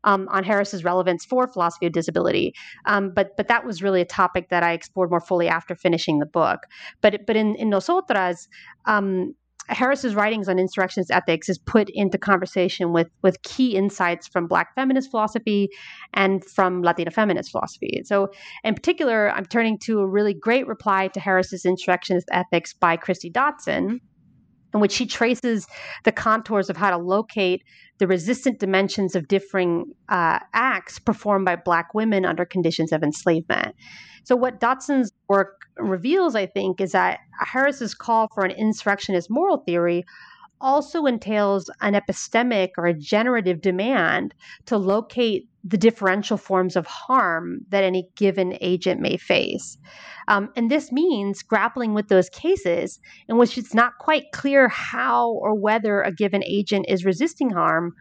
um, 0.06 0.28
on 0.30 0.44
Harris's 0.44 0.84
relevance 0.84 1.26
for 1.26 1.48
philosophy 1.48 1.88
of 1.88 1.92
disability. 1.92 2.54
Um, 2.86 3.12
but 3.14 3.36
but 3.36 3.48
that 3.50 3.66
was 3.66 3.84
really 3.84 4.02
a 4.02 4.06
topic 4.06 4.50
that 4.50 4.64
I 4.64 4.72
explored 4.72 5.10
more 5.10 5.20
fully 5.20 5.50
after 5.50 5.76
finishing 5.76 6.20
the 6.20 6.26
book. 6.26 6.62
But 7.02 7.26
but 7.28 7.36
in 7.36 7.56
in 7.56 7.70
Nosotras. 7.70 8.48
Um, 8.86 9.36
Harris's 9.68 10.14
writings 10.14 10.48
on 10.48 10.60
insurrectionist 10.60 11.10
ethics 11.10 11.50
is 11.50 11.58
put 11.58 11.90
into 11.94 12.18
conversation 12.20 12.94
with 12.94 13.08
with 13.24 13.42
key 13.42 13.76
insights 13.76 14.28
from 14.28 14.48
Black 14.48 14.76
feminist 14.76 15.10
philosophy 15.10 15.70
and 16.14 16.46
from 16.46 16.84
Latina 16.84 17.10
feminist 17.10 17.52
philosophy. 17.52 18.02
So, 18.06 18.30
in 18.64 18.76
particular, 18.76 19.32
I'm 19.32 19.46
turning 19.46 19.80
to 19.86 20.02
a 20.02 20.08
really 20.08 20.36
great 20.36 20.68
reply 20.68 21.08
to 21.10 21.20
Harris's 21.20 21.66
insurrectionist 21.66 22.28
ethics 22.32 22.74
by 22.74 22.96
Kristie 22.96 23.32
Dotson, 23.32 24.02
in 24.76 24.82
which 24.82 24.92
she 24.92 25.08
traces 25.08 25.66
the 26.04 26.12
contours 26.12 26.70
of 26.70 26.78
how 26.78 26.92
to 26.92 26.98
locate 26.98 27.64
the 27.98 28.06
resistant 28.06 28.60
dimensions 28.60 29.16
of 29.16 29.28
differing 29.28 29.86
uh, 30.10 30.38
acts 30.54 31.00
performed 31.00 31.46
by 31.46 31.56
Black 31.56 31.94
women 31.94 32.26
under 32.26 32.46
conditions 32.46 32.92
of 32.92 33.02
enslavement. 33.02 33.74
So, 34.26 34.36
what 34.36 34.60
Dotson's 34.60 35.14
work 35.30 35.62
reveals, 35.78 36.36
I 36.36 36.46
think, 36.46 36.82
is 36.82 36.92
that 36.92 37.20
Harris's 37.40 37.96
call 37.96 38.28
for 38.34 38.44
an 38.44 38.52
insurrectionist 38.52 39.30
moral 39.30 39.60
theory 39.66 40.04
also 40.60 41.06
entails 41.06 41.70
an 41.82 41.94
epistemic 41.94 42.72
or 42.78 42.86
a 42.86 42.94
generative 42.94 43.62
demand 43.62 44.34
to 44.66 44.78
locate 44.78 45.48
the 45.68 45.78
differential 45.78 46.38
forms 46.38 46.76
of 46.76 46.86
harm 46.86 47.60
that 47.70 47.84
any 47.84 48.08
given 48.16 48.56
agent 48.62 49.02
may 49.02 49.18
face. 49.18 49.78
Um, 50.28 50.50
and 50.56 50.70
this 50.70 50.92
means 50.92 51.42
grappling 51.42 51.96
with 51.96 52.08
those 52.08 52.30
cases 52.30 53.00
in 53.28 53.38
which 53.38 53.58
it's 53.58 53.74
not 53.74 53.98
quite 54.00 54.26
clear 54.32 54.68
how 54.68 55.32
or 55.32 55.56
whether 55.56 56.04
a 56.04 56.14
given 56.14 56.44
agent 56.46 56.86
is 56.88 57.04
resisting 57.04 57.50
harm 57.50 57.94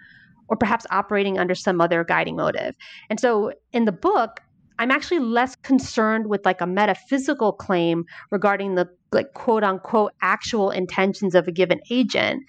or 0.49 0.59
perhaps 0.59 0.85
operating 0.91 1.39
under 1.39 1.55
some 1.55 1.81
other 1.81 2.05
guiding 2.05 2.37
motive. 2.37 2.75
And 3.09 3.19
so 3.19 3.53
in 3.73 3.87
the 3.87 3.93
book, 3.93 4.41
I'm 4.79 4.91
actually 4.91 5.21
less 5.21 5.57
concerned 5.57 6.27
with 6.27 6.45
like 6.45 6.61
a 6.61 6.67
metaphysical 6.67 7.53
claim 7.53 8.05
regarding 8.31 8.75
the 8.75 8.89
like 9.11 9.33
quote 9.33 9.65
unquote 9.65 10.13
actual 10.21 10.71
intentions 10.71 11.35
of 11.35 11.49
a 11.49 11.53
given 11.53 11.81
agent 11.91 12.43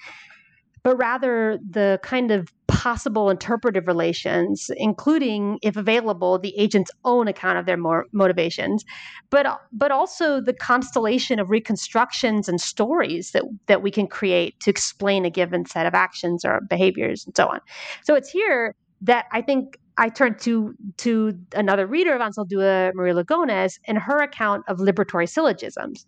but 0.85 0.97
rather 0.97 1.57
the 1.67 1.99
kind 2.03 2.29
of 2.29 2.53
possible 2.85 3.31
interpretive 3.31 3.87
relations, 3.87 4.69
including, 4.77 5.57
if 5.63 5.75
available, 5.75 6.37
the 6.37 6.55
agent's 6.55 6.91
own 7.03 7.27
account 7.27 7.57
of 7.57 7.65
their 7.65 7.79
motivations, 8.13 8.85
but 9.31 9.59
but 9.71 9.91
also 9.91 10.39
the 10.39 10.53
constellation 10.53 11.39
of 11.39 11.49
reconstructions 11.49 12.47
and 12.47 12.61
stories 12.61 13.31
that 13.31 13.43
that 13.65 13.81
we 13.81 13.89
can 13.89 14.05
create 14.05 14.59
to 14.59 14.69
explain 14.69 15.25
a 15.25 15.31
given 15.31 15.65
set 15.65 15.87
of 15.87 15.95
actions 15.95 16.45
or 16.45 16.61
behaviors 16.69 17.25
and 17.25 17.35
so 17.35 17.47
on. 17.47 17.59
So 18.03 18.13
it's 18.13 18.29
here 18.29 18.75
that 19.01 19.25
I 19.31 19.41
think 19.41 19.79
I 19.97 20.09
turned 20.09 20.37
to 20.41 20.75
to 20.97 21.33
another 21.55 21.87
reader 21.87 22.13
of 22.13 22.21
Anzaldúa, 22.21 22.93
Maria 22.93 23.15
Lugones, 23.15 23.79
and 23.87 23.97
her 23.97 24.19
account 24.21 24.63
of 24.67 24.77
liberatory 24.77 25.27
syllogisms. 25.27 26.05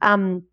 Um, 0.00 0.44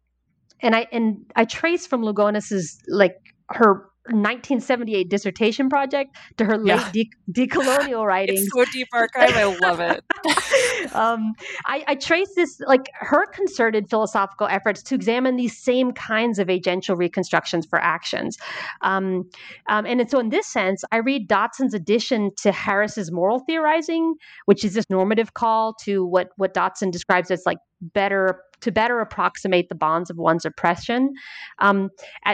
and 0.60 0.76
I 0.76 0.88
and 0.92 1.24
I 1.36 1.46
trace 1.46 1.86
from 1.86 2.02
Lugones's 2.02 2.82
like 2.88 3.18
her 3.52 3.86
1978 4.08 5.10
dissertation 5.10 5.70
project 5.70 6.16
to 6.38 6.46
her 6.46 6.58
late 6.58 6.68
yeah. 6.68 6.92
de- 6.92 7.12
decolonial 7.48 8.06
writings. 8.08 8.42
It's 8.42 8.54
so 8.54 8.66
deep 8.72 8.88
archive. 8.94 9.36
I 9.36 9.44
love 9.58 9.80
it. 9.80 10.04
um, 10.94 11.34
I, 11.66 11.84
I, 11.88 11.96
trace 11.96 12.34
this, 12.36 12.60
like 12.68 12.90
her 12.94 13.26
concerted 13.28 13.90
philosophical 13.90 14.48
efforts 14.48 14.82
to 14.84 14.96
examine 14.96 15.36
these 15.36 15.58
same 15.58 15.92
kinds 15.92 16.40
of 16.40 16.48
agential 16.48 16.98
reconstructions 16.98 17.66
for 17.66 17.80
actions. 17.80 18.38
Um, 18.82 19.30
um, 19.70 19.86
and 19.86 20.10
so, 20.10 20.20
in 20.20 20.30
this 20.30 20.48
sense, 20.48 20.84
I 20.92 20.98
read 20.98 21.28
Dotson's 21.28 21.74
addition 21.74 22.32
to 22.38 22.52
Harris's 22.52 23.12
moral 23.12 23.40
theorizing, 23.40 24.16
which 24.46 24.64
is 24.64 24.74
this 24.74 24.90
normative 24.90 25.34
call 25.34 25.74
to 25.84 26.06
what, 26.06 26.30
what 26.38 26.54
Dotson 26.54 26.92
describes 26.92 27.32
as 27.32 27.44
like 27.46 27.58
better 27.82 28.42
to 28.62 28.72
better 28.72 29.00
approximate 29.00 29.70
the 29.70 29.76
bonds 29.76 30.10
of 30.10 30.18
one's 30.18 30.46
oppression. 30.46 31.14
Um, 31.60 31.90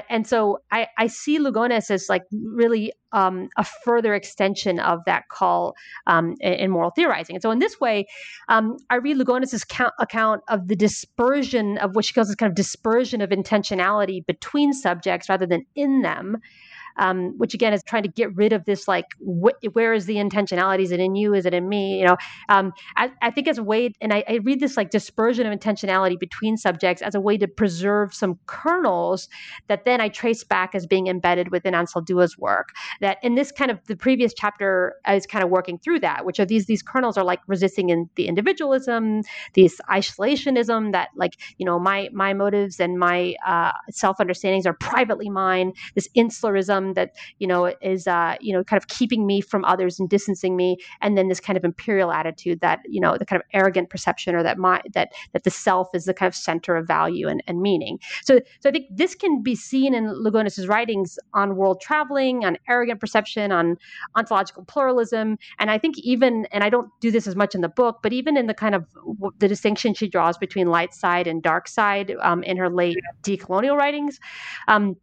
and, 0.10 0.26
so 0.26 0.60
I, 0.72 0.88
I, 0.98 1.08
see 1.08 1.38
Lugones 1.40 1.92
as 1.92 2.08
like 2.10 2.24
really 2.32 2.94
um, 3.12 3.50
a 3.58 3.64
further 3.64 4.14
extension 4.14 4.80
of 4.80 5.00
that 5.06 5.28
call 5.30 5.76
um, 6.08 6.36
in, 6.40 6.72
moral 6.72 6.92
theorizing. 6.92 7.36
And 7.36 7.44
so 7.44 7.52
in 7.52 7.60
this 7.60 7.80
way, 7.80 8.06
um, 8.50 8.78
I 8.90 8.96
read 8.96 9.18
Lugones' 9.18 9.68
count, 9.68 9.94
account 10.00 10.42
of 10.48 10.68
the 10.68 10.76
dispersion 10.76 11.78
of 11.78 11.96
what 11.96 12.06
she 12.06 12.14
calls 12.14 12.28
this 12.28 12.36
kind 12.36 12.50
of 12.50 12.56
dispersion 12.56 13.22
of 13.22 13.30
intentionality 13.30 14.26
between 14.26 14.74
subjects 14.74 15.30
rather 15.30 15.46
than 15.46 15.66
in 15.76 16.02
them 16.02 16.38
um, 16.98 17.38
which 17.38 17.54
again 17.54 17.74
is 17.74 17.84
trying 17.84 18.04
to 18.04 18.10
get 18.10 18.34
rid 18.36 18.54
of 18.54 18.66
this 18.66 18.88
like 18.88 19.06
wh- 19.20 19.76
where 19.76 19.94
is 19.94 20.06
the 20.06 20.16
intentionality? 20.16 20.84
Is 20.84 20.92
it 20.92 21.00
in 21.00 21.16
you? 21.16 21.34
Is 21.34 21.46
it 21.46 21.54
in 21.54 21.68
me? 21.70 22.00
You 22.00 22.06
know, 22.06 22.18
um, 22.50 22.74
I, 22.96 23.12
I, 23.22 23.32
think 23.32 23.48
as 23.48 23.58
a 23.58 23.64
way, 23.64 23.92
and 24.02 24.14
I, 24.14 24.24
I, 24.28 24.36
read 24.44 24.60
this 24.60 24.78
like 24.78 24.90
dispersion 24.90 25.48
of 25.48 25.58
intentionality 25.58 26.20
between 26.20 26.58
subjects 26.58 27.02
as 27.02 27.16
a 27.16 27.22
way 27.22 27.38
to 27.38 27.48
preserve 27.48 28.14
some 28.14 28.40
kernels 28.46 29.30
that 29.68 29.86
then 29.86 30.02
I 30.02 30.10
trace 30.10 30.44
back 30.44 30.76
as 30.76 30.86
being 30.86 31.08
embedded 31.08 31.52
within 31.52 31.74
Anzaldúa's 31.74 32.38
work. 32.38 32.70
That 33.02 33.18
in 33.24 33.36
this 33.36 33.52
kind 33.52 33.72
of 33.72 33.80
the 33.88 33.96
previous 33.96 34.34
chapter 34.34 34.96
is 35.08 35.26
kind 35.26 35.44
of 35.44 35.50
working 35.50 35.80
through 35.80 36.02
that, 36.02 36.26
which 36.26 36.40
are 36.40 36.46
these 36.46 36.66
these 36.66 36.82
kernels 36.82 37.18
are 37.18 37.24
like 37.24 37.40
resisting 37.48 37.90
in 37.90 38.10
the 38.16 38.28
individualism, 38.28 39.22
this 39.54 39.80
isolationism 39.90 40.92
that 40.92 41.10
like 41.16 41.34
you 41.58 41.66
know 41.66 41.80
my 41.80 42.10
my 42.12 42.34
motives 42.34 42.80
and 42.80 43.00
my 43.00 43.36
uh, 43.46 43.72
self 43.90 44.18
understandings 44.20 44.66
are 44.66 44.74
privately 44.74 45.30
mine. 45.30 45.74
This 45.96 46.10
insularism 46.18 46.83
system 46.84 46.94
that 46.94 47.16
you 47.40 47.48
know 47.48 47.74
is 47.82 48.08
uh, 48.08 48.36
you 48.40 48.54
know 48.54 48.64
kind 48.64 48.82
of 48.82 48.88
keeping 48.88 49.26
me 49.26 49.42
from 49.42 49.66
others 49.66 50.00
and 50.00 50.10
distancing 50.10 50.56
me, 50.56 50.78
and 51.02 51.18
then 51.18 51.28
this 51.28 51.40
kind 51.40 51.58
of 51.58 51.64
imperial 51.64 52.12
attitude 52.12 52.60
that 52.62 52.80
you 52.86 53.00
know 53.00 53.18
the 53.18 53.26
kind 53.26 53.42
of 53.42 53.46
arrogant 53.54 53.90
perception 53.90 54.36
or 54.36 54.44
that 54.44 54.58
my 54.58 54.82
that 54.94 55.12
that 55.34 55.44
the 55.44 55.52
self 55.52 55.90
is 55.94 56.06
the 56.06 56.14
kind 56.14 56.28
of 56.28 56.36
center 56.36 56.76
of 56.76 56.88
value 56.88 57.28
and, 57.28 57.44
and 57.48 57.62
meaning. 57.62 58.00
So 58.24 58.40
so 58.60 58.70
I 58.70 58.72
think 58.72 58.88
this 58.92 59.16
can 59.16 59.42
be 59.42 59.56
seen 59.56 59.94
in 59.94 60.12
Lugones's 60.12 60.68
writings 60.68 61.18
on 61.34 61.56
world 61.56 61.82
traveling, 61.82 62.46
on 62.46 62.58
arrogant 62.68 63.00
perception, 63.00 63.52
on 63.52 63.78
ontological 64.16 64.66
pluralism, 64.66 65.38
and 65.60 65.72
I 65.72 65.78
think 65.78 65.98
even 66.00 66.46
and 66.52 66.64
I 66.64 66.70
don't 66.70 66.90
do 67.00 67.12
this 67.12 67.28
as 67.28 67.36
much 67.36 67.56
in 67.56 67.62
the 67.62 67.70
book, 67.70 68.00
but 68.04 68.14
even 68.14 68.38
in 68.38 68.48
the 68.48 68.54
kind 68.54 68.76
of 68.76 68.86
the 69.40 69.48
distinction 69.48 69.94
she 69.94 70.08
draws 70.08 70.38
between 70.38 70.68
light 70.68 70.94
side 70.94 71.28
and 71.28 71.42
dark 71.42 71.68
side 71.68 72.16
um, 72.22 72.44
in 72.44 72.58
her 72.58 72.70
late 72.70 72.98
decolonial 73.24 73.78
writings. 73.78 74.20
Um, 74.68 74.96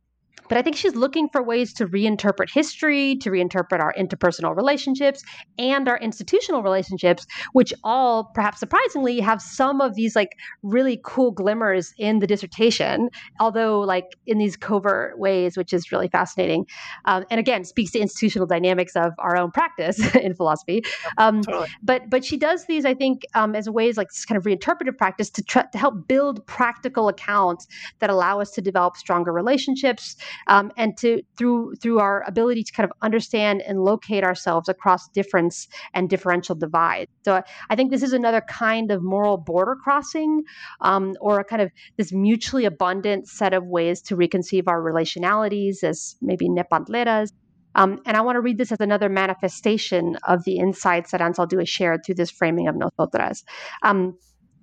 but 0.48 0.58
I 0.58 0.62
think 0.62 0.76
she's 0.76 0.94
looking 0.94 1.28
for 1.28 1.42
ways 1.42 1.72
to 1.74 1.86
reinterpret 1.86 2.50
history, 2.52 3.16
to 3.16 3.30
reinterpret 3.30 3.80
our 3.80 3.94
interpersonal 3.98 4.56
relationships 4.56 5.22
and 5.58 5.88
our 5.88 5.98
institutional 5.98 6.62
relationships, 6.62 7.26
which 7.52 7.72
all, 7.84 8.30
perhaps 8.34 8.60
surprisingly, 8.60 9.20
have 9.20 9.40
some 9.40 9.80
of 9.80 9.94
these 9.94 10.16
like 10.16 10.36
really 10.62 11.00
cool 11.04 11.30
glimmers 11.30 11.92
in 11.98 12.18
the 12.18 12.26
dissertation, 12.26 13.08
although 13.38 13.80
like 13.80 14.16
in 14.26 14.38
these 14.38 14.56
covert 14.56 15.18
ways, 15.18 15.56
which 15.56 15.72
is 15.72 15.92
really 15.92 16.08
fascinating. 16.08 16.66
Um, 17.04 17.24
and 17.30 17.38
again, 17.38 17.64
speaks 17.64 17.92
to 17.92 17.98
institutional 17.98 18.46
dynamics 18.46 18.96
of 18.96 19.12
our 19.18 19.36
own 19.36 19.50
practice 19.50 20.14
in 20.16 20.34
philosophy. 20.34 20.82
Um, 21.18 21.42
totally. 21.42 21.68
But 21.82 22.10
but 22.10 22.24
she 22.24 22.36
does 22.36 22.66
these, 22.66 22.84
I 22.84 22.94
think, 22.94 23.22
um, 23.34 23.54
as 23.54 23.68
ways 23.68 23.96
like 23.96 24.08
this 24.08 24.24
kind 24.24 24.36
of 24.36 24.44
reinterpretive 24.44 24.96
practice 24.96 25.30
to, 25.30 25.42
try, 25.42 25.64
to 25.72 25.78
help 25.78 26.08
build 26.08 26.46
practical 26.46 27.08
accounts 27.08 27.66
that 28.00 28.10
allow 28.10 28.40
us 28.40 28.50
to 28.52 28.60
develop 28.60 28.96
stronger 28.96 29.32
relationships 29.32 30.16
um, 30.46 30.72
and 30.76 30.96
to 30.98 31.22
through 31.36 31.74
through 31.80 31.98
our 31.98 32.24
ability 32.26 32.64
to 32.64 32.72
kind 32.72 32.84
of 32.84 32.92
understand 33.02 33.62
and 33.62 33.82
locate 33.84 34.24
ourselves 34.24 34.68
across 34.68 35.08
difference 35.08 35.68
and 35.94 36.08
differential 36.08 36.54
divide. 36.54 37.08
So 37.24 37.42
I 37.68 37.76
think 37.76 37.90
this 37.90 38.02
is 38.02 38.12
another 38.12 38.40
kind 38.40 38.90
of 38.90 39.02
moral 39.02 39.36
border 39.36 39.76
crossing, 39.82 40.42
um, 40.80 41.14
or 41.20 41.40
a 41.40 41.44
kind 41.44 41.62
of 41.62 41.70
this 41.96 42.12
mutually 42.12 42.64
abundant 42.64 43.28
set 43.28 43.52
of 43.52 43.66
ways 43.66 44.02
to 44.02 44.16
reconceive 44.16 44.64
our 44.66 44.80
relationalities 44.80 45.82
as 45.82 46.16
maybe 46.20 46.48
nepantleras. 46.48 47.32
Um, 47.74 48.00
and 48.04 48.16
I 48.16 48.20
want 48.22 48.36
to 48.36 48.40
read 48.40 48.58
this 48.58 48.72
as 48.72 48.80
another 48.80 49.08
manifestation 49.08 50.16
of 50.26 50.44
the 50.44 50.58
insights 50.58 51.12
that 51.12 51.20
Ansel 51.20 51.46
has 51.56 51.68
shared 51.68 52.04
through 52.04 52.16
this 52.16 52.30
framing 52.30 52.68
of 52.68 52.74
nosotras. 52.76 53.44
Um, 53.82 54.18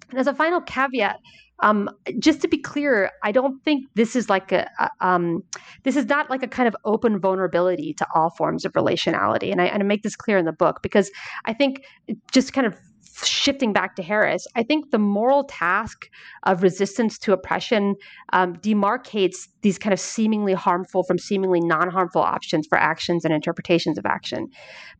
and 0.09 0.19
as 0.19 0.27
a 0.27 0.33
final 0.33 0.61
caveat, 0.61 1.19
um, 1.59 1.89
just 2.19 2.41
to 2.41 2.47
be 2.47 2.57
clear, 2.57 3.11
I 3.23 3.31
don't 3.31 3.63
think 3.63 3.85
this 3.95 4.15
is 4.15 4.29
like 4.29 4.51
a, 4.51 4.69
um, 5.01 5.43
this 5.83 5.95
is 5.95 6.05
not 6.05 6.29
like 6.29 6.43
a 6.43 6.47
kind 6.47 6.67
of 6.67 6.75
open 6.85 7.19
vulnerability 7.19 7.93
to 7.95 8.07
all 8.13 8.29
forms 8.31 8.65
of 8.65 8.73
relationality, 8.73 9.51
and 9.51 9.61
I, 9.61 9.65
and 9.65 9.81
I 9.81 9.85
make 9.85 10.03
this 10.03 10.15
clear 10.15 10.37
in 10.37 10.45
the 10.45 10.51
book 10.51 10.81
because 10.83 11.09
I 11.45 11.53
think 11.53 11.83
just 12.31 12.53
kind 12.53 12.67
of 12.67 12.75
shifting 13.25 13.73
back 13.73 13.95
to 13.95 14.03
Harris, 14.03 14.45
I 14.55 14.63
think 14.63 14.91
the 14.91 14.99
moral 14.99 15.45
task 15.45 16.09
of 16.43 16.61
resistance 16.61 17.17
to 17.19 17.33
oppression 17.33 17.95
um, 18.33 18.55
demarcates 18.57 19.47
these 19.61 19.79
kind 19.79 19.93
of 19.93 19.99
seemingly 19.99 20.53
harmful 20.53 21.03
from 21.03 21.17
seemingly 21.17 21.59
non 21.59 21.89
harmful 21.89 22.21
options 22.21 22.67
for 22.67 22.77
actions 22.77 23.25
and 23.25 23.33
interpretations 23.33 23.97
of 23.97 24.05
action. 24.05 24.47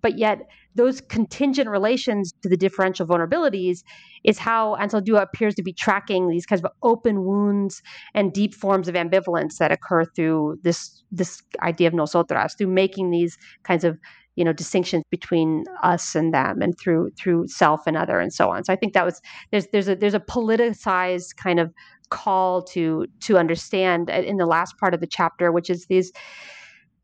But 0.02 0.18
yet, 0.18 0.42
those 0.78 1.02
contingent 1.02 1.70
relations 1.70 2.34
to 2.44 2.50
the 2.50 2.56
differential 2.56 3.06
vulnerabilities 3.06 3.80
is 4.24 4.38
how 4.38 4.78
Anzaldúa 4.80 5.22
appears 5.22 5.56
to 5.56 5.64
be 5.64 5.74
tracking 5.74 6.30
these 6.30 6.46
kinds 6.46 6.64
of 6.64 6.72
open 6.84 7.26
wounds 7.26 7.82
and 8.14 8.32
deep 8.32 8.54
forms 8.54 8.88
of 8.88 8.96
ambivalence 8.96 9.58
that 9.58 9.72
occur 9.72 10.06
through 10.06 10.60
this 10.64 11.04
this 11.12 11.42
idea 11.62 11.88
of 11.88 11.94
nosotras, 11.94 12.56
through 12.58 12.68
making 12.68 13.12
these 13.12 13.38
kinds 13.64 13.84
of 13.84 13.98
you 14.36 14.46
know 14.46 14.54
distinctions 14.54 15.04
between 15.10 15.64
us 15.82 16.16
and 16.16 16.34
them 16.34 16.62
and 16.62 16.78
through 16.80 17.10
through 17.18 17.48
self 17.48 17.88
and 17.88 17.98
other 17.98 18.20
and 18.20 18.32
so 18.32 18.50
on. 18.50 18.64
So 18.64 18.72
i 18.72 18.76
think 18.76 18.94
that 18.94 19.06
was 19.06 19.20
there's 19.52 19.68
there's 19.74 19.90
a 19.90 19.96
there's 19.96 20.14
a 20.14 20.20
politicized 20.20 21.36
kind 21.38 21.60
of 21.60 21.74
call 22.10 22.62
to 22.62 23.06
to 23.22 23.38
understand 23.38 24.10
in 24.10 24.38
the 24.38 24.46
last 24.46 24.78
part 24.78 24.94
of 24.94 25.02
the 25.02 25.08
chapter 25.08 25.52
which 25.52 25.70
is 25.70 25.88
these 25.88 26.14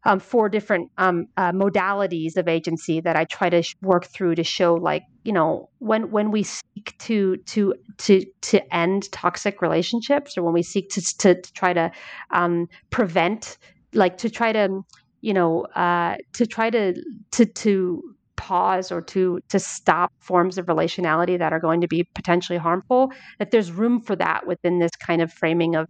um, 0.06 0.20
four 0.20 0.50
different 0.50 0.92
um, 0.98 1.28
uh, 1.38 1.52
modalities 1.52 2.38
of 2.38 2.48
agency 2.48 3.00
that 3.02 3.16
I 3.16 3.26
try 3.26 3.50
to 3.50 3.62
sh- 3.62 3.76
work 3.82 4.06
through 4.06 4.36
to 4.36 4.44
show, 4.44 4.76
like 4.76 5.04
you 5.24 5.34
know, 5.34 5.70
when 5.80 6.12
when 6.12 6.32
we 6.32 6.44
seek 6.44 6.98
to 7.00 7.38
to 7.38 7.74
to 8.00 8.26
to 8.42 8.76
end 8.76 9.12
toxic 9.12 9.62
relationships, 9.62 10.38
or 10.38 10.44
when 10.44 10.54
we 10.54 10.64
seek 10.64 10.90
to 10.92 11.02
to, 11.20 11.36
to 11.36 11.54
try 11.54 11.74
to 11.74 11.92
um, 12.32 12.68
prevent, 12.90 13.58
like 13.94 14.18
to 14.18 14.30
try 14.30 14.52
to 14.52 14.84
you 15.24 15.34
know, 15.34 15.62
uh, 15.76 16.18
to 16.34 16.46
try 16.46 16.70
to 16.70 16.94
to 17.32 17.46
to 17.46 18.04
pause 18.36 18.92
or 18.92 19.02
to 19.02 19.40
to 19.48 19.58
stop 19.58 20.12
forms 20.20 20.58
of 20.58 20.66
relationality 20.66 21.40
that 21.40 21.54
are 21.54 21.62
going 21.62 21.80
to 21.80 21.88
be 21.88 22.04
potentially 22.14 22.60
harmful. 22.60 23.10
That 23.40 23.52
there's 23.52 23.72
room 23.72 24.02
for 24.02 24.18
that 24.18 24.46
within 24.46 24.80
this 24.80 24.92
kind 24.98 25.22
of 25.22 25.32
framing 25.32 25.76
of 25.76 25.88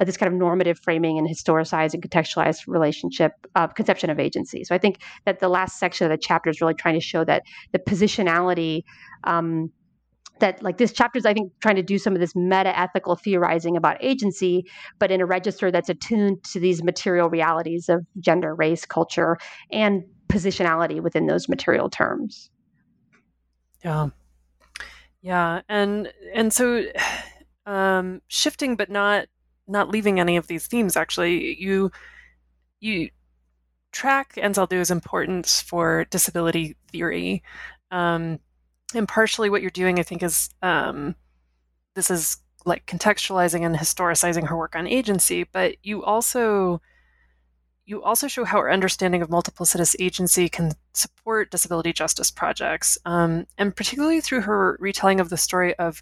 uh, 0.00 0.04
this 0.04 0.16
kind 0.16 0.32
of 0.32 0.38
normative 0.38 0.78
framing 0.78 1.18
and 1.18 1.28
historicized 1.28 1.94
and 1.94 2.02
contextualized 2.02 2.66
relationship 2.66 3.32
uh, 3.54 3.66
conception 3.68 4.10
of 4.10 4.18
agency. 4.18 4.64
So 4.64 4.74
I 4.74 4.78
think 4.78 5.00
that 5.26 5.40
the 5.40 5.48
last 5.48 5.78
section 5.78 6.06
of 6.06 6.10
the 6.10 6.18
chapter 6.18 6.50
is 6.50 6.60
really 6.60 6.74
trying 6.74 6.94
to 6.94 7.00
show 7.00 7.24
that 7.24 7.42
the 7.72 7.78
positionality. 7.78 8.82
Um, 9.24 9.70
that 10.38 10.62
like 10.62 10.78
this 10.78 10.90
chapter 10.90 11.18
is 11.18 11.26
i 11.26 11.34
think 11.34 11.52
trying 11.60 11.76
to 11.76 11.82
do 11.82 11.98
some 11.98 12.14
of 12.14 12.20
this 12.20 12.34
meta 12.34 12.74
ethical 12.78 13.14
theorizing 13.14 13.76
about 13.76 13.98
agency 14.00 14.64
but 14.98 15.10
in 15.10 15.20
a 15.20 15.26
register 15.26 15.70
that's 15.70 15.90
attuned 15.90 16.42
to 16.42 16.58
these 16.58 16.82
material 16.82 17.28
realities 17.28 17.90
of 17.90 18.06
gender 18.20 18.54
race 18.54 18.86
culture 18.86 19.36
and 19.70 20.02
positionality 20.28 20.98
within 20.98 21.26
those 21.26 21.46
material 21.46 21.90
terms 21.90 22.48
yeah 23.84 24.08
yeah 25.20 25.60
and 25.68 26.10
and 26.34 26.54
so 26.54 26.84
um 27.66 28.22
shifting 28.28 28.76
but 28.76 28.88
not 28.88 29.26
not 29.70 29.90
leaving 29.90 30.20
any 30.20 30.36
of 30.36 30.46
these 30.46 30.66
themes 30.66 30.96
actually. 30.96 31.60
You 31.60 31.90
you 32.80 33.10
track 33.92 34.34
Anzaldúa's 34.36 34.90
importance 34.90 35.60
for 35.60 36.06
disability 36.10 36.76
theory 36.90 37.42
um, 37.90 38.38
and 38.94 39.08
partially 39.08 39.50
what 39.50 39.62
you're 39.62 39.70
doing, 39.70 39.98
I 39.98 40.02
think, 40.02 40.22
is 40.22 40.50
um, 40.62 41.14
this 41.94 42.10
is 42.10 42.38
like 42.64 42.86
contextualizing 42.86 43.64
and 43.64 43.76
historicizing 43.76 44.46
her 44.48 44.56
work 44.56 44.76
on 44.76 44.86
agency, 44.86 45.44
but 45.44 45.76
you 45.82 46.04
also 46.04 46.80
you 47.86 48.02
also 48.02 48.28
show 48.28 48.44
how 48.44 48.58
our 48.58 48.70
understanding 48.70 49.20
of 49.20 49.30
multiplicitous 49.30 49.96
agency 49.98 50.48
can 50.48 50.72
support 50.94 51.50
disability 51.50 51.92
justice 51.92 52.30
projects, 52.30 52.96
um, 53.04 53.46
and 53.58 53.74
particularly 53.74 54.20
through 54.20 54.42
her 54.42 54.76
retelling 54.80 55.18
of 55.18 55.28
the 55.28 55.36
story 55.36 55.74
of 55.76 56.00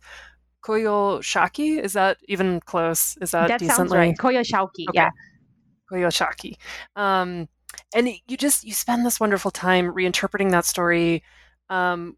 Coyolxauhqui. 0.62 1.82
Is 1.82 1.92
that 1.94 2.18
even 2.28 2.60
close? 2.60 3.16
Is 3.20 3.30
that, 3.32 3.48
that 3.48 3.60
decently? 3.60 3.88
sounds 3.88 3.92
right? 3.92 4.16
Coyolxauhqui, 4.16 4.88
okay. 4.88 4.94
yeah. 4.94 5.10
Coyolxauhqui. 5.90 6.56
Um, 6.96 7.48
and 7.94 8.08
you 8.26 8.36
just 8.36 8.64
you 8.64 8.72
spend 8.72 9.06
this 9.06 9.20
wonderful 9.20 9.50
time 9.50 9.92
reinterpreting 9.92 10.50
that 10.50 10.64
story 10.64 11.22
um, 11.70 12.16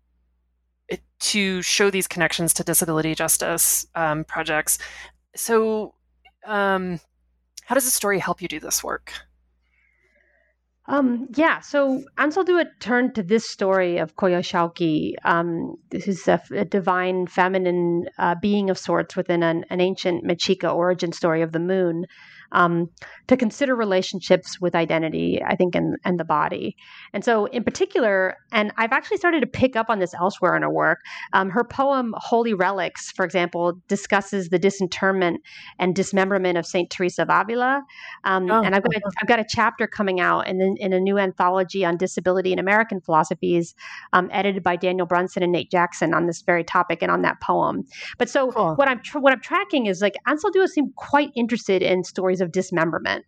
to 1.21 1.63
show 1.63 1.91
these 1.91 2.09
connections 2.09 2.53
to 2.55 2.65
disability 2.65 3.15
justice 3.15 3.87
um, 3.95 4.25
projects. 4.25 4.79
So, 5.37 5.95
um, 6.47 6.99
how 7.65 7.75
does 7.75 7.85
the 7.85 7.91
story 7.91 8.19
help 8.19 8.43
you 8.43 8.49
do 8.49 8.59
this 8.59 8.83
work? 8.83 9.13
Um, 10.91 11.29
yeah, 11.37 11.61
so 11.61 12.03
Anzaldúa 12.19 12.65
turned 12.81 13.15
to 13.15 13.23
this 13.23 13.49
story 13.49 13.99
of 13.99 14.17
Coyolxauhqui. 14.17 15.15
Um, 15.25 15.77
this 15.91 16.09
is 16.09 16.27
a, 16.27 16.43
a 16.53 16.65
divine 16.65 17.29
feminine 17.29 18.07
uh, 18.19 18.35
being 18.43 18.71
of 18.71 18.77
sorts 18.77 19.15
within 19.15 19.45
an, 19.45 19.65
an 19.71 19.81
ancient 19.81 20.25
Mexica 20.25 20.75
origin 20.75 21.13
story 21.13 21.43
of 21.43 21.53
the 21.53 21.61
moon 21.61 22.07
um, 22.53 22.89
to 23.29 23.37
consider 23.37 23.75
relationships 23.75 24.61
with 24.61 24.75
identity, 24.75 25.43
I 25.45 25.57
think, 25.57 25.75
and, 25.75 25.97
and 26.05 26.19
the 26.19 26.25
body. 26.25 26.77
And 27.13 27.25
so, 27.25 27.47
in 27.47 27.65
particular, 27.65 28.37
and 28.53 28.73
I've 28.77 28.93
actually 28.93 29.19
started 29.19 29.41
to 29.41 29.47
pick 29.47 29.77
up 29.77 29.89
on 29.89 29.99
this 29.99 30.15
elsewhere 30.15 30.57
in 30.57 30.63
her 30.63 30.71
work, 30.71 31.01
um, 31.33 31.51
her 31.51 31.65
poem 31.65 32.15
Holy 32.17 32.55
Relics, 32.55 33.11
for 33.13 33.25
example, 33.25 33.81
discusses 33.89 34.49
the 34.49 34.59
disinterment 34.59 35.43
and 35.79 35.95
dismemberment 35.95 36.59
of 36.59 36.67
St. 36.67 36.91
Teresa 36.91 37.23
of 37.23 37.29
Avila. 37.31 37.83
Um, 38.25 38.51
oh, 38.51 38.63
and 38.63 38.75
I've 38.75 38.83
got, 38.83 38.95
a, 38.95 39.01
I've 39.21 39.29
got 39.29 39.39
a 39.39 39.47
chapter 39.49 39.87
coming 39.87 40.21
out 40.21 40.49
in, 40.49 40.77
in 40.79 40.93
a 40.93 41.01
new 41.01 41.19
anthology 41.19 41.85
on 41.85 41.97
disability 41.97 42.53
in 42.53 42.59
American 42.59 43.01
philosophies, 43.01 43.75
um, 44.13 44.29
edited 44.33 44.63
by 44.63 44.77
Daniel 44.77 45.07
Brunson 45.07 45.43
and 45.43 45.53
Nate 45.53 45.71
Jackson 45.71 46.15
on 46.15 46.27
this 46.27 46.43
very 46.43 46.65
topic 46.65 47.03
and 47.03 47.11
on 47.11 47.23
that 47.23 47.41
poem. 47.41 47.85
But 48.19 48.29
so, 48.29 48.53
cool. 48.53 48.75
what 48.75 48.89
I'm 48.89 49.01
what 49.15 49.33
I'm 49.33 49.41
tracking 49.41 49.87
is 49.87 50.01
like 50.01 50.15
Anzaldúa 50.27 50.69
seemed 50.69 50.95
quite 50.97 51.31
interested 51.35 51.83
in 51.83 52.05
stories 52.05 52.40
of 52.41 52.53
dismemberment, 52.53 53.25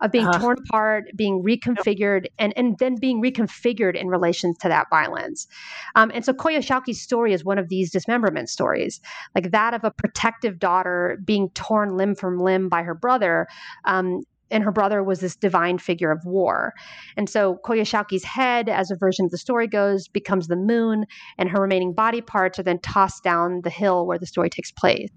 of 0.00 0.10
being 0.10 0.26
uh-huh. 0.26 0.38
torn 0.38 0.56
apart, 0.66 1.04
being 1.16 1.42
reconfigured, 1.42 2.26
and, 2.38 2.52
and 2.56 2.78
then 2.78 2.96
being 2.96 3.22
reconfigured 3.22 3.94
in 4.00 4.08
relation 4.08 4.54
to 4.60 4.68
that 4.68 4.86
violence. 4.90 5.46
Um, 5.94 6.10
and 6.14 6.24
so 6.24 6.32
Coyolxauhqui's 6.32 7.00
story 7.00 7.32
is 7.32 7.44
one 7.44 7.58
of 7.58 7.68
these 7.68 7.90
dismemberment 7.90 8.48
stories, 8.48 9.00
like 9.34 9.50
that 9.52 9.74
of 9.74 9.84
a 9.84 9.90
protective 9.90 10.58
daughter 10.58 11.18
being 11.24 11.50
torn 11.50 11.96
limb 11.96 12.14
from 12.14 12.40
limb 12.40 12.68
by 12.68 12.82
her 12.82 12.94
brother. 12.94 13.46
Um, 13.84 14.22
and 14.50 14.62
her 14.62 14.70
brother 14.70 15.02
was 15.02 15.20
this 15.20 15.36
divine 15.36 15.78
figure 15.78 16.10
of 16.10 16.24
war. 16.24 16.74
And 17.16 17.28
so 17.28 17.58
Coyolxauhqui's 17.64 18.24
head, 18.24 18.68
as 18.68 18.90
a 18.90 18.96
version 18.96 19.24
of 19.24 19.30
the 19.30 19.38
story 19.38 19.66
goes, 19.66 20.06
becomes 20.06 20.48
the 20.48 20.56
moon, 20.56 21.06
and 21.38 21.48
her 21.48 21.60
remaining 21.60 21.92
body 21.92 22.20
parts 22.20 22.58
are 22.58 22.62
then 22.62 22.78
tossed 22.78 23.24
down 23.24 23.62
the 23.64 23.70
hill 23.70 24.06
where 24.06 24.18
the 24.18 24.26
story 24.26 24.50
takes 24.50 24.70
place. 24.70 25.08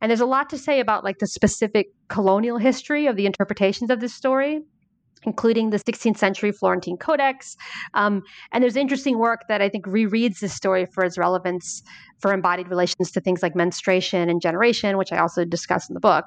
And 0.00 0.10
there's 0.10 0.20
a 0.20 0.26
lot 0.26 0.50
to 0.50 0.58
say 0.58 0.80
about 0.80 1.04
like 1.04 1.18
the 1.18 1.26
specific 1.26 1.88
colonial 2.08 2.58
history 2.58 3.06
of 3.06 3.16
the 3.16 3.26
interpretations 3.26 3.90
of 3.90 4.00
this 4.00 4.14
story 4.14 4.60
including 5.22 5.70
the 5.70 5.78
16th 5.78 6.16
century 6.16 6.52
Florentine 6.52 6.96
Codex. 6.96 7.56
Um, 7.94 8.22
and 8.52 8.62
there's 8.62 8.76
interesting 8.76 9.18
work 9.18 9.40
that 9.48 9.60
I 9.60 9.68
think 9.68 9.84
rereads 9.86 10.38
this 10.38 10.54
story 10.54 10.86
for 10.86 11.04
its 11.04 11.18
relevance 11.18 11.82
for 12.18 12.32
embodied 12.32 12.68
relations 12.68 13.10
to 13.12 13.20
things 13.20 13.42
like 13.42 13.54
menstruation 13.54 14.28
and 14.28 14.40
generation, 14.40 14.96
which 14.96 15.12
I 15.12 15.18
also 15.18 15.44
discuss 15.44 15.88
in 15.88 15.94
the 15.94 16.00
book. 16.00 16.24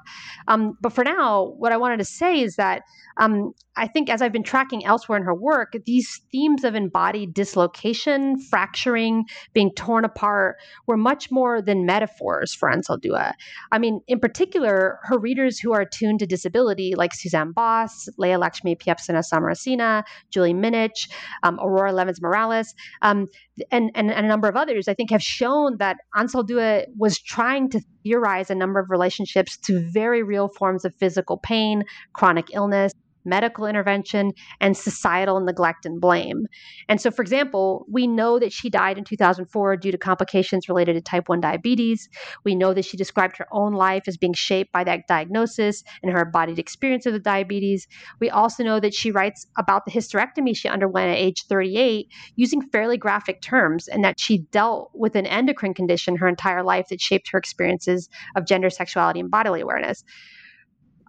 Um, 0.48 0.76
but 0.80 0.92
for 0.92 1.04
now, 1.04 1.54
what 1.58 1.72
I 1.72 1.76
wanted 1.76 1.98
to 1.98 2.04
say 2.04 2.40
is 2.40 2.56
that 2.56 2.82
um, 3.18 3.52
I 3.76 3.86
think 3.86 4.08
as 4.08 4.22
I've 4.22 4.32
been 4.32 4.42
tracking 4.42 4.84
elsewhere 4.84 5.18
in 5.18 5.24
her 5.24 5.34
work, 5.34 5.74
these 5.86 6.20
themes 6.30 6.64
of 6.64 6.74
embodied 6.74 7.34
dislocation, 7.34 8.38
fracturing, 8.38 9.24
being 9.52 9.70
torn 9.74 10.04
apart 10.04 10.56
were 10.86 10.96
much 10.96 11.30
more 11.30 11.62
than 11.62 11.86
metaphors 11.86 12.54
for 12.54 12.70
Anzaldúa. 12.70 13.32
I 13.72 13.78
mean, 13.78 14.00
in 14.06 14.20
particular, 14.20 14.98
her 15.04 15.18
readers 15.18 15.58
who 15.58 15.72
are 15.72 15.80
attuned 15.80 16.18
to 16.20 16.26
disability, 16.26 16.94
like 16.94 17.14
Suzanne 17.14 17.52
Bost, 17.52 18.08
Leah 18.18 18.38
Lakshmi 18.38 18.76
Piepzna-Samarasinha, 18.76 20.04
Julie 20.30 20.54
Minich, 20.54 21.10
um, 21.42 21.58
Aurora 21.60 21.92
Levins 21.92 22.20
Morales, 22.20 22.74
um, 23.02 23.26
and, 23.70 23.90
and, 23.94 24.10
and, 24.10 24.24
a 24.24 24.28
number 24.28 24.48
of 24.48 24.56
others, 24.56 24.88
I 24.88 24.94
think 24.94 25.10
have 25.10 25.22
shown 25.22 25.76
that 25.80 25.96
Anzaldúa 26.14 26.84
was 26.96 27.18
trying 27.18 27.68
to 27.70 27.80
theorize 28.04 28.50
a 28.50 28.54
number 28.54 28.78
of 28.78 28.90
relationships 28.90 29.56
to 29.56 29.80
very 29.90 30.22
real 30.22 30.48
forms 30.48 30.84
of 30.84 30.94
physical 30.94 31.38
pain, 31.38 31.84
chronic 32.12 32.54
illness, 32.54 32.92
medical 33.24 33.66
intervention, 33.66 34.32
and 34.60 34.76
societal 34.76 35.40
neglect 35.40 35.86
and 35.86 36.00
blame. 36.00 36.46
And 36.88 37.00
so, 37.00 37.10
for 37.10 37.22
example, 37.22 37.86
we 37.90 38.06
know 38.06 38.38
that 38.38 38.52
she 38.52 38.70
died 38.70 38.98
in 38.98 39.04
2004 39.04 39.76
due 39.76 39.92
to 39.92 39.98
complications 39.98 40.68
related 40.68 40.94
to 40.94 41.00
type 41.00 41.28
1 41.28 41.40
diabetes. 41.40 42.08
We 42.44 42.54
know 42.54 42.74
that 42.74 42.84
she 42.84 42.96
described 42.96 43.36
her 43.36 43.46
own 43.52 43.72
life 43.72 44.04
as 44.06 44.16
being 44.16 44.34
shaped 44.34 44.72
by 44.72 44.84
that 44.84 45.06
diagnosis 45.08 45.82
and 46.02 46.12
her 46.12 46.22
embodied 46.22 46.58
experience 46.58 47.06
of 47.06 47.12
the 47.12 47.18
diabetes. 47.18 47.86
We 48.20 48.30
also 48.30 48.64
know 48.64 48.80
that 48.80 48.94
she 48.94 49.10
writes 49.10 49.46
about 49.58 49.84
the 49.84 49.90
hysterectomy 49.90 50.56
she 50.56 50.68
underwent 50.68 51.10
at 51.10 51.18
age 51.18 51.44
38 51.48 52.08
using 52.36 52.62
fairly 52.70 52.96
graphic 52.96 53.42
terms, 53.42 53.88
and 53.88 54.04
that 54.04 54.18
she 54.18 54.38
dealt 54.50 54.90
with 54.94 55.16
an 55.16 55.26
endocrine 55.26 55.74
condition 55.74 56.16
her 56.16 56.28
entire 56.28 56.62
life 56.62 56.86
that 56.90 57.00
shaped 57.00 57.30
her 57.30 57.38
experiences 57.38 58.08
of 58.36 58.46
gender, 58.46 58.70
sexuality, 58.70 59.20
and 59.20 59.30
bodily 59.30 59.60
awareness. 59.60 60.04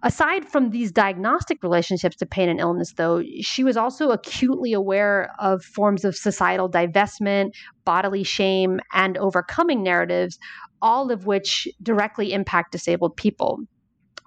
Aside 0.04 0.44
from 0.48 0.70
these 0.70 0.90
diagnostic 0.90 1.62
relationships 1.62 2.16
to 2.16 2.26
pain 2.26 2.48
and 2.48 2.58
illness, 2.58 2.94
though, 2.96 3.22
she 3.40 3.62
was 3.62 3.76
also 3.76 4.10
acutely 4.10 4.72
aware 4.72 5.30
of 5.38 5.62
forms 5.62 6.04
of 6.04 6.16
societal 6.16 6.68
divestment, 6.68 7.52
bodily 7.84 8.24
shame, 8.24 8.80
and 8.92 9.16
overcoming 9.18 9.82
narratives, 9.82 10.38
all 10.80 11.12
of 11.12 11.26
which 11.26 11.68
directly 11.82 12.32
impact 12.32 12.72
disabled 12.72 13.16
people 13.16 13.60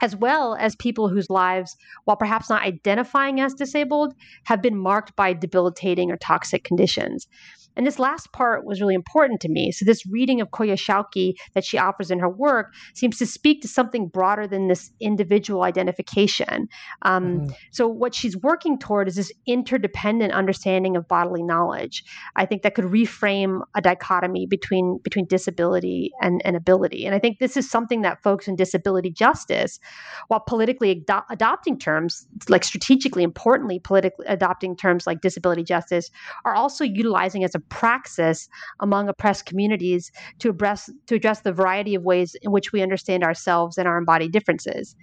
as 0.01 0.15
well 0.15 0.55
as 0.59 0.75
people 0.75 1.09
whose 1.09 1.29
lives, 1.29 1.75
while 2.03 2.17
perhaps 2.17 2.49
not 2.49 2.63
identifying 2.63 3.39
as 3.39 3.53
disabled, 3.53 4.13
have 4.43 4.61
been 4.61 4.77
marked 4.77 5.15
by 5.15 5.33
debilitating 5.33 6.11
or 6.11 6.17
toxic 6.17 6.63
conditions. 6.63 7.27
And 7.75 7.85
this 7.85 7.99
last 7.99 8.31
part 8.31 8.65
was 8.65 8.81
really 8.81 8.95
important 8.95 9.41
to 9.41 9.49
me. 9.49 9.71
So, 9.71 9.85
this 9.85 10.05
reading 10.05 10.41
of 10.41 10.49
Coyolxauhqui 10.49 11.33
that 11.53 11.65
she 11.65 11.77
offers 11.77 12.11
in 12.11 12.19
her 12.19 12.29
work 12.29 12.73
seems 12.93 13.17
to 13.19 13.25
speak 13.25 13.61
to 13.61 13.67
something 13.67 14.07
broader 14.07 14.47
than 14.47 14.67
this 14.67 14.91
individual 14.99 15.63
identification. 15.63 16.67
Um, 17.01 17.23
mm-hmm. 17.25 17.51
So, 17.71 17.87
what 17.87 18.15
she's 18.15 18.37
working 18.37 18.79
toward 18.79 19.07
is 19.07 19.15
this 19.15 19.31
interdependent 19.45 20.33
understanding 20.33 20.95
of 20.95 21.07
bodily 21.07 21.43
knowledge. 21.43 22.03
I 22.35 22.45
think 22.45 22.63
that 22.63 22.75
could 22.75 22.85
reframe 22.85 23.61
a 23.75 23.81
dichotomy 23.81 24.45
between 24.45 24.99
between 25.03 25.25
disability 25.25 26.11
and, 26.21 26.41
and 26.45 26.55
ability. 26.55 27.05
And 27.05 27.15
I 27.15 27.19
think 27.19 27.39
this 27.39 27.57
is 27.57 27.69
something 27.69 28.01
that 28.01 28.21
folks 28.23 28.47
in 28.47 28.55
disability 28.55 29.11
justice, 29.11 29.79
while 30.27 30.39
politically 30.39 30.91
ado- 30.91 31.25
adopting 31.29 31.77
terms 31.77 32.25
like 32.49 32.63
strategically 32.63 33.23
importantly, 33.23 33.79
politically 33.79 34.25
adopting 34.27 34.75
terms 34.75 35.05
like 35.07 35.21
disability 35.21 35.63
justice, 35.63 36.09
are 36.45 36.55
also 36.55 36.83
utilizing 36.83 37.43
as 37.43 37.55
a 37.55 37.59
praxis 37.69 38.47
among 38.79 39.09
oppressed 39.09 39.45
communities 39.45 40.11
to 40.39 40.49
address 40.49 40.89
to 41.07 41.15
address 41.15 41.41
the 41.41 41.53
variety 41.53 41.95
of 41.95 42.03
ways 42.03 42.35
in 42.41 42.51
which 42.51 42.71
we 42.71 42.81
understand 42.81 43.23
ourselves 43.23 43.77
and 43.77 43.87
our 43.87 43.97
embodied 43.97 44.31
differences. 44.31 44.95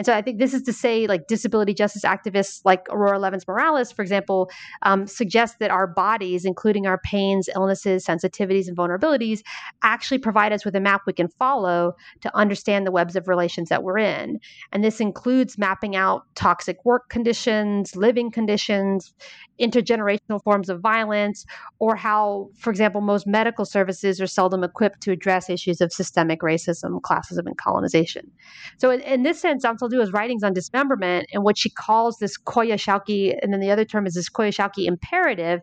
And 0.00 0.06
so 0.06 0.14
I 0.14 0.22
think 0.22 0.38
this 0.38 0.54
is 0.54 0.62
to 0.62 0.72
say, 0.72 1.06
like 1.06 1.26
disability 1.26 1.74
justice 1.74 2.04
activists 2.04 2.62
like 2.64 2.86
Aurora 2.88 3.18
Levins 3.18 3.46
Morales, 3.46 3.92
for 3.92 4.00
example, 4.00 4.50
um, 4.80 5.06
suggest 5.06 5.58
that 5.58 5.70
our 5.70 5.86
bodies, 5.86 6.46
including 6.46 6.86
our 6.86 6.96
pains, 7.04 7.50
illnesses, 7.54 8.06
sensitivities, 8.06 8.66
and 8.66 8.74
vulnerabilities, 8.74 9.42
actually 9.82 10.16
provide 10.16 10.54
us 10.54 10.64
with 10.64 10.74
a 10.74 10.80
map 10.80 11.02
we 11.06 11.12
can 11.12 11.28
follow 11.28 11.92
to 12.22 12.34
understand 12.34 12.86
the 12.86 12.90
webs 12.90 13.14
of 13.14 13.28
relations 13.28 13.68
that 13.68 13.82
we're 13.82 13.98
in. 13.98 14.40
And 14.72 14.82
this 14.82 15.00
includes 15.00 15.58
mapping 15.58 15.96
out 15.96 16.22
toxic 16.34 16.82
work 16.86 17.10
conditions, 17.10 17.94
living 17.94 18.30
conditions, 18.30 19.12
intergenerational 19.60 20.42
forms 20.42 20.70
of 20.70 20.80
violence, 20.80 21.44
or 21.78 21.94
how, 21.94 22.48
for 22.58 22.70
example, 22.70 23.02
most 23.02 23.26
medical 23.26 23.66
services 23.66 24.18
are 24.18 24.26
seldom 24.26 24.64
equipped 24.64 25.02
to 25.02 25.12
address 25.12 25.50
issues 25.50 25.82
of 25.82 25.92
systemic 25.92 26.40
racism, 26.40 27.02
classism, 27.02 27.44
and 27.44 27.58
colonization. 27.58 28.30
So, 28.78 28.90
in, 28.90 29.00
in 29.00 29.24
this 29.24 29.38
sense, 29.38 29.66
Anzaldúa's 29.90 30.12
writings 30.12 30.42
on 30.42 30.52
dismemberment 30.52 31.26
and 31.32 31.42
what 31.42 31.58
she 31.58 31.70
calls 31.70 32.18
this 32.18 32.38
Coyolxauhqui, 32.38 33.38
and 33.42 33.52
then 33.52 33.60
the 33.60 33.70
other 33.70 33.84
term 33.84 34.06
is 34.06 34.14
this 34.14 34.28
Coyolxauhqui 34.28 34.86
imperative, 34.86 35.60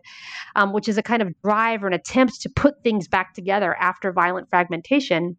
um, 0.56 0.72
which 0.72 0.88
is 0.88 0.98
a 0.98 1.02
kind 1.02 1.22
of 1.22 1.32
drive 1.42 1.82
or 1.82 1.88
an 1.88 1.92
attempt 1.94 2.40
to 2.42 2.48
put 2.48 2.82
things 2.82 3.08
back 3.08 3.34
together 3.34 3.74
after 3.76 4.12
violent 4.12 4.48
fragmentation 4.48 5.36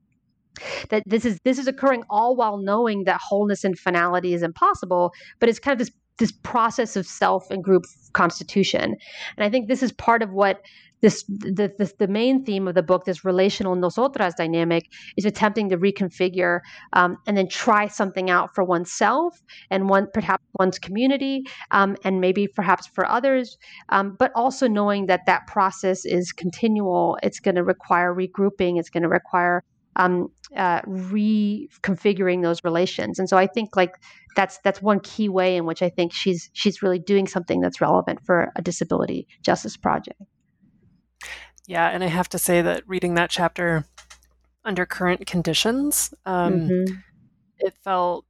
that 0.90 1.04
this 1.06 1.26
is 1.26 1.40
this 1.46 1.58
is 1.58 1.68
occurring 1.68 2.04
all 2.10 2.36
while 2.36 2.58
knowing 2.58 3.04
that 3.06 3.20
wholeness 3.22 3.64
and 3.64 3.78
finality 3.78 4.34
is 4.34 4.42
impossible 4.42 5.14
but 5.40 5.48
it's 5.48 5.60
kind 5.60 5.74
of 5.74 5.80
this 5.80 5.96
this 6.20 6.32
process 6.32 6.96
of 6.96 7.08
self 7.08 7.50
and 7.50 7.64
group 7.64 7.84
constitution. 8.14 8.96
And 9.38 9.44
I 9.44 9.50
think 9.50 9.68
this 9.68 9.84
is 9.84 9.92
part 9.92 10.22
of 10.22 10.32
what 10.32 10.62
this 11.02 11.24
the, 11.24 11.72
the, 11.78 11.92
the 11.98 12.08
main 12.08 12.44
theme 12.44 12.68
of 12.68 12.76
the 12.76 12.84
book, 12.84 13.06
this 13.06 13.24
relational 13.24 13.76
nosotras 13.76 14.34
dynamic, 14.36 14.92
is 15.18 15.26
attempting 15.26 15.70
to 15.70 15.78
reconfigure 15.78 16.60
um, 16.94 17.18
and 17.26 17.38
then 17.38 17.48
try 17.48 17.88
something 17.88 18.30
out 18.30 18.54
for 18.54 18.64
oneself 18.64 19.42
and 19.70 19.90
one 19.90 20.08
perhaps 20.14 20.44
one's 20.60 20.78
community 20.78 21.44
um, 21.72 21.96
and 22.04 22.20
maybe 22.20 22.48
perhaps 22.48 22.88
for 22.88 23.06
others, 23.06 23.58
um, 23.90 24.16
but 24.20 24.32
also 24.36 24.68
knowing 24.68 25.06
that 25.06 25.26
that 25.26 25.48
process 25.48 26.06
is 26.06 26.32
continual. 26.32 27.18
It's 27.24 27.40
going 27.40 27.56
to 27.56 27.64
require 27.64 28.14
regrouping. 28.14 28.78
It's 28.78 28.90
going 28.90 29.04
to 29.04 29.10
require 29.10 29.64
um, 29.96 30.32
uh, 30.56 30.82
reconfiguring 30.82 32.42
those 32.42 32.64
relations. 32.64 33.20
And 33.20 33.28
so 33.28 33.38
I 33.38 33.48
think 33.48 33.76
like 33.76 33.96
that's 34.36 34.60
that's 34.64 34.82
one 34.82 35.00
key 35.00 35.30
way 35.30 35.58
in 35.58 35.66
which 35.66 35.82
I 35.82 35.90
think 35.90 36.14
she's 36.14 36.50
she's 36.54 36.82
really 36.82 37.00
doing 37.00 37.28
something 37.28 37.62
that's 37.62 37.82
relevant 37.82 38.26
for 38.26 38.52
a 38.56 38.62
disability 38.62 39.28
justice 39.42 39.78
project. 39.78 40.22
Yeah, 41.68 41.88
and 41.90 42.04
I 42.04 42.08
have 42.08 42.30
to 42.30 42.40
say 42.40 42.62
that 42.62 42.84
reading 42.88 43.16
that 43.16 43.30
chapter 43.30 43.86
under 44.66 44.86
current 44.86 45.26
conditions, 45.28 46.14
um, 46.26 46.54
mm-hmm. 46.54 46.96
it 47.60 47.74
felt 47.84 48.26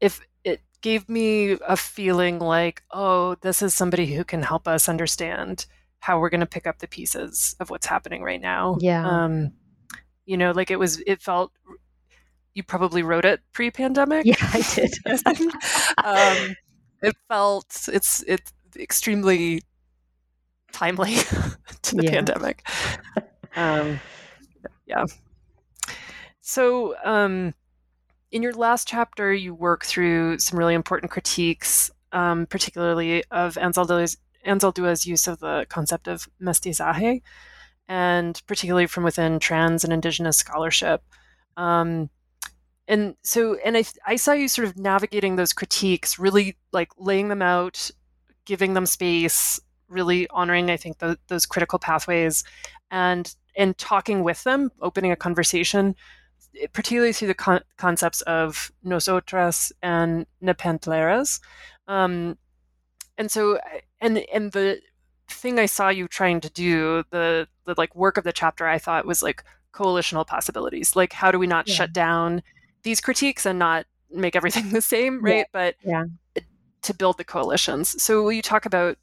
if 0.00 0.20
it 0.44 0.60
gave 0.80 1.08
me 1.08 1.56
a 1.66 1.76
feeling 1.76 2.38
like, 2.38 2.82
oh, 2.90 3.34
this 3.40 3.62
is 3.62 3.74
somebody 3.74 4.14
who 4.14 4.22
can 4.22 4.42
help 4.42 4.68
us 4.68 4.88
understand 4.88 5.66
how 6.00 6.20
we're 6.20 6.30
going 6.30 6.40
to 6.40 6.46
pick 6.46 6.66
up 6.66 6.80
the 6.80 6.86
pieces 6.86 7.56
of 7.58 7.70
what's 7.70 7.86
happening 7.86 8.22
right 8.22 8.40
now. 8.40 8.76
Yeah. 8.78 9.08
Um, 9.08 9.52
you 10.26 10.36
know 10.36 10.52
like 10.52 10.70
it 10.70 10.78
was 10.78 11.02
it 11.06 11.22
felt 11.22 11.52
you 12.54 12.62
probably 12.62 13.02
wrote 13.02 13.24
it 13.24 13.40
pre-pandemic. 13.52 14.24
Yeah 14.24 14.36
i 14.40 14.62
did. 14.74 14.94
Um, 16.04 16.56
it 17.02 17.16
felt 17.28 17.88
it's 17.92 18.22
it's 18.26 18.52
extremely 18.78 19.62
timely 20.72 21.14
to 21.82 21.96
the 21.96 22.04
yeah. 22.04 22.10
pandemic. 22.10 22.66
Um, 23.56 24.00
yeah. 24.86 25.04
So 26.40 26.96
um, 27.04 27.54
in 28.32 28.42
your 28.42 28.52
last 28.52 28.88
chapter 28.88 29.32
you 29.32 29.54
work 29.54 29.84
through 29.84 30.38
some 30.38 30.58
really 30.58 30.74
important 30.74 31.10
critiques 31.10 31.90
um, 32.14 32.46
particularly 32.46 33.24
of 33.30 33.56
Anzaldúa's, 33.56 34.16
Anzaldúa's 34.46 35.04
use 35.04 35.26
of 35.26 35.40
the 35.40 35.66
concept 35.68 36.08
of 36.08 36.28
mestizaje 36.40 37.20
and 37.88 38.40
particularly 38.46 38.86
from 38.86 39.04
within 39.04 39.38
trans 39.38 39.84
and 39.84 39.92
indigenous 39.92 40.36
scholarship. 40.36 41.02
Um, 41.56 42.10
and 42.86 43.16
so, 43.22 43.56
and 43.64 43.76
I, 43.76 43.84
I 44.06 44.16
saw 44.16 44.32
you 44.32 44.48
sort 44.48 44.68
of 44.68 44.76
navigating 44.76 45.36
those 45.36 45.52
critiques, 45.52 46.18
really 46.18 46.56
like 46.72 46.90
laying 46.98 47.28
them 47.28 47.42
out, 47.42 47.90
giving 48.44 48.74
them 48.74 48.86
space, 48.86 49.60
really 49.88 50.28
honoring, 50.28 50.70
I 50.70 50.76
think, 50.76 50.98
the, 50.98 51.18
those 51.28 51.46
critical 51.46 51.78
pathways, 51.78 52.44
and 52.90 53.34
and 53.56 53.78
talking 53.78 54.22
with 54.22 54.42
them, 54.44 54.70
opening 54.82 55.12
a 55.12 55.16
conversation, 55.16 55.94
particularly 56.72 57.12
through 57.12 57.28
the 57.28 57.34
con- 57.34 57.62
concepts 57.78 58.20
of 58.22 58.72
nosotras 58.82 59.72
and 59.82 60.26
nepantleras. 60.42 61.40
Um, 61.88 62.36
and 63.16 63.30
so, 63.30 63.58
and 64.00 64.18
and 64.32 64.52
the 64.52 64.80
thing 65.28 65.58
I 65.58 65.66
saw 65.66 65.88
you 65.88 66.08
trying 66.08 66.40
to 66.40 66.50
do, 66.50 67.04
the 67.10 67.48
the 67.64 67.74
like 67.76 67.94
work 67.94 68.16
of 68.16 68.24
the 68.24 68.32
chapter, 68.32 68.66
I 68.66 68.78
thought 68.78 69.06
was 69.06 69.22
like 69.22 69.44
coalitional 69.72 70.26
possibilities. 70.26 70.94
Like, 70.96 71.12
how 71.12 71.30
do 71.30 71.38
we 71.38 71.46
not 71.46 71.68
yeah. 71.68 71.74
shut 71.74 71.92
down 71.92 72.42
these 72.82 73.00
critiques 73.00 73.44
and 73.46 73.58
not 73.58 73.86
make 74.10 74.36
everything 74.36 74.70
the 74.72 74.80
same, 74.80 75.22
right? 75.22 75.38
Yeah. 75.38 75.44
But 75.52 75.76
yeah. 75.84 76.04
to 76.82 76.94
build 76.94 77.18
the 77.18 77.24
coalitions. 77.24 78.02
So, 78.02 78.22
will 78.22 78.32
you 78.32 78.42
talk 78.42 78.66
about 78.66 78.98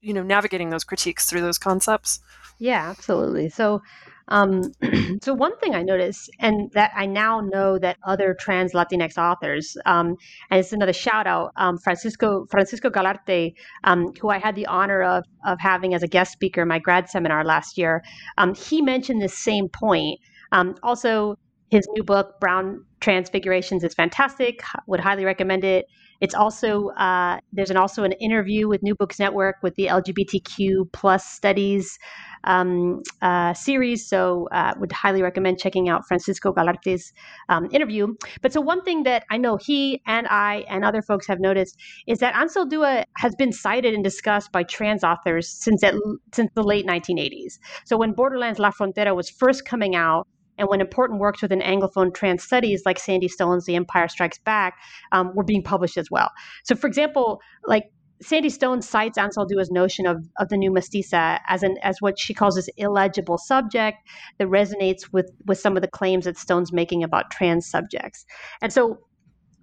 you 0.00 0.12
know 0.12 0.22
navigating 0.22 0.70
those 0.70 0.84
critiques 0.84 1.26
through 1.26 1.40
those 1.40 1.58
concepts? 1.58 2.20
Yeah, 2.58 2.88
absolutely. 2.88 3.48
So, 3.48 3.82
um, 4.28 4.62
so 5.22 5.34
one 5.34 5.56
thing 5.58 5.74
I 5.74 5.82
noticed, 5.82 6.30
and 6.40 6.70
that 6.72 6.92
I 6.96 7.06
now 7.06 7.40
know 7.40 7.78
that 7.78 7.98
other 8.06 8.34
trans 8.38 8.72
Latinx 8.72 9.18
authors, 9.18 9.76
um, 9.86 10.16
and 10.50 10.60
it's 10.60 10.72
another 10.72 10.92
shout 10.92 11.26
out, 11.26 11.52
um, 11.56 11.78
Francisco 11.78 12.46
Francisco 12.50 12.90
Galarte, 12.90 13.54
um, 13.84 14.12
who 14.20 14.30
I 14.30 14.38
had 14.38 14.54
the 14.54 14.66
honor 14.66 15.02
of 15.02 15.24
of 15.46 15.58
having 15.60 15.94
as 15.94 16.02
a 16.02 16.08
guest 16.08 16.32
speaker 16.32 16.62
in 16.62 16.68
my 16.68 16.78
grad 16.78 17.08
seminar 17.08 17.44
last 17.44 17.76
year. 17.76 18.02
Um, 18.38 18.54
he 18.54 18.80
mentioned 18.82 19.20
this 19.20 19.36
same 19.36 19.68
point. 19.68 20.20
Um, 20.52 20.76
also, 20.82 21.36
his 21.70 21.86
new 21.92 22.02
book, 22.04 22.40
Brown 22.40 22.84
Transfigurations, 23.00 23.84
is 23.84 23.94
fantastic. 23.94 24.62
Would 24.86 25.00
highly 25.00 25.24
recommend 25.24 25.64
it. 25.64 25.86
It's 26.24 26.34
also 26.34 26.88
uh, 26.96 27.38
there's 27.52 27.68
an, 27.68 27.76
also 27.76 28.02
an 28.02 28.12
interview 28.12 28.66
with 28.66 28.82
New 28.82 28.94
Books 28.94 29.18
Network 29.18 29.56
with 29.62 29.74
the 29.74 29.88
LGBTQ 29.88 30.90
plus 30.90 31.26
studies 31.26 31.98
um, 32.44 33.02
uh, 33.20 33.52
series. 33.52 34.08
So 34.08 34.48
uh, 34.50 34.72
would 34.78 34.90
highly 34.90 35.22
recommend 35.22 35.58
checking 35.58 35.90
out 35.90 36.08
Francisco 36.08 36.50
Galarte's 36.50 37.12
um, 37.50 37.68
interview. 37.72 38.14
But 38.40 38.54
so 38.54 38.62
one 38.62 38.82
thing 38.82 39.02
that 39.02 39.26
I 39.30 39.36
know 39.36 39.58
he 39.58 40.00
and 40.06 40.26
I 40.28 40.64
and 40.70 40.82
other 40.82 41.02
folks 41.02 41.26
have 41.26 41.40
noticed 41.40 41.78
is 42.06 42.20
that 42.20 42.32
Anzaldúa 42.32 43.04
has 43.18 43.34
been 43.34 43.52
cited 43.52 43.92
and 43.92 44.02
discussed 44.02 44.50
by 44.50 44.62
trans 44.62 45.04
authors 45.04 45.46
since 45.46 45.84
at, 45.84 45.92
since 46.32 46.50
the 46.54 46.62
late 46.62 46.86
1980s. 46.86 47.58
So 47.84 47.98
when 47.98 48.12
Borderlands 48.12 48.58
La 48.58 48.70
Frontera 48.70 49.14
was 49.14 49.28
first 49.28 49.66
coming 49.66 49.94
out, 49.94 50.26
and 50.58 50.68
when 50.68 50.80
important 50.80 51.20
works 51.20 51.42
within 51.42 51.60
Anglophone 51.60 52.14
trans 52.14 52.42
studies 52.42 52.82
like 52.86 52.98
Sandy 52.98 53.28
Stone's 53.28 53.64
The 53.64 53.76
Empire 53.76 54.08
Strikes 54.08 54.38
Back 54.38 54.78
um, 55.12 55.32
were 55.34 55.44
being 55.44 55.62
published 55.62 55.96
as 55.96 56.10
well. 56.10 56.30
So, 56.64 56.74
for 56.74 56.86
example, 56.86 57.40
like 57.66 57.90
Sandy 58.22 58.48
Stone 58.48 58.82
cites 58.82 59.18
Anzaldúa's 59.18 59.70
notion 59.70 60.06
of, 60.06 60.24
of 60.38 60.48
the 60.48 60.56
new 60.56 60.70
mestiza 60.70 61.40
as 61.48 61.62
an 61.62 61.76
as 61.82 61.96
what 62.00 62.18
she 62.18 62.32
calls 62.32 62.54
this 62.54 62.68
illegible 62.76 63.38
subject 63.38 63.98
that 64.38 64.48
resonates 64.48 65.12
with 65.12 65.30
with 65.46 65.58
some 65.58 65.76
of 65.76 65.82
the 65.82 65.88
claims 65.88 66.24
that 66.24 66.38
Stone's 66.38 66.72
making 66.72 67.02
about 67.02 67.30
trans 67.30 67.66
subjects. 67.66 68.24
And 68.62 68.72
so, 68.72 68.98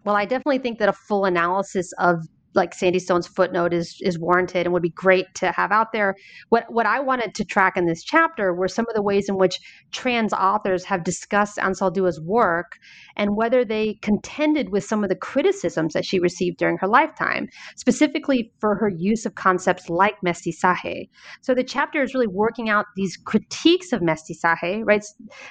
well, 0.03 0.15
I 0.15 0.25
definitely 0.25 0.59
think 0.59 0.79
that 0.79 0.89
a 0.89 0.93
full 0.93 1.25
analysis 1.25 1.91
of 1.97 2.27
like 2.53 2.73
Sandy 2.73 2.99
Stone's 2.99 3.27
footnote 3.27 3.73
is 3.73 3.97
is 4.01 4.19
warranted 4.19 4.65
and 4.65 4.73
would 4.73 4.81
be 4.81 4.89
great 4.89 5.25
to 5.35 5.51
have 5.51 5.71
out 5.71 5.91
there. 5.91 6.15
What 6.49 6.65
what 6.69 6.85
I 6.85 6.99
wanted 6.99 7.35
to 7.35 7.45
track 7.45 7.77
in 7.77 7.85
this 7.85 8.03
chapter 8.03 8.53
were 8.53 8.67
some 8.67 8.85
of 8.89 8.95
the 8.95 9.01
ways 9.01 9.29
in 9.29 9.37
which 9.37 9.59
trans 9.91 10.33
authors 10.33 10.83
have 10.85 11.03
discussed 11.03 11.57
Anzaldúa's 11.57 12.19
work 12.21 12.77
and 13.15 13.35
whether 13.35 13.63
they 13.63 13.95
contended 14.01 14.69
with 14.69 14.83
some 14.83 15.03
of 15.03 15.09
the 15.09 15.15
criticisms 15.15 15.93
that 15.93 16.05
she 16.05 16.19
received 16.19 16.57
during 16.57 16.77
her 16.77 16.87
lifetime, 16.87 17.47
specifically 17.75 18.51
for 18.59 18.75
her 18.75 18.89
use 18.89 19.25
of 19.25 19.35
concepts 19.35 19.89
like 19.89 20.15
mestizaje. 20.25 21.09
So 21.41 21.53
the 21.53 21.63
chapter 21.63 22.01
is 22.01 22.13
really 22.13 22.27
working 22.27 22.69
out 22.69 22.85
these 22.95 23.17
critiques 23.17 23.93
of 23.93 24.01
mestizaje, 24.01 24.83
right, 24.85 25.03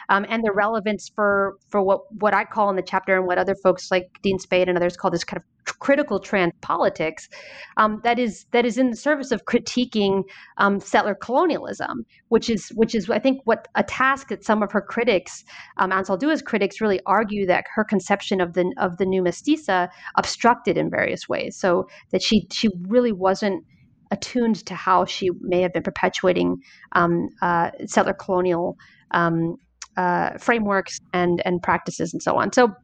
um, 0.09 0.27
and 0.29 0.43
the 0.45 0.53
relevance 0.53 1.11
for 1.15 1.57
for 1.69 1.83
what 1.83 2.01
what 2.21 2.35
I 2.35 2.45
call 2.45 2.71
in 2.71 2.77
the 2.77 2.83
chapter 2.83 3.17
and 3.17 3.27
what 3.27 3.39
other 3.39 3.55
folks 3.55 3.91
like 3.91 4.19
Dean 4.23 4.39
Spade 4.39 4.69
and 4.69 4.77
others 4.77 4.97
call 4.97 5.11
this 5.11 5.25
kind 5.25 5.39
of 5.39 5.60
critical 5.65 6.21
trans 6.21 6.53
politics 6.61 7.29
um, 7.77 8.01
that 8.05 8.19
is 8.19 8.47
that 8.53 8.65
is 8.65 8.79
in 8.79 8.91
the 8.91 8.97
service 8.97 9.33
of 9.33 9.45
critiquing 9.45 10.23
um, 10.59 10.81
settler 10.81 11.15
colonialism, 11.15 12.05
which 12.29 12.51
is 12.51 12.69
which 12.71 12.95
is 12.95 13.09
I 13.11 13.19
think 13.19 13.41
what 13.45 13.69
a 13.75 13.83
task 13.83 14.29
that 14.29 14.45
some 14.45 14.63
of 14.63 14.73
her 14.73 14.81
critics, 14.81 15.45
um, 15.79 15.91
Anzaldúa's 15.91 16.43
critics, 16.43 16.81
really 16.81 17.01
argue 17.07 17.47
that 17.47 17.65
her 17.75 17.85
conception 17.85 18.41
of 18.41 18.55
the 18.55 18.73
of 18.79 18.97
the 18.99 19.07
new 19.07 19.23
mestiza 19.23 19.89
obstructed 20.17 20.77
in 20.77 20.91
various 20.91 21.29
ways. 21.29 21.57
So 21.57 21.89
that 22.11 22.23
she 22.23 22.47
she 22.51 22.69
really 22.89 23.13
wasn't 23.13 23.65
attuned 24.11 24.67
to 24.67 24.75
how 24.75 25.05
she 25.05 25.31
may 25.41 25.61
have 25.61 25.73
been 25.73 25.85
perpetuating 25.85 26.57
um, 26.93 27.29
uh, 27.43 27.71
settler 27.87 28.15
colonial 28.15 28.77
um, 29.13 29.57
uh, 29.97 30.37
frameworks 30.39 31.01
and 31.13 31.43
and 31.45 31.63
practices 31.63 32.13
and 32.13 32.23
so 32.23 32.37
on. 32.37 32.53
So 32.53 32.75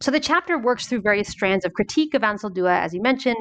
so 0.00 0.10
the 0.10 0.20
chapter 0.20 0.58
works 0.58 0.86
through 0.86 1.00
various 1.00 1.28
strands 1.28 1.64
of 1.64 1.72
critique 1.72 2.14
of 2.14 2.22
Anzaldúa, 2.22 2.80
as 2.80 2.92
you 2.92 3.00
mentioned, 3.00 3.36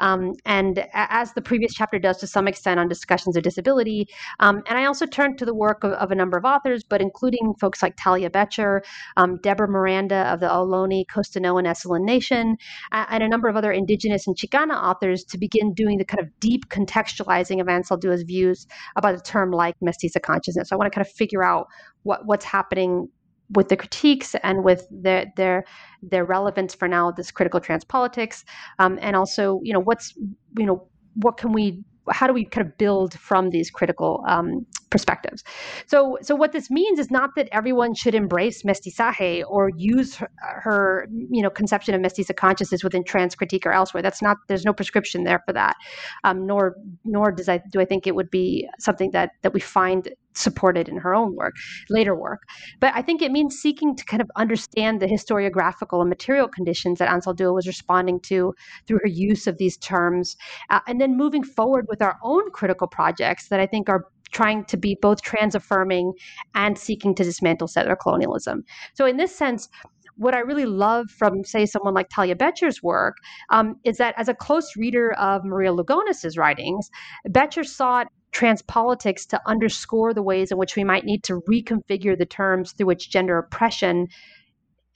um, 0.00 0.32
and 0.44 0.84
as 0.92 1.32
the 1.34 1.40
previous 1.40 1.72
chapter 1.72 1.98
does 1.98 2.18
to 2.18 2.26
some 2.26 2.48
extent 2.48 2.80
on 2.80 2.88
discussions 2.88 3.36
of 3.36 3.42
disability. 3.42 4.08
Um, 4.40 4.62
and 4.68 4.78
I 4.78 4.86
also 4.86 5.06
turned 5.06 5.38
to 5.38 5.44
the 5.44 5.54
work 5.54 5.84
of, 5.84 5.92
of, 5.92 6.10
a 6.10 6.14
number 6.14 6.36
of 6.36 6.44
authors, 6.44 6.82
but 6.82 7.00
including 7.00 7.54
folks 7.60 7.82
like 7.82 7.94
Talia 7.96 8.30
Bettcher, 8.30 8.80
um, 9.16 9.38
Deborah 9.42 9.68
Miranda 9.68 10.32
of 10.32 10.40
the 10.40 10.48
Ohlone, 10.48 11.04
Costanoan, 11.06 11.60
and 11.60 11.68
Esselen 11.68 12.04
Nation, 12.04 12.56
and 12.90 13.22
a 13.22 13.28
number 13.28 13.48
of 13.48 13.56
other 13.56 13.72
indigenous 13.72 14.26
and 14.26 14.36
Chicana 14.36 14.74
authors 14.74 15.24
to 15.24 15.38
begin 15.38 15.72
doing 15.72 15.98
the 15.98 16.04
kind 16.04 16.20
of 16.20 16.28
deep 16.40 16.68
contextualizing 16.68 17.60
of 17.60 17.68
Anzaldúa's 17.68 18.24
views 18.24 18.66
about 18.96 19.14
a 19.14 19.20
term 19.20 19.52
like 19.52 19.76
mestiza 19.80 20.20
consciousness. 20.20 20.68
So 20.68 20.76
I 20.76 20.78
want 20.78 20.92
to 20.92 20.94
kind 20.94 21.06
of 21.06 21.12
figure 21.12 21.44
out 21.44 21.68
what, 22.02 22.26
what's 22.26 22.44
happening 22.44 23.08
with 23.54 23.68
the 23.68 23.76
critiques 23.76 24.34
and 24.42 24.64
with 24.64 24.86
their 24.90 25.32
their 25.36 25.64
their 26.02 26.24
relevance 26.24 26.74
for 26.74 26.88
now 26.88 27.10
this 27.10 27.30
critical 27.30 27.60
trans 27.60 27.84
politics 27.84 28.44
um, 28.78 28.98
and 29.02 29.16
also 29.16 29.60
you 29.62 29.72
know 29.72 29.80
what's 29.80 30.14
you 30.58 30.66
know 30.66 30.86
what 31.14 31.36
can 31.36 31.52
we 31.52 31.82
how 32.10 32.26
do 32.26 32.32
we 32.32 32.44
kind 32.44 32.66
of 32.66 32.76
build 32.78 33.14
from 33.14 33.50
these 33.50 33.70
critical 33.70 34.24
um, 34.26 34.66
perspectives? 34.92 35.42
So, 35.86 36.18
so 36.22 36.36
what 36.36 36.52
this 36.52 36.70
means 36.70 37.00
is 37.00 37.10
not 37.10 37.30
that 37.36 37.48
everyone 37.50 37.94
should 37.94 38.14
embrace 38.14 38.62
mestizaje 38.62 39.42
or 39.48 39.70
use 39.76 40.14
her, 40.16 40.30
her, 40.40 41.08
you 41.30 41.42
know, 41.42 41.50
conception 41.50 41.94
of 41.94 42.00
mestiza 42.00 42.36
consciousness 42.36 42.84
within 42.84 43.02
trans 43.02 43.34
critique 43.34 43.66
or 43.66 43.72
elsewhere. 43.72 44.02
That's 44.02 44.22
not. 44.22 44.36
There's 44.46 44.64
no 44.64 44.72
prescription 44.72 45.24
there 45.24 45.42
for 45.44 45.52
that. 45.54 45.74
Um, 46.22 46.46
nor, 46.46 46.76
nor 47.04 47.32
does 47.32 47.48
I 47.48 47.60
do 47.72 47.80
I 47.80 47.84
think 47.84 48.06
it 48.06 48.14
would 48.14 48.30
be 48.30 48.68
something 48.78 49.10
that 49.12 49.30
that 49.42 49.52
we 49.52 49.60
find 49.60 50.08
supported 50.34 50.88
in 50.88 50.96
her 50.96 51.14
own 51.14 51.36
work, 51.36 51.54
later 51.90 52.14
work. 52.14 52.42
But 52.80 52.92
I 52.94 53.02
think 53.02 53.20
it 53.20 53.32
means 53.32 53.56
seeking 53.56 53.94
to 53.96 54.04
kind 54.04 54.22
of 54.22 54.30
understand 54.36 55.00
the 55.00 55.06
historiographical 55.06 56.00
and 56.00 56.08
material 56.08 56.48
conditions 56.48 56.98
that 56.98 57.10
Ansel 57.10 57.32
Anzaldúa 57.32 57.54
was 57.54 57.66
responding 57.66 58.20
to 58.20 58.54
through 58.86 59.00
her 59.02 59.08
use 59.08 59.46
of 59.46 59.58
these 59.58 59.76
terms, 59.78 60.36
uh, 60.70 60.80
and 60.86 61.00
then 61.00 61.16
moving 61.16 61.44
forward 61.44 61.86
with 61.88 62.02
our 62.02 62.18
own 62.22 62.50
critical 62.52 62.86
projects 62.86 63.48
that 63.48 63.60
I 63.60 63.66
think 63.66 63.88
are 63.88 64.06
trying 64.32 64.64
to 64.66 64.76
be 64.76 64.96
both 65.00 65.22
trans 65.22 65.54
affirming 65.54 66.12
and 66.54 66.78
seeking 66.78 67.14
to 67.14 67.24
dismantle 67.24 67.68
settler 67.68 67.96
colonialism. 67.96 68.64
So, 68.94 69.06
in 69.06 69.16
this 69.16 69.34
sense, 69.34 69.68
what 70.16 70.34
I 70.34 70.40
really 70.40 70.66
love 70.66 71.10
from, 71.10 71.44
say, 71.44 71.66
someone 71.66 71.94
like 71.94 72.08
Talia 72.08 72.34
Bettcher's 72.34 72.82
work 72.82 73.16
um, 73.50 73.76
is 73.84 73.96
that 73.96 74.14
as 74.16 74.28
a 74.28 74.34
close 74.34 74.76
reader 74.76 75.12
of 75.14 75.44
Maria 75.44 75.72
Lugones's 75.72 76.36
writings, 76.36 76.90
Bettcher 77.28 77.64
sought 77.64 78.08
trans 78.32 78.62
politics 78.62 79.26
to 79.26 79.40
underscore 79.46 80.14
the 80.14 80.22
ways 80.22 80.50
in 80.50 80.58
which 80.58 80.74
we 80.76 80.84
might 80.84 81.04
need 81.04 81.22
to 81.24 81.40
reconfigure 81.48 82.16
the 82.16 82.26
terms 82.26 82.72
through 82.72 82.86
which 82.86 83.10
gender 83.10 83.38
oppression 83.38 84.08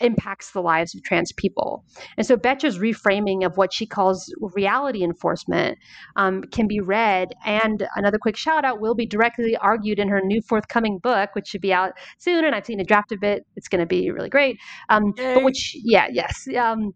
impacts 0.01 0.53
the 0.53 0.61
lives 0.61 0.95
of 0.95 1.03
trans 1.03 1.33
people. 1.33 1.85
And 2.17 2.27
so 2.27 2.37
Bettcher's 2.37 2.79
reframing 2.79 3.45
of 3.45 3.57
what 3.57 3.73
she 3.73 3.87
calls 3.87 4.33
reality 4.55 5.03
enforcement 5.03 5.79
um, 6.17 6.43
can 6.43 6.67
be 6.67 6.81
read. 6.81 7.29
And 7.45 7.87
another 7.97 8.19
quick 8.19 8.37
shout 8.37 8.65
out 8.65 8.81
will 8.81 8.95
be 8.95 9.07
directly 9.07 9.57
argued 9.57 9.99
in 9.99 10.09
her 10.09 10.21
new 10.21 10.41
forthcoming 10.43 10.99
book, 10.99 11.31
which 11.35 11.49
should 11.49 11.61
be 11.61 11.73
out 11.73 11.93
soon. 12.19 12.45
And 12.45 12.55
I've 12.55 12.67
seen 12.67 12.81
a 12.81 12.85
draft 12.85 13.13
of 13.13 13.23
it. 13.23 13.47
It's 13.57 13.69
going 13.69 13.81
to 13.81 13.87
be 13.87 14.11
really 14.11 14.31
great. 14.31 14.59
Um, 14.89 15.13
but 15.17 15.45
which, 15.45 15.77
yeah, 15.83 16.09
yes. 16.11 16.47
Um, 16.59 16.93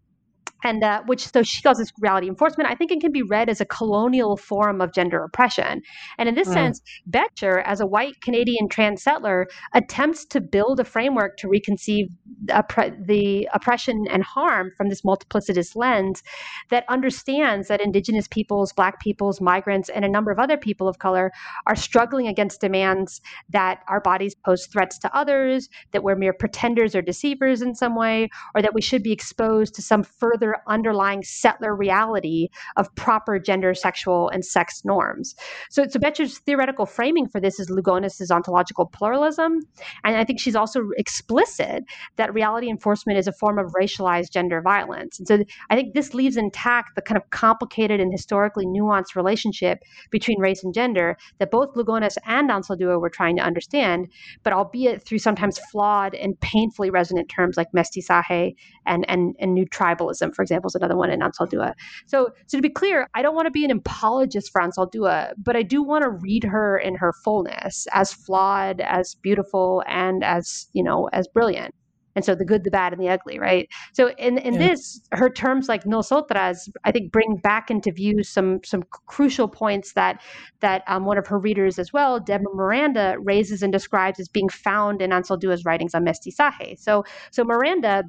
and 0.63 0.83
uh, 0.83 1.01
which 1.05 1.27
so 1.31 1.43
she 1.43 1.61
calls 1.61 1.77
this 1.77 1.91
reality 1.99 2.27
enforcement. 2.27 2.69
I 2.69 2.75
think 2.75 2.91
it 2.91 3.01
can 3.01 3.11
be 3.11 3.23
read 3.23 3.49
as 3.49 3.61
a 3.61 3.65
colonial 3.65 4.37
form 4.37 4.81
of 4.81 4.93
gender 4.93 5.23
oppression. 5.23 5.81
And 6.17 6.29
in 6.29 6.35
this 6.35 6.47
mm. 6.49 6.53
sense, 6.53 6.81
Bettcher, 7.09 7.63
as 7.65 7.79
a 7.79 7.85
white 7.85 8.21
Canadian 8.21 8.69
trans 8.69 9.03
settler, 9.03 9.47
attempts 9.73 10.25
to 10.25 10.41
build 10.41 10.79
a 10.79 10.83
framework 10.83 11.37
to 11.37 11.47
reconceive 11.47 12.07
the 12.45 13.47
oppression 13.53 14.05
and 14.09 14.23
harm 14.23 14.71
from 14.77 14.89
this 14.89 15.01
multiplicitous 15.01 15.75
lens 15.75 16.23
that 16.69 16.85
understands 16.89 17.67
that 17.67 17.81
Indigenous 17.81 18.27
peoples, 18.27 18.73
Black 18.73 18.99
peoples, 18.99 19.41
migrants, 19.41 19.89
and 19.89 20.05
a 20.05 20.09
number 20.09 20.31
of 20.31 20.39
other 20.39 20.57
people 20.57 20.87
of 20.87 20.99
color 20.99 21.31
are 21.67 21.75
struggling 21.75 22.27
against 22.27 22.61
demands 22.61 23.21
that 23.49 23.79
our 23.87 24.01
bodies 24.01 24.35
pose 24.35 24.67
threats 24.67 24.97
to 24.99 25.15
others, 25.15 25.69
that 25.91 26.03
we're 26.03 26.15
mere 26.15 26.33
pretenders 26.33 26.95
or 26.95 27.01
deceivers 27.01 27.61
in 27.61 27.75
some 27.75 27.95
way, 27.95 28.29
or 28.55 28.61
that 28.61 28.73
we 28.73 28.81
should 28.81 29.03
be 29.03 29.11
exposed 29.11 29.73
to 29.75 29.81
some 29.81 30.03
further 30.03 30.50
underlying 30.67 31.23
settler 31.23 31.75
reality 31.75 32.49
of 32.77 32.93
proper 32.95 33.39
gender, 33.39 33.73
sexual, 33.73 34.29
and 34.29 34.45
sex 34.45 34.83
norms. 34.85 35.35
So, 35.69 35.85
so 35.87 35.99
Bettcher's 35.99 36.39
theoretical 36.39 36.85
framing 36.85 37.27
for 37.27 37.39
this 37.39 37.59
is 37.59 37.69
Lugones's 37.69 38.31
ontological 38.31 38.85
pluralism. 38.85 39.59
And 40.03 40.15
I 40.15 40.23
think 40.23 40.39
she's 40.39 40.55
also 40.55 40.89
explicit 40.97 41.83
that 42.17 42.33
reality 42.33 42.69
enforcement 42.69 43.17
is 43.17 43.27
a 43.27 43.33
form 43.33 43.57
of 43.57 43.71
racialized 43.73 44.31
gender 44.31 44.61
violence. 44.61 45.19
And 45.19 45.27
so 45.27 45.43
I 45.69 45.75
think 45.75 45.93
this 45.93 46.13
leaves 46.13 46.37
intact 46.37 46.95
the 46.95 47.01
kind 47.01 47.17
of 47.17 47.29
complicated 47.29 47.99
and 47.99 48.11
historically 48.11 48.65
nuanced 48.65 49.15
relationship 49.15 49.79
between 50.09 50.39
race 50.39 50.63
and 50.63 50.73
gender 50.73 51.17
that 51.39 51.51
both 51.51 51.73
Lugones 51.75 52.17
and 52.25 52.49
Anzaldúa 52.49 52.99
were 52.99 53.09
trying 53.09 53.35
to 53.37 53.43
understand, 53.43 54.07
but 54.43 54.53
albeit 54.53 55.03
through 55.03 55.19
sometimes 55.19 55.59
flawed 55.71 56.15
and 56.15 56.39
painfully 56.39 56.89
resonant 56.89 57.29
terms 57.29 57.57
like 57.57 57.67
mestizaje 57.75 58.55
and, 58.85 59.05
and, 59.07 59.35
and 59.39 59.53
new 59.53 59.65
tribalism, 59.65 60.33
for 60.33 60.40
example, 60.41 60.67
is 60.67 60.75
another 60.75 60.97
one 60.97 61.09
in 61.09 61.19
Anzaldúa. 61.19 61.73
So, 62.07 62.29
so 62.47 62.57
to 62.57 62.61
be 62.61 62.69
clear, 62.69 63.07
I 63.13 63.21
don't 63.21 63.35
want 63.35 63.47
to 63.47 63.51
be 63.51 63.65
an 63.65 63.71
apologist 63.71 64.51
for 64.51 64.61
Anzaldúa, 64.61 65.33
but 65.37 65.55
I 65.55 65.63
do 65.63 65.83
want 65.83 66.03
to 66.03 66.09
read 66.09 66.43
her 66.43 66.77
in 66.77 66.95
her 66.95 67.13
fullness, 67.23 67.87
as 67.93 68.13
flawed, 68.13 68.81
as 68.81 69.15
beautiful, 69.15 69.83
and 69.87 70.23
as, 70.23 70.67
you 70.73 70.83
know, 70.83 71.09
as 71.13 71.27
brilliant 71.27 71.73
and 72.15 72.25
so 72.25 72.35
the 72.35 72.45
good 72.45 72.63
the 72.63 72.71
bad 72.71 72.93
and 72.93 73.01
the 73.01 73.09
ugly 73.09 73.39
right 73.39 73.69
so 73.93 74.09
in, 74.17 74.37
in 74.37 74.53
yeah. 74.55 74.67
this 74.67 75.01
her 75.11 75.29
terms 75.29 75.69
like 75.69 75.85
nosotras 75.85 76.69
i 76.83 76.91
think 76.91 77.11
bring 77.11 77.37
back 77.37 77.71
into 77.71 77.91
view 77.91 78.23
some 78.23 78.59
some 78.63 78.83
crucial 79.07 79.47
points 79.47 79.93
that 79.93 80.21
that 80.59 80.83
um, 80.87 81.05
one 81.05 81.17
of 81.17 81.27
her 81.27 81.39
readers 81.39 81.79
as 81.79 81.93
well 81.93 82.19
deborah 82.19 82.53
miranda 82.53 83.15
raises 83.19 83.61
and 83.61 83.71
describes 83.71 84.19
as 84.19 84.27
being 84.27 84.49
found 84.49 85.01
in 85.01 85.11
Anzaldúa's 85.11 85.65
writings 85.65 85.93
on 85.93 86.05
mestizaje 86.05 86.77
so 86.79 87.03
so 87.31 87.43
miranda 87.43 88.03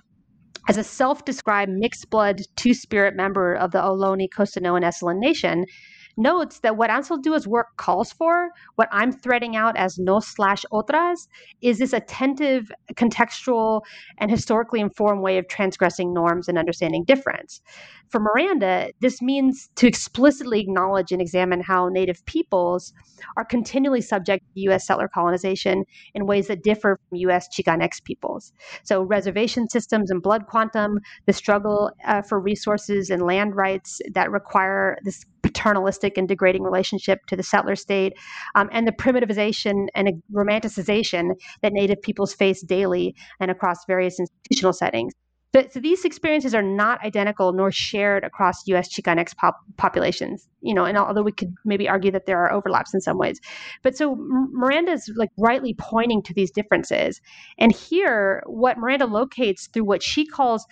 as 0.68 0.76
a 0.76 0.84
self-described 0.84 1.70
mixed 1.72 2.08
blood 2.10 2.42
two-spirit 2.56 3.16
member 3.16 3.54
of 3.54 3.72
the 3.72 3.78
Ohlone, 3.78 4.28
Costanoan, 4.28 4.84
Esselen 4.84 5.18
nation, 5.18 5.66
notes 6.16 6.60
that 6.60 6.76
what 6.76 6.90
Anzaldúa's 6.90 7.46
work 7.46 7.68
calls 7.76 8.12
for, 8.12 8.50
what 8.76 8.88
I'm 8.92 9.12
threading 9.12 9.56
out 9.56 9.76
as 9.76 9.98
nos 9.98 10.26
slash 10.26 10.64
otras, 10.72 11.28
is 11.60 11.78
this 11.78 11.92
attentive, 11.92 12.70
contextual, 12.94 13.82
and 14.18 14.30
historically 14.30 14.80
informed 14.80 15.22
way 15.22 15.38
of 15.38 15.48
transgressing 15.48 16.12
norms 16.12 16.48
and 16.48 16.58
understanding 16.58 17.04
difference. 17.04 17.60
For 18.08 18.20
Miranda, 18.20 18.90
this 19.00 19.22
means 19.22 19.70
to 19.76 19.86
explicitly 19.86 20.60
acknowledge 20.60 21.12
and 21.12 21.22
examine 21.22 21.62
how 21.62 21.88
Native 21.88 22.24
peoples 22.26 22.92
are 23.36 23.44
continually 23.44 24.02
subject 24.02 24.44
to 24.54 24.60
U.S. 24.62 24.86
settler 24.86 25.08
colonization 25.08 25.84
in 26.14 26.26
ways 26.26 26.48
that 26.48 26.62
differ 26.62 27.00
from 27.08 27.18
U.S. 27.18 27.48
Chicanx 27.48 28.04
peoples. 28.04 28.52
So, 28.82 29.02
reservation 29.02 29.68
systems 29.68 30.10
and 30.10 30.22
blood 30.22 30.46
quantum, 30.46 31.00
the 31.26 31.32
struggle 31.32 31.90
uh, 32.04 32.20
for 32.20 32.38
resources 32.38 33.08
and 33.08 33.22
land 33.22 33.56
rights 33.56 34.00
that 34.12 34.30
require 34.30 34.98
this 35.04 35.24
paternalistic 35.42 36.16
and 36.16 36.28
degrading 36.28 36.62
relationship 36.62 37.20
to 37.26 37.36
the 37.36 37.42
settler 37.42 37.76
state, 37.76 38.14
um, 38.54 38.68
and 38.72 38.86
the 38.86 38.92
primitivization 38.92 39.86
and 39.94 40.22
romanticization 40.32 41.30
that 41.62 41.72
Native 41.72 42.00
peoples 42.02 42.32
face 42.32 42.62
daily 42.62 43.14
and 43.40 43.50
across 43.50 43.84
various 43.86 44.18
institutional 44.18 44.72
settings. 44.72 45.12
But, 45.52 45.72
so 45.72 45.80
these 45.80 46.04
experiences 46.04 46.54
are 46.54 46.62
not 46.62 47.04
identical 47.04 47.52
nor 47.52 47.70
shared 47.70 48.24
across 48.24 48.66
U.S. 48.68 48.88
Chicanx 48.92 49.36
pop- 49.36 49.60
populations. 49.76 50.48
You 50.62 50.74
know, 50.74 50.84
and 50.84 50.96
although 50.96 51.22
we 51.22 51.32
could 51.32 51.54
maybe 51.64 51.88
argue 51.88 52.10
that 52.12 52.26
there 52.26 52.38
are 52.38 52.52
overlaps 52.52 52.94
in 52.94 53.00
some 53.00 53.18
ways, 53.18 53.40
but 53.82 53.96
so 53.96 54.16
Miranda 54.16 54.92
is 54.92 55.10
like 55.16 55.30
rightly 55.36 55.74
pointing 55.78 56.22
to 56.22 56.34
these 56.34 56.50
differences, 56.50 57.20
and 57.58 57.72
here 57.72 58.42
what 58.46 58.78
Miranda 58.78 59.06
locates 59.06 59.66
through 59.66 59.84
what 59.84 60.02
she 60.02 60.26
calls 60.26 60.66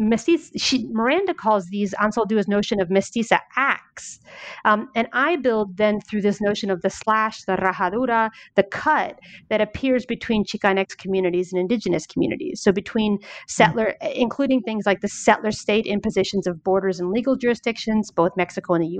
mestiza, 0.00 0.50
she, 0.56 0.86
Miranda 0.92 1.34
calls 1.34 1.66
these 1.66 1.94
Anzaldúa's 1.94 2.48
notion 2.48 2.80
of 2.80 2.88
mestiza 2.88 3.38
acts. 3.56 4.20
Um, 4.64 4.88
and 4.94 5.08
I 5.12 5.36
build 5.36 5.76
then 5.76 6.00
through 6.00 6.22
this 6.22 6.40
notion 6.40 6.70
of 6.70 6.82
the 6.82 6.90
slash, 6.90 7.44
the 7.44 7.56
rajadura, 7.56 8.30
the 8.56 8.62
cut 8.62 9.18
that 9.48 9.60
appears 9.60 10.06
between 10.06 10.44
Chicanx 10.44 10.96
communities 10.96 11.52
and 11.52 11.60
indigenous 11.60 12.06
communities. 12.06 12.60
So 12.62 12.72
between 12.72 13.18
settler, 13.48 13.96
including 14.14 14.62
things 14.62 14.86
like 14.86 15.00
the 15.00 15.08
settler 15.08 15.52
state 15.52 15.86
impositions 15.86 16.46
of 16.46 16.62
borders 16.64 17.00
and 17.00 17.10
legal 17.10 17.36
jurisdictions, 17.36 18.10
both 18.10 18.36
Mexico 18.36 18.74
and 18.74 18.84
the 18.84 18.99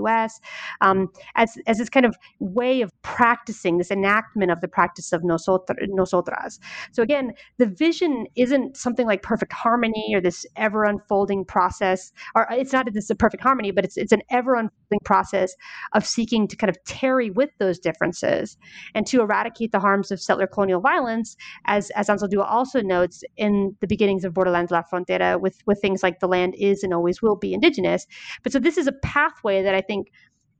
um, 0.81 1.09
as, 1.35 1.57
as 1.67 1.77
this 1.77 1.89
kind 1.89 2.05
of 2.05 2.15
way 2.39 2.81
of 2.81 2.91
practicing, 3.01 3.77
this 3.77 3.91
enactment 3.91 4.51
of 4.51 4.61
the 4.61 4.67
practice 4.67 5.11
of 5.13 5.23
nosotras. 5.23 6.59
So 6.91 7.03
again, 7.03 7.33
the 7.57 7.67
vision 7.67 8.25
isn't 8.35 8.77
something 8.77 9.07
like 9.07 9.21
perfect 9.21 9.53
harmony 9.53 10.11
or 10.13 10.21
this 10.21 10.45
ever 10.55 10.83
unfolding 10.83 11.45
process, 11.45 12.11
or 12.35 12.47
it's 12.51 12.73
not 12.73 12.85
that 12.85 12.93
this 12.93 13.11
perfect 13.19 13.43
harmony, 13.43 13.71
but 13.71 13.85
it's 13.85 13.97
it's 13.97 14.11
an 14.11 14.21
ever 14.29 14.55
unfolding 14.55 14.99
process 15.03 15.53
of 15.93 16.05
seeking 16.05 16.47
to 16.47 16.55
kind 16.55 16.69
of 16.69 16.81
tarry 16.85 17.29
with 17.29 17.49
those 17.59 17.79
differences 17.79 18.57
and 18.95 19.05
to 19.07 19.21
eradicate 19.21 19.71
the 19.71 19.79
harms 19.79 20.11
of 20.11 20.21
settler 20.21 20.47
colonial 20.47 20.81
violence, 20.81 21.35
as 21.65 21.89
as 21.91 22.07
Anzaldúa 22.07 22.45
also 22.47 22.81
notes 22.81 23.23
in 23.37 23.75
the 23.81 23.87
beginnings 23.87 24.23
of 24.23 24.33
Borderlands 24.33 24.71
La 24.71 24.83
Frontera, 24.83 25.39
with 25.39 25.61
with 25.65 25.79
things 25.81 26.03
like 26.03 26.19
the 26.19 26.27
land 26.27 26.55
is 26.57 26.83
and 26.83 26.93
always 26.93 27.21
will 27.21 27.35
be 27.35 27.53
indigenous. 27.53 28.07
But 28.43 28.51
so 28.51 28.59
this 28.59 28.77
is 28.77 28.87
a 28.87 28.91
pathway 28.91 29.61
that 29.63 29.75
I 29.75 29.81
think 29.81 29.90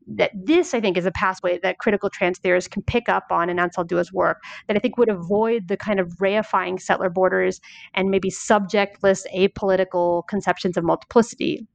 that 0.08 0.32
this, 0.34 0.74
I 0.74 0.82
think, 0.82 0.98
is 0.98 1.06
a 1.06 1.12
pathway 1.12 1.60
that 1.64 1.78
critical 1.78 2.10
trans 2.10 2.40
theorists 2.40 2.68
can 2.68 2.82
pick 2.84 3.08
up 3.08 3.26
on 3.32 3.50
in 3.50 3.58
Anzaldúa's 3.58 4.12
work 4.12 4.42
that 4.68 4.76
I 4.76 4.80
think 4.80 4.98
would 4.98 5.10
avoid 5.10 5.68
the 5.68 5.78
kind 5.78 6.00
of 6.00 6.10
reifying 6.22 6.82
settler 6.82 7.10
borders 7.10 7.62
and 7.94 8.10
maybe 8.10 8.30
subjectless, 8.30 9.24
apolitical 9.36 10.28
conceptions 10.28 10.78
of 10.78 10.84
multiplicity. 10.84 11.68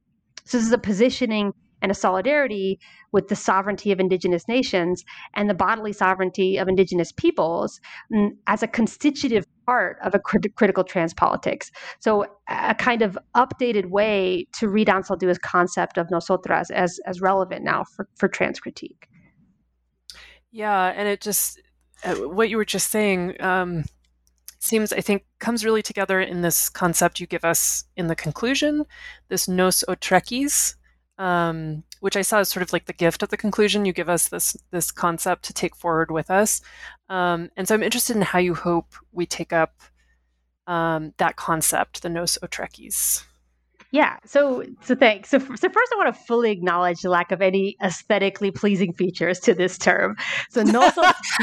So 0.45 0.57
this 0.57 0.67
is 0.67 0.73
a 0.73 0.77
positioning 0.77 1.53
and 1.81 1.91
a 1.91 1.95
solidarity 1.95 2.79
with 3.11 3.27
the 3.27 3.35
sovereignty 3.35 3.91
of 3.91 3.99
indigenous 3.99 4.47
nations 4.47 5.03
and 5.35 5.49
the 5.49 5.53
bodily 5.53 5.93
sovereignty 5.93 6.57
of 6.57 6.67
indigenous 6.67 7.11
peoples 7.11 7.79
mm, 8.11 8.31
as 8.47 8.63
a 8.63 8.67
constitutive 8.67 9.45
part 9.67 9.97
of 10.01 10.15
a 10.15 10.19
crit- 10.19 10.55
critical 10.55 10.83
trans 10.83 11.13
politics. 11.13 11.71
So, 11.99 12.25
a 12.47 12.73
kind 12.73 13.01
of 13.01 13.17
updated 13.35 13.87
way 13.87 14.47
to 14.53 14.67
read 14.67 14.87
Anzaldúa's 14.87 15.37
concept 15.37 15.97
of 15.97 16.09
nosotras 16.09 16.71
as, 16.71 16.99
as 17.05 17.21
relevant 17.21 17.63
now 17.63 17.83
for, 17.83 18.07
for 18.15 18.27
trans 18.29 18.59
critique. 18.59 19.07
Yeah, 20.51 20.93
and 20.95 21.07
it 21.07 21.21
just, 21.21 21.61
uh, 22.03 22.15
what 22.15 22.49
you 22.49 22.57
were 22.57 22.65
just 22.65 22.89
saying, 22.89 23.35
um, 23.41 23.83
seems, 24.59 24.93
I 24.93 25.01
think, 25.01 25.25
comes 25.39 25.65
really 25.65 25.83
together 25.83 26.21
in 26.21 26.41
this 26.41 26.69
concept 26.69 27.19
you 27.19 27.27
give 27.27 27.43
us 27.43 27.83
in 27.97 28.07
the 28.07 28.15
conclusion, 28.15 28.85
this 29.27 29.47
nos 29.47 29.83
um, 31.17 31.83
which 31.99 32.15
I 32.15 32.21
saw 32.21 32.39
as 32.39 32.49
sort 32.49 32.63
of 32.63 32.73
like 32.73 32.85
the 32.85 32.93
gift 32.93 33.23
at 33.23 33.29
the 33.29 33.37
conclusion. 33.37 33.85
You 33.85 33.93
give 33.93 34.09
us 34.09 34.29
this 34.29 34.55
this 34.71 34.91
concept 34.91 35.43
to 35.45 35.53
take 35.53 35.75
forward 35.75 36.11
with 36.11 36.29
us, 36.29 36.61
um, 37.09 37.49
and 37.57 37.67
so 37.67 37.75
I'm 37.75 37.83
interested 37.83 38.15
in 38.15 38.21
how 38.21 38.39
you 38.39 38.53
hope 38.53 38.93
we 39.11 39.25
take 39.25 39.53
up 39.53 39.73
um, 40.67 41.13
that 41.17 41.35
concept, 41.35 42.01
the 42.01 42.09
nos 42.09 42.37
otrequis. 42.43 43.23
Yeah. 43.91 44.17
So, 44.25 44.63
so 44.81 44.95
thanks. 44.95 45.29
So, 45.29 45.39
so 45.39 45.69
first, 45.69 45.93
I 45.93 45.95
want 45.95 46.13
to 46.13 46.21
fully 46.23 46.51
acknowledge 46.51 47.01
the 47.01 47.09
lack 47.09 47.31
of 47.31 47.41
any 47.41 47.77
aesthetically 47.81 48.51
pleasing 48.51 48.93
features 48.93 49.39
to 49.41 49.53
this 49.53 49.77
term. 49.77 50.17
So, 50.49 50.61
no, 50.63 50.91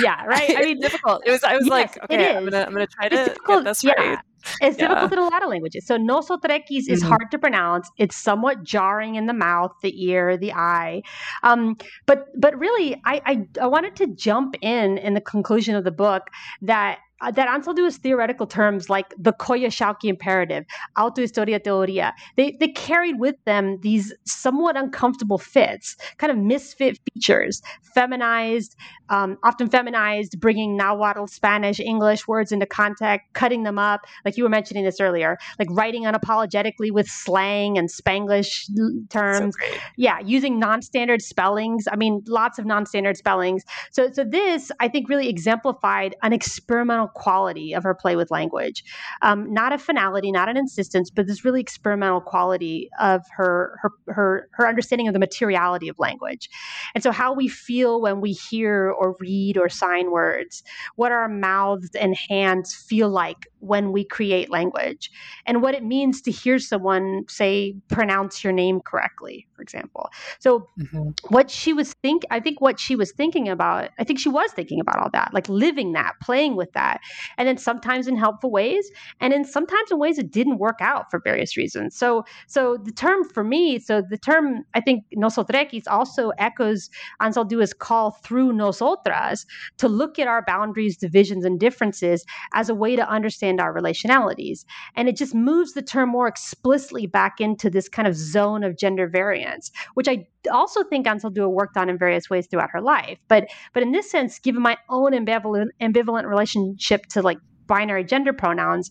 yeah, 0.02 0.24
right. 0.24 0.54
I 0.56 0.60
mean, 0.60 0.80
difficult. 0.80 1.22
It 1.26 1.30
was. 1.30 1.42
I 1.42 1.56
was 1.56 1.64
yes, 1.66 1.70
like, 1.70 2.04
okay, 2.04 2.36
I'm 2.36 2.44
gonna, 2.44 2.64
I'm 2.64 2.72
gonna 2.72 2.86
try 2.86 3.08
to 3.08 3.34
get 3.46 3.64
this 3.64 3.82
yeah. 3.82 3.92
right. 3.96 4.18
It's 4.61 4.78
yeah. 4.78 4.88
difficult 4.88 5.12
in 5.12 5.18
a 5.18 5.28
lot 5.28 5.42
of 5.42 5.49
languages. 5.49 5.86
So 5.86 5.97
nosotrequis 5.97 6.68
mm-hmm. 6.68 6.92
is 6.92 7.03
hard 7.03 7.30
to 7.30 7.38
pronounce. 7.38 7.90
It's 7.99 8.16
somewhat 8.16 8.62
jarring 8.62 9.14
in 9.16 9.26
the 9.26 9.32
mouth, 9.32 9.72
the 9.82 10.05
ear, 10.05 10.36
the 10.36 10.53
eye. 10.53 11.03
Um, 11.42 11.76
but 12.07 12.28
but 12.38 12.59
really, 12.59 13.01
I, 13.05 13.20
I 13.24 13.49
I 13.62 13.66
wanted 13.66 13.97
to 13.97 14.07
jump 14.07 14.57
in 14.61 14.99
in 14.99 15.14
the 15.14 15.20
conclusion 15.20 15.74
of 15.74 15.84
the 15.84 15.90
book 15.90 16.28
that 16.62 16.99
uh, 17.24 17.30
that 17.30 17.48
Anzaldúa's 17.48 17.96
theoretical 17.96 18.46
terms 18.46 18.90
like 18.90 19.14
the 19.18 19.32
Coyolxauhqui 19.32 20.04
imperative, 20.04 20.64
autohistoria 20.96 21.58
teoria, 21.58 22.12
they, 22.36 22.56
they 22.60 22.68
carried 22.68 23.18
with 23.18 23.36
them 23.44 23.78
these 23.80 24.12
somewhat 24.24 24.76
uncomfortable 24.76 25.38
fits, 25.38 25.96
kind 26.18 26.30
of 26.30 26.36
misfit 26.36 26.98
features, 27.12 27.62
feminized, 27.94 28.76
um, 29.08 29.38
often 29.42 29.68
feminized, 29.68 30.40
bringing 30.40 30.76
Nahuatl, 30.76 31.26
Spanish, 31.26 31.80
English 31.80 32.26
words 32.26 32.52
into 32.52 32.66
context, 32.66 33.26
cutting 33.32 33.62
them 33.62 33.78
up, 33.78 34.02
like 34.24 34.36
you 34.36 34.42
were 34.42 34.50
mentioning 34.50 34.84
this 34.84 35.00
earlier, 35.00 35.38
like 35.58 35.68
writing 35.70 36.04
unapologetically 36.04 36.90
with 36.90 37.06
slang 37.06 37.78
and 37.78 37.88
Spanglish 37.88 38.68
terms. 39.10 39.54
So 39.60 39.76
yeah, 39.96 40.18
using 40.20 40.58
non-standard 40.58 41.22
spellings. 41.22 41.86
I 41.90 41.96
mean, 41.96 42.22
lots 42.26 42.58
of 42.58 42.66
non-standard 42.66 43.16
spellings. 43.16 43.64
So, 43.90 44.10
so 44.12 44.24
this, 44.24 44.70
I 44.80 44.88
think, 44.88 45.08
really 45.08 45.28
exemplified 45.28 46.14
an 46.22 46.32
experimental 46.32 47.08
quality 47.14 47.72
of 47.72 47.82
her 47.82 47.94
play 47.94 48.16
with 48.16 48.30
language. 48.30 48.84
Um, 49.22 49.52
not 49.52 49.72
a 49.72 49.78
finality, 49.78 50.30
not 50.30 50.48
an 50.48 50.56
insistence, 50.56 51.10
but 51.10 51.26
this 51.26 51.44
really 51.44 51.60
experimental 51.60 52.20
quality 52.20 52.90
of 53.00 53.22
her, 53.36 53.78
her 53.80 53.90
her 54.08 54.48
her 54.52 54.68
understanding 54.68 55.08
of 55.08 55.14
the 55.14 55.20
materiality 55.20 55.88
of 55.88 55.98
language. 55.98 56.50
And 56.94 57.02
so 57.02 57.10
how 57.10 57.32
we 57.32 57.48
feel 57.48 58.00
when 58.00 58.20
we 58.20 58.32
hear 58.32 58.90
or 58.90 59.16
read 59.18 59.56
or 59.56 59.68
sign 59.68 60.10
words, 60.10 60.62
what 60.96 61.12
our 61.12 61.28
mouths 61.28 61.94
and 61.94 62.16
hands 62.28 62.74
feel 62.74 63.08
like 63.08 63.46
when 63.64 63.92
we 63.92 64.04
create 64.04 64.50
language. 64.50 65.10
And 65.46 65.62
what 65.62 65.74
it 65.74 65.84
means 65.84 66.20
to 66.22 66.30
hear 66.30 66.58
someone 66.58 67.24
say 67.28 67.74
pronounce 67.88 68.44
your 68.44 68.52
name 68.52 68.80
correctly 68.80 69.46
for 69.54 69.62
example. 69.62 70.10
So 70.40 70.68
mm-hmm. 70.78 71.10
what 71.28 71.50
she 71.50 71.72
was 71.72 71.94
think 72.02 72.24
i 72.30 72.40
think 72.40 72.60
what 72.60 72.78
she 72.80 72.96
was 72.96 73.12
thinking 73.12 73.48
about 73.48 73.90
i 73.98 74.04
think 74.04 74.18
she 74.18 74.28
was 74.28 74.50
thinking 74.52 74.80
about 74.80 74.98
all 74.98 75.10
that 75.12 75.32
like 75.32 75.48
living 75.48 75.92
that 75.92 76.12
playing 76.20 76.56
with 76.56 76.72
that 76.72 77.00
and 77.38 77.46
then 77.46 77.56
sometimes 77.56 78.06
in 78.06 78.16
helpful 78.16 78.50
ways 78.50 78.90
and 79.20 79.32
then 79.32 79.44
sometimes 79.44 79.90
in 79.90 79.98
ways 79.98 80.18
it 80.18 80.30
didn't 80.30 80.58
work 80.58 80.78
out 80.80 81.10
for 81.10 81.20
various 81.20 81.56
reasons. 81.56 81.96
So 81.96 82.24
so 82.46 82.76
the 82.76 82.92
term 82.92 83.24
for 83.24 83.44
me 83.44 83.78
so 83.78 84.02
the 84.02 84.18
term 84.18 84.64
i 84.74 84.80
think 84.80 85.04
nosotrequis 85.16 85.84
also 85.86 86.30
echoes 86.38 86.90
Anzaldúa's 87.22 87.72
call 87.72 88.10
through 88.10 88.52
nosotras 88.52 89.46
to 89.78 89.88
look 89.88 90.18
at 90.18 90.28
our 90.28 90.42
boundaries 90.42 90.96
divisions 90.96 91.44
and 91.44 91.60
differences 91.60 92.24
as 92.54 92.68
a 92.68 92.74
way 92.74 92.96
to 92.96 93.08
understand 93.08 93.53
our 93.61 93.74
relationalities 93.74 94.64
and 94.96 95.09
it 95.09 95.16
just 95.16 95.34
moves 95.34 95.72
the 95.72 95.82
term 95.82 96.09
more 96.09 96.26
explicitly 96.26 97.07
back 97.07 97.40
into 97.40 97.70
this 97.70 97.88
kind 97.88 98.09
of 98.09 98.14
zone 98.16 98.62
of 98.62 98.76
gender 98.76 99.09
variance 99.09 99.70
which 99.94 100.09
i 100.09 100.26
also 100.52 100.82
think 100.84 101.07
Anzaldúa 101.07 101.50
worked 101.50 101.76
on 101.76 101.88
in 101.88 101.98
various 101.98 102.28
ways 102.28 102.46
throughout 102.46 102.70
her 102.70 102.80
life. 102.80 103.18
But 103.28 103.48
but 103.72 103.82
in 103.82 103.92
this 103.92 104.11
sense, 104.11 104.38
given 104.38 104.62
my 104.62 104.76
own 104.88 105.12
ambivalent 105.12 105.68
ambivalent 105.80 106.28
relationship 106.28 107.07
to 107.07 107.22
like 107.22 107.38
binary 107.66 108.05
gender 108.05 108.32
pronouns, 108.32 108.90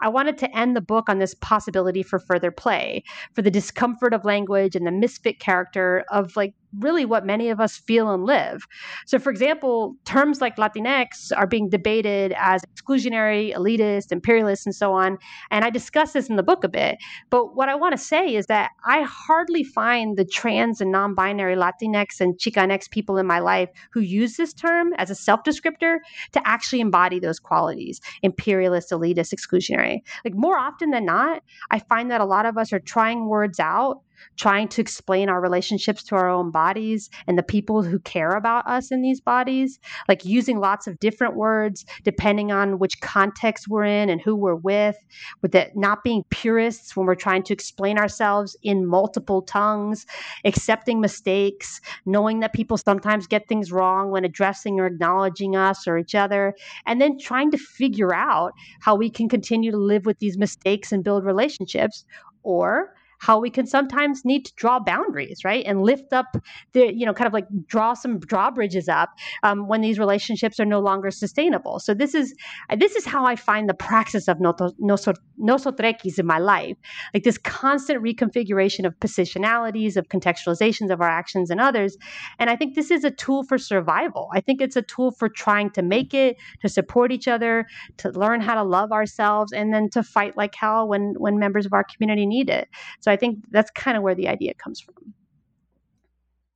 I 0.00 0.08
wanted 0.08 0.38
to 0.38 0.56
end 0.56 0.76
the 0.76 0.80
book 0.80 1.08
on 1.08 1.18
this 1.18 1.34
possibility 1.34 2.02
for 2.02 2.18
further 2.18 2.50
play, 2.50 3.04
for 3.34 3.42
the 3.42 3.50
discomfort 3.50 4.14
of 4.14 4.24
language 4.24 4.74
and 4.74 4.86
the 4.86 4.92
misfit 4.92 5.40
character 5.40 6.04
of 6.10 6.36
like 6.36 6.54
really 6.78 7.04
what 7.04 7.26
many 7.26 7.50
of 7.50 7.60
us 7.60 7.76
feel 7.76 8.10
and 8.10 8.24
live. 8.24 8.66
So, 9.06 9.18
for 9.18 9.30
example, 9.30 9.96
terms 10.04 10.40
like 10.40 10.56
Latinx 10.56 11.32
are 11.36 11.46
being 11.46 11.68
debated 11.68 12.34
as 12.36 12.62
exclusionary, 12.74 13.54
elitist, 13.54 14.12
imperialist, 14.12 14.66
and 14.66 14.74
so 14.74 14.92
on. 14.92 15.18
And 15.50 15.64
I 15.64 15.70
discuss 15.70 16.12
this 16.12 16.28
in 16.28 16.36
the 16.36 16.42
book 16.42 16.64
a 16.64 16.68
bit. 16.68 16.98
But 17.30 17.56
what 17.56 17.68
I 17.68 17.74
want 17.74 17.92
to 17.92 18.02
say 18.02 18.34
is 18.34 18.46
that 18.46 18.70
I 18.86 19.02
hardly 19.02 19.64
find 19.64 20.16
the 20.16 20.24
trans 20.24 20.80
and 20.80 20.90
non 20.90 21.14
binary 21.14 21.56
Latinx 21.56 22.20
and 22.20 22.38
Chicanx 22.38 22.90
people 22.90 23.18
in 23.18 23.26
my 23.26 23.38
life 23.38 23.70
who 23.92 24.00
use 24.00 24.36
this 24.36 24.52
term 24.52 24.92
as 24.98 25.10
a 25.10 25.14
self 25.14 25.42
descriptor 25.44 25.98
to 26.32 26.46
actually 26.46 26.80
embody 26.80 27.18
those 27.18 27.38
qualities 27.38 28.00
imperialist, 28.22 28.90
elitist, 28.90 29.34
exclusionary. 29.34 30.00
Like 30.24 30.34
more 30.34 30.56
often 30.56 30.90
than 30.90 31.04
not, 31.04 31.42
I 31.70 31.78
find 31.78 32.10
that 32.10 32.20
a 32.20 32.24
lot 32.24 32.46
of 32.46 32.56
us 32.56 32.72
are 32.72 32.80
trying 32.80 33.28
words 33.28 33.60
out 33.60 34.00
trying 34.36 34.68
to 34.68 34.80
explain 34.80 35.28
our 35.28 35.40
relationships 35.40 36.02
to 36.04 36.14
our 36.14 36.28
own 36.28 36.50
bodies 36.50 37.10
and 37.26 37.38
the 37.38 37.42
people 37.42 37.82
who 37.82 37.98
care 38.00 38.30
about 38.30 38.66
us 38.66 38.90
in 38.90 39.02
these 39.02 39.20
bodies, 39.20 39.78
like 40.08 40.24
using 40.24 40.58
lots 40.58 40.86
of 40.86 40.98
different 41.00 41.36
words 41.36 41.84
depending 42.02 42.52
on 42.52 42.78
which 42.78 43.00
context 43.00 43.68
we're 43.68 43.84
in 43.84 44.08
and 44.08 44.20
who 44.20 44.34
we're 44.34 44.54
with, 44.54 44.96
with 45.42 45.54
it 45.54 45.72
not 45.76 46.04
being 46.04 46.24
purists 46.30 46.96
when 46.96 47.06
we're 47.06 47.14
trying 47.14 47.42
to 47.42 47.52
explain 47.52 47.98
ourselves 47.98 48.56
in 48.62 48.86
multiple 48.86 49.42
tongues, 49.42 50.06
accepting 50.44 51.00
mistakes, 51.00 51.80
knowing 52.06 52.40
that 52.40 52.52
people 52.52 52.76
sometimes 52.76 53.26
get 53.26 53.48
things 53.48 53.72
wrong 53.72 54.10
when 54.10 54.24
addressing 54.24 54.80
or 54.80 54.86
acknowledging 54.86 55.56
us 55.56 55.86
or 55.86 55.98
each 55.98 56.14
other, 56.14 56.54
and 56.86 57.00
then 57.00 57.18
trying 57.18 57.50
to 57.50 57.58
figure 57.58 58.14
out 58.14 58.52
how 58.80 58.94
we 58.94 59.10
can 59.10 59.28
continue 59.28 59.70
to 59.70 59.76
live 59.76 60.06
with 60.06 60.18
these 60.18 60.38
mistakes 60.38 60.92
and 60.92 61.04
build 61.04 61.24
relationships 61.24 62.04
or 62.42 62.94
how 63.24 63.38
we 63.38 63.48
can 63.48 63.66
sometimes 63.66 64.22
need 64.24 64.44
to 64.44 64.52
draw 64.56 64.78
boundaries, 64.78 65.44
right? 65.44 65.64
And 65.64 65.80
lift 65.82 66.12
up 66.12 66.36
the, 66.74 66.94
you 66.94 67.06
know, 67.06 67.14
kind 67.14 67.26
of 67.26 67.32
like 67.32 67.46
draw 67.66 67.94
some 67.94 68.18
drawbridges 68.18 68.86
up 68.86 69.10
um, 69.42 69.66
when 69.66 69.80
these 69.80 69.98
relationships 69.98 70.60
are 70.60 70.66
no 70.66 70.80
longer 70.80 71.10
sustainable. 71.10 71.78
So 71.78 71.94
this 71.94 72.14
is 72.14 72.34
this 72.76 72.94
is 72.96 73.06
how 73.06 73.24
I 73.24 73.36
find 73.36 73.66
the 73.66 73.78
praxis 73.88 74.28
of 74.28 74.36
nosotrequis 74.38 76.18
in 76.18 76.26
my 76.26 76.38
life, 76.38 76.76
like 77.14 77.24
this 77.24 77.38
constant 77.38 78.02
reconfiguration 78.02 78.84
of 78.84 78.92
positionalities, 79.00 79.96
of 79.96 80.08
contextualizations 80.08 80.90
of 80.90 81.00
our 81.00 81.08
actions 81.08 81.48
and 81.50 81.60
others. 81.60 81.96
And 82.38 82.50
I 82.50 82.56
think 82.56 82.74
this 82.74 82.90
is 82.90 83.04
a 83.04 83.10
tool 83.10 83.42
for 83.44 83.56
survival. 83.56 84.28
I 84.34 84.40
think 84.42 84.60
it's 84.60 84.76
a 84.76 84.82
tool 84.82 85.12
for 85.12 85.30
trying 85.30 85.70
to 85.70 85.82
make 85.82 86.12
it, 86.12 86.36
to 86.60 86.68
support 86.68 87.10
each 87.10 87.26
other, 87.26 87.64
to 87.98 88.10
learn 88.10 88.42
how 88.42 88.54
to 88.54 88.62
love 88.62 88.92
ourselves, 88.92 89.50
and 89.50 89.72
then 89.72 89.88
to 89.90 90.02
fight 90.02 90.36
like 90.36 90.54
hell 90.54 90.86
when 90.86 91.14
when 91.16 91.38
members 91.38 91.64
of 91.64 91.72
our 91.72 91.84
community 91.84 92.26
need 92.26 92.50
it. 92.50 92.68
So 93.00 93.13
I 93.14 93.16
think 93.16 93.44
that's 93.50 93.70
kind 93.70 93.96
of 93.96 94.02
where 94.02 94.14
the 94.14 94.28
idea 94.28 94.54
comes 94.54 94.80
from. 94.80 95.14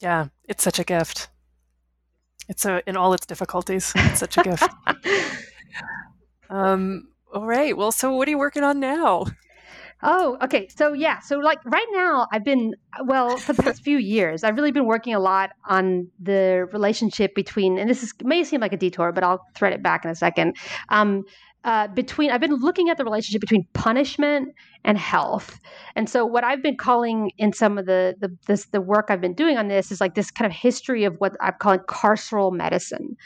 Yeah, 0.00 0.26
it's 0.48 0.62
such 0.62 0.78
a 0.78 0.84
gift. 0.84 1.28
It's 2.48 2.64
a 2.64 2.82
in 2.88 2.96
all 2.96 3.12
its 3.12 3.26
difficulties. 3.26 3.92
It's 3.94 4.20
such 4.20 4.38
a 4.38 4.42
gift. 4.42 4.68
um, 6.50 7.08
all 7.32 7.46
right. 7.46 7.76
Well, 7.76 7.92
so 7.92 8.14
what 8.14 8.26
are 8.28 8.30
you 8.30 8.38
working 8.38 8.64
on 8.64 8.80
now? 8.80 9.26
Oh, 10.02 10.38
okay. 10.42 10.68
So 10.68 10.92
yeah, 10.92 11.18
so 11.18 11.38
like 11.38 11.58
right 11.64 11.86
now, 11.92 12.28
I've 12.32 12.44
been 12.44 12.74
well 13.04 13.36
for 13.36 13.52
the 13.52 13.62
past 13.62 13.82
few 13.82 13.98
years. 13.98 14.44
I've 14.44 14.54
really 14.56 14.70
been 14.70 14.86
working 14.86 15.14
a 15.14 15.18
lot 15.18 15.50
on 15.68 16.08
the 16.20 16.68
relationship 16.72 17.34
between, 17.34 17.78
and 17.78 17.90
this 17.90 18.02
is 18.04 18.14
may 18.22 18.44
seem 18.44 18.60
like 18.60 18.72
a 18.72 18.76
detour, 18.76 19.10
but 19.12 19.24
I'll 19.24 19.44
thread 19.56 19.72
it 19.72 19.82
back 19.82 20.04
in 20.04 20.10
a 20.10 20.14
second. 20.14 20.56
Um, 20.88 21.24
uh, 21.64 21.88
between 21.88 22.30
I've 22.30 22.40
been 22.40 22.54
looking 22.54 22.88
at 22.88 22.98
the 22.98 23.04
relationship 23.04 23.40
between 23.40 23.66
punishment 23.72 24.54
and 24.84 24.96
health, 24.96 25.58
and 25.96 26.08
so 26.08 26.24
what 26.24 26.44
I've 26.44 26.62
been 26.62 26.76
calling 26.76 27.32
in 27.36 27.52
some 27.52 27.78
of 27.78 27.86
the 27.86 28.14
the 28.20 28.36
this, 28.46 28.66
the 28.66 28.80
work 28.80 29.06
I've 29.08 29.20
been 29.20 29.34
doing 29.34 29.58
on 29.58 29.68
this 29.68 29.90
is 29.90 30.00
like 30.00 30.14
this 30.14 30.30
kind 30.30 30.46
of 30.46 30.56
history 30.56 31.04
of 31.04 31.16
what 31.18 31.32
I'm 31.40 31.54
calling 31.58 31.80
carceral 31.80 32.52
medicine, 32.52 33.16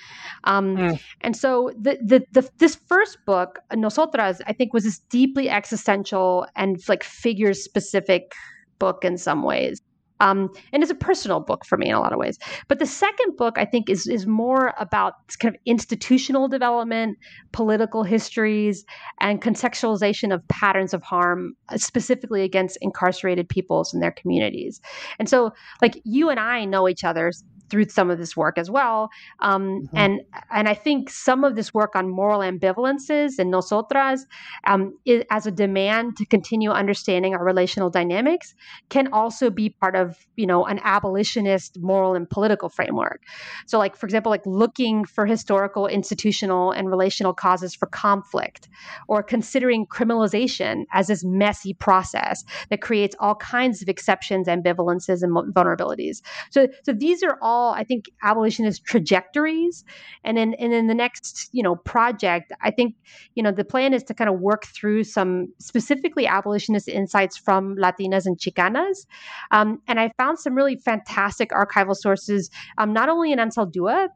um, 0.44 0.76
mm. 0.76 1.00
and 1.20 1.36
so 1.36 1.70
the, 1.78 1.98
the 2.02 2.24
the 2.32 2.48
this 2.58 2.76
first 2.86 3.18
book 3.26 3.58
Nosotras 3.74 4.40
I 4.46 4.52
think 4.54 4.72
was 4.72 4.84
this 4.84 4.98
deeply 4.98 5.50
existential 5.50 6.46
and 6.56 6.80
like 6.88 7.04
figure 7.04 7.52
specific 7.52 8.32
book 8.78 9.04
in 9.04 9.18
some 9.18 9.42
ways. 9.42 9.80
Um, 10.22 10.50
and 10.72 10.82
it's 10.82 10.92
a 10.92 10.94
personal 10.94 11.40
book 11.40 11.66
for 11.66 11.76
me 11.76 11.88
in 11.88 11.94
a 11.94 12.00
lot 12.00 12.12
of 12.12 12.18
ways. 12.18 12.38
But 12.68 12.78
the 12.78 12.86
second 12.86 13.36
book, 13.36 13.58
I 13.58 13.64
think, 13.64 13.90
is 13.90 14.06
is 14.06 14.26
more 14.26 14.72
about 14.78 15.14
kind 15.40 15.54
of 15.54 15.60
institutional 15.66 16.48
development, 16.48 17.18
political 17.50 18.04
histories, 18.04 18.84
and 19.20 19.42
contextualization 19.42 20.32
of 20.32 20.46
patterns 20.48 20.94
of 20.94 21.02
harm, 21.02 21.54
uh, 21.68 21.76
specifically 21.76 22.42
against 22.42 22.78
incarcerated 22.80 23.48
peoples 23.48 23.92
and 23.92 24.02
their 24.02 24.12
communities. 24.12 24.80
And 25.18 25.28
so, 25.28 25.52
like 25.82 26.00
you 26.04 26.30
and 26.30 26.38
I 26.38 26.64
know 26.64 26.88
each 26.88 27.02
other 27.02 27.32
through 27.72 27.88
some 27.88 28.10
of 28.10 28.18
this 28.18 28.36
work 28.36 28.58
as 28.58 28.70
well. 28.70 29.08
Um, 29.40 29.62
mm-hmm. 29.62 29.96
And 29.96 30.20
and 30.50 30.68
I 30.68 30.74
think 30.74 31.08
some 31.08 31.42
of 31.42 31.56
this 31.56 31.72
work 31.72 31.96
on 31.96 32.10
moral 32.10 32.40
ambivalences 32.40 33.38
and 33.38 33.50
nosotras 33.50 34.26
um, 34.66 34.96
is, 35.06 35.24
as 35.30 35.46
a 35.46 35.50
demand 35.50 36.18
to 36.18 36.26
continue 36.26 36.70
understanding 36.70 37.34
our 37.34 37.42
relational 37.42 37.88
dynamics 37.88 38.54
can 38.90 39.08
also 39.10 39.48
be 39.48 39.70
part 39.70 39.96
of 39.96 40.18
you 40.36 40.46
know 40.46 40.66
an 40.66 40.80
abolitionist 40.84 41.78
moral 41.80 42.14
and 42.14 42.28
political 42.28 42.68
framework. 42.68 43.22
So 43.66 43.78
like 43.78 43.96
for 43.96 44.06
example, 44.06 44.28
like 44.28 44.44
looking 44.44 45.06
for 45.06 45.24
historical, 45.24 45.86
institutional, 45.86 46.72
and 46.72 46.90
relational 46.90 47.32
causes 47.32 47.74
for 47.74 47.86
conflict, 47.86 48.68
or 49.08 49.22
considering 49.22 49.86
criminalization 49.86 50.84
as 50.92 51.06
this 51.06 51.24
messy 51.24 51.72
process 51.72 52.44
that 52.68 52.82
creates 52.82 53.16
all 53.18 53.36
kinds 53.36 53.80
of 53.80 53.88
exceptions, 53.88 54.46
ambivalences, 54.46 55.22
and 55.22 55.32
vulnerabilities. 55.54 56.20
So 56.50 56.68
so 56.82 56.92
these 56.92 57.22
are 57.22 57.38
all 57.40 57.61
I 57.70 57.84
think, 57.84 58.06
abolitionist 58.22 58.84
trajectories. 58.84 59.84
And 60.24 60.36
then, 60.36 60.54
and 60.54 60.72
then 60.72 60.86
the 60.86 60.94
next, 60.94 61.48
you 61.52 61.62
know, 61.62 61.76
project, 61.76 62.52
I 62.60 62.70
think, 62.70 62.94
you 63.34 63.42
know, 63.42 63.52
the 63.52 63.64
plan 63.64 63.94
is 63.94 64.02
to 64.04 64.14
kind 64.14 64.30
of 64.30 64.40
work 64.40 64.66
through 64.66 65.04
some 65.04 65.52
specifically 65.58 66.26
abolitionist 66.26 66.88
insights 66.88 67.36
from 67.36 67.76
Latinas 67.76 68.26
and 68.26 68.38
Chicanas. 68.38 69.06
Um, 69.50 69.80
and 69.88 69.98
I 70.00 70.12
found 70.18 70.38
some 70.38 70.54
really 70.54 70.76
fantastic 70.76 71.50
archival 71.50 71.96
sources, 71.96 72.50
um, 72.78 72.92
not 72.92 73.08
only 73.08 73.32
in 73.32 73.38
Anzaldúa, 73.38 74.08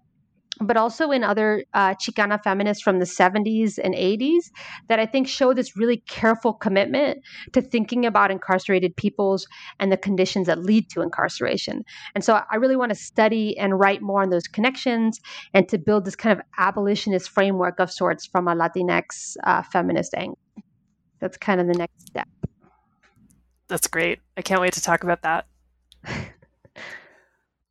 but 0.61 0.77
also 0.77 1.11
in 1.11 1.23
other 1.23 1.65
uh, 1.75 1.95
Chicana 1.95 2.43
feminists 2.43 2.83
from 2.83 2.99
the 2.99 3.05
70s 3.05 3.79
and 3.83 3.95
80s 3.95 4.51
that 4.89 4.99
I 4.99 5.07
think 5.07 5.29
show 5.29 5.53
this 5.53 5.77
really 5.77 5.99
careful 6.09 6.53
commitment 6.53 7.21
to 7.53 7.61
thinking 7.61 8.07
about 8.07 8.31
incarcerated 8.31 8.97
peoples 8.97 9.47
and 9.79 9.93
the 9.93 9.97
conditions 9.97 10.47
that 10.47 10.63
lead 10.63 10.89
to 10.91 11.03
incarceration. 11.03 11.85
And 12.15 12.25
so 12.25 12.41
I 12.51 12.57
really 12.57 12.77
want 12.77 12.91
to 12.91 12.97
study 12.97 13.57
and 13.59 13.79
write 13.79 14.03
more 14.03 14.23
on 14.23 14.31
those 14.31 14.49
connections 14.49 15.21
and 15.53 15.69
to 15.69 15.79
build 15.79 16.05
this 16.05 16.17
kind 16.17 16.39
of 16.39 16.45
abolitionist 16.59 17.31
framework 17.31 17.79
of 17.79 17.91
sorts 17.91 18.27
from 18.27 18.49
a 18.49 18.55
Latinx 18.55 19.37
uh, 19.45 19.63
feminist 19.63 20.15
angle. 20.15 20.39
That's 21.21 21.37
kind 21.37 21.61
of 21.61 21.67
the 21.67 21.75
next 21.75 22.07
step. 22.07 22.29
That's 23.69 23.89
great. 23.89 24.21
I 24.37 24.43
can't 24.43 24.61
wait 24.61 24.75
to 24.75 24.83
talk 24.83 25.03
about 25.03 25.23
that. 25.23 25.47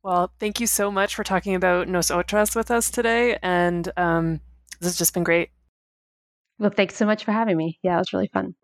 Well, 0.06 0.30
thank 0.38 0.60
you 0.60 0.68
so 0.68 0.92
much 0.92 1.16
for 1.16 1.24
talking 1.24 1.56
about 1.56 1.88
Nosotras 1.88 2.54
with 2.54 2.70
us 2.70 2.92
today. 2.92 3.40
And 3.42 3.90
um, 3.96 4.40
this 4.78 4.90
has 4.90 4.96
just 4.96 5.12
been 5.12 5.24
great. 5.24 5.50
Well, 6.60 6.70
thanks 6.70 6.94
so 6.94 7.06
much 7.06 7.24
for 7.24 7.32
having 7.32 7.56
me. 7.56 7.80
Yeah, 7.82 7.96
it 7.96 7.98
was 7.98 8.12
really 8.12 8.30
fun. 8.32 8.54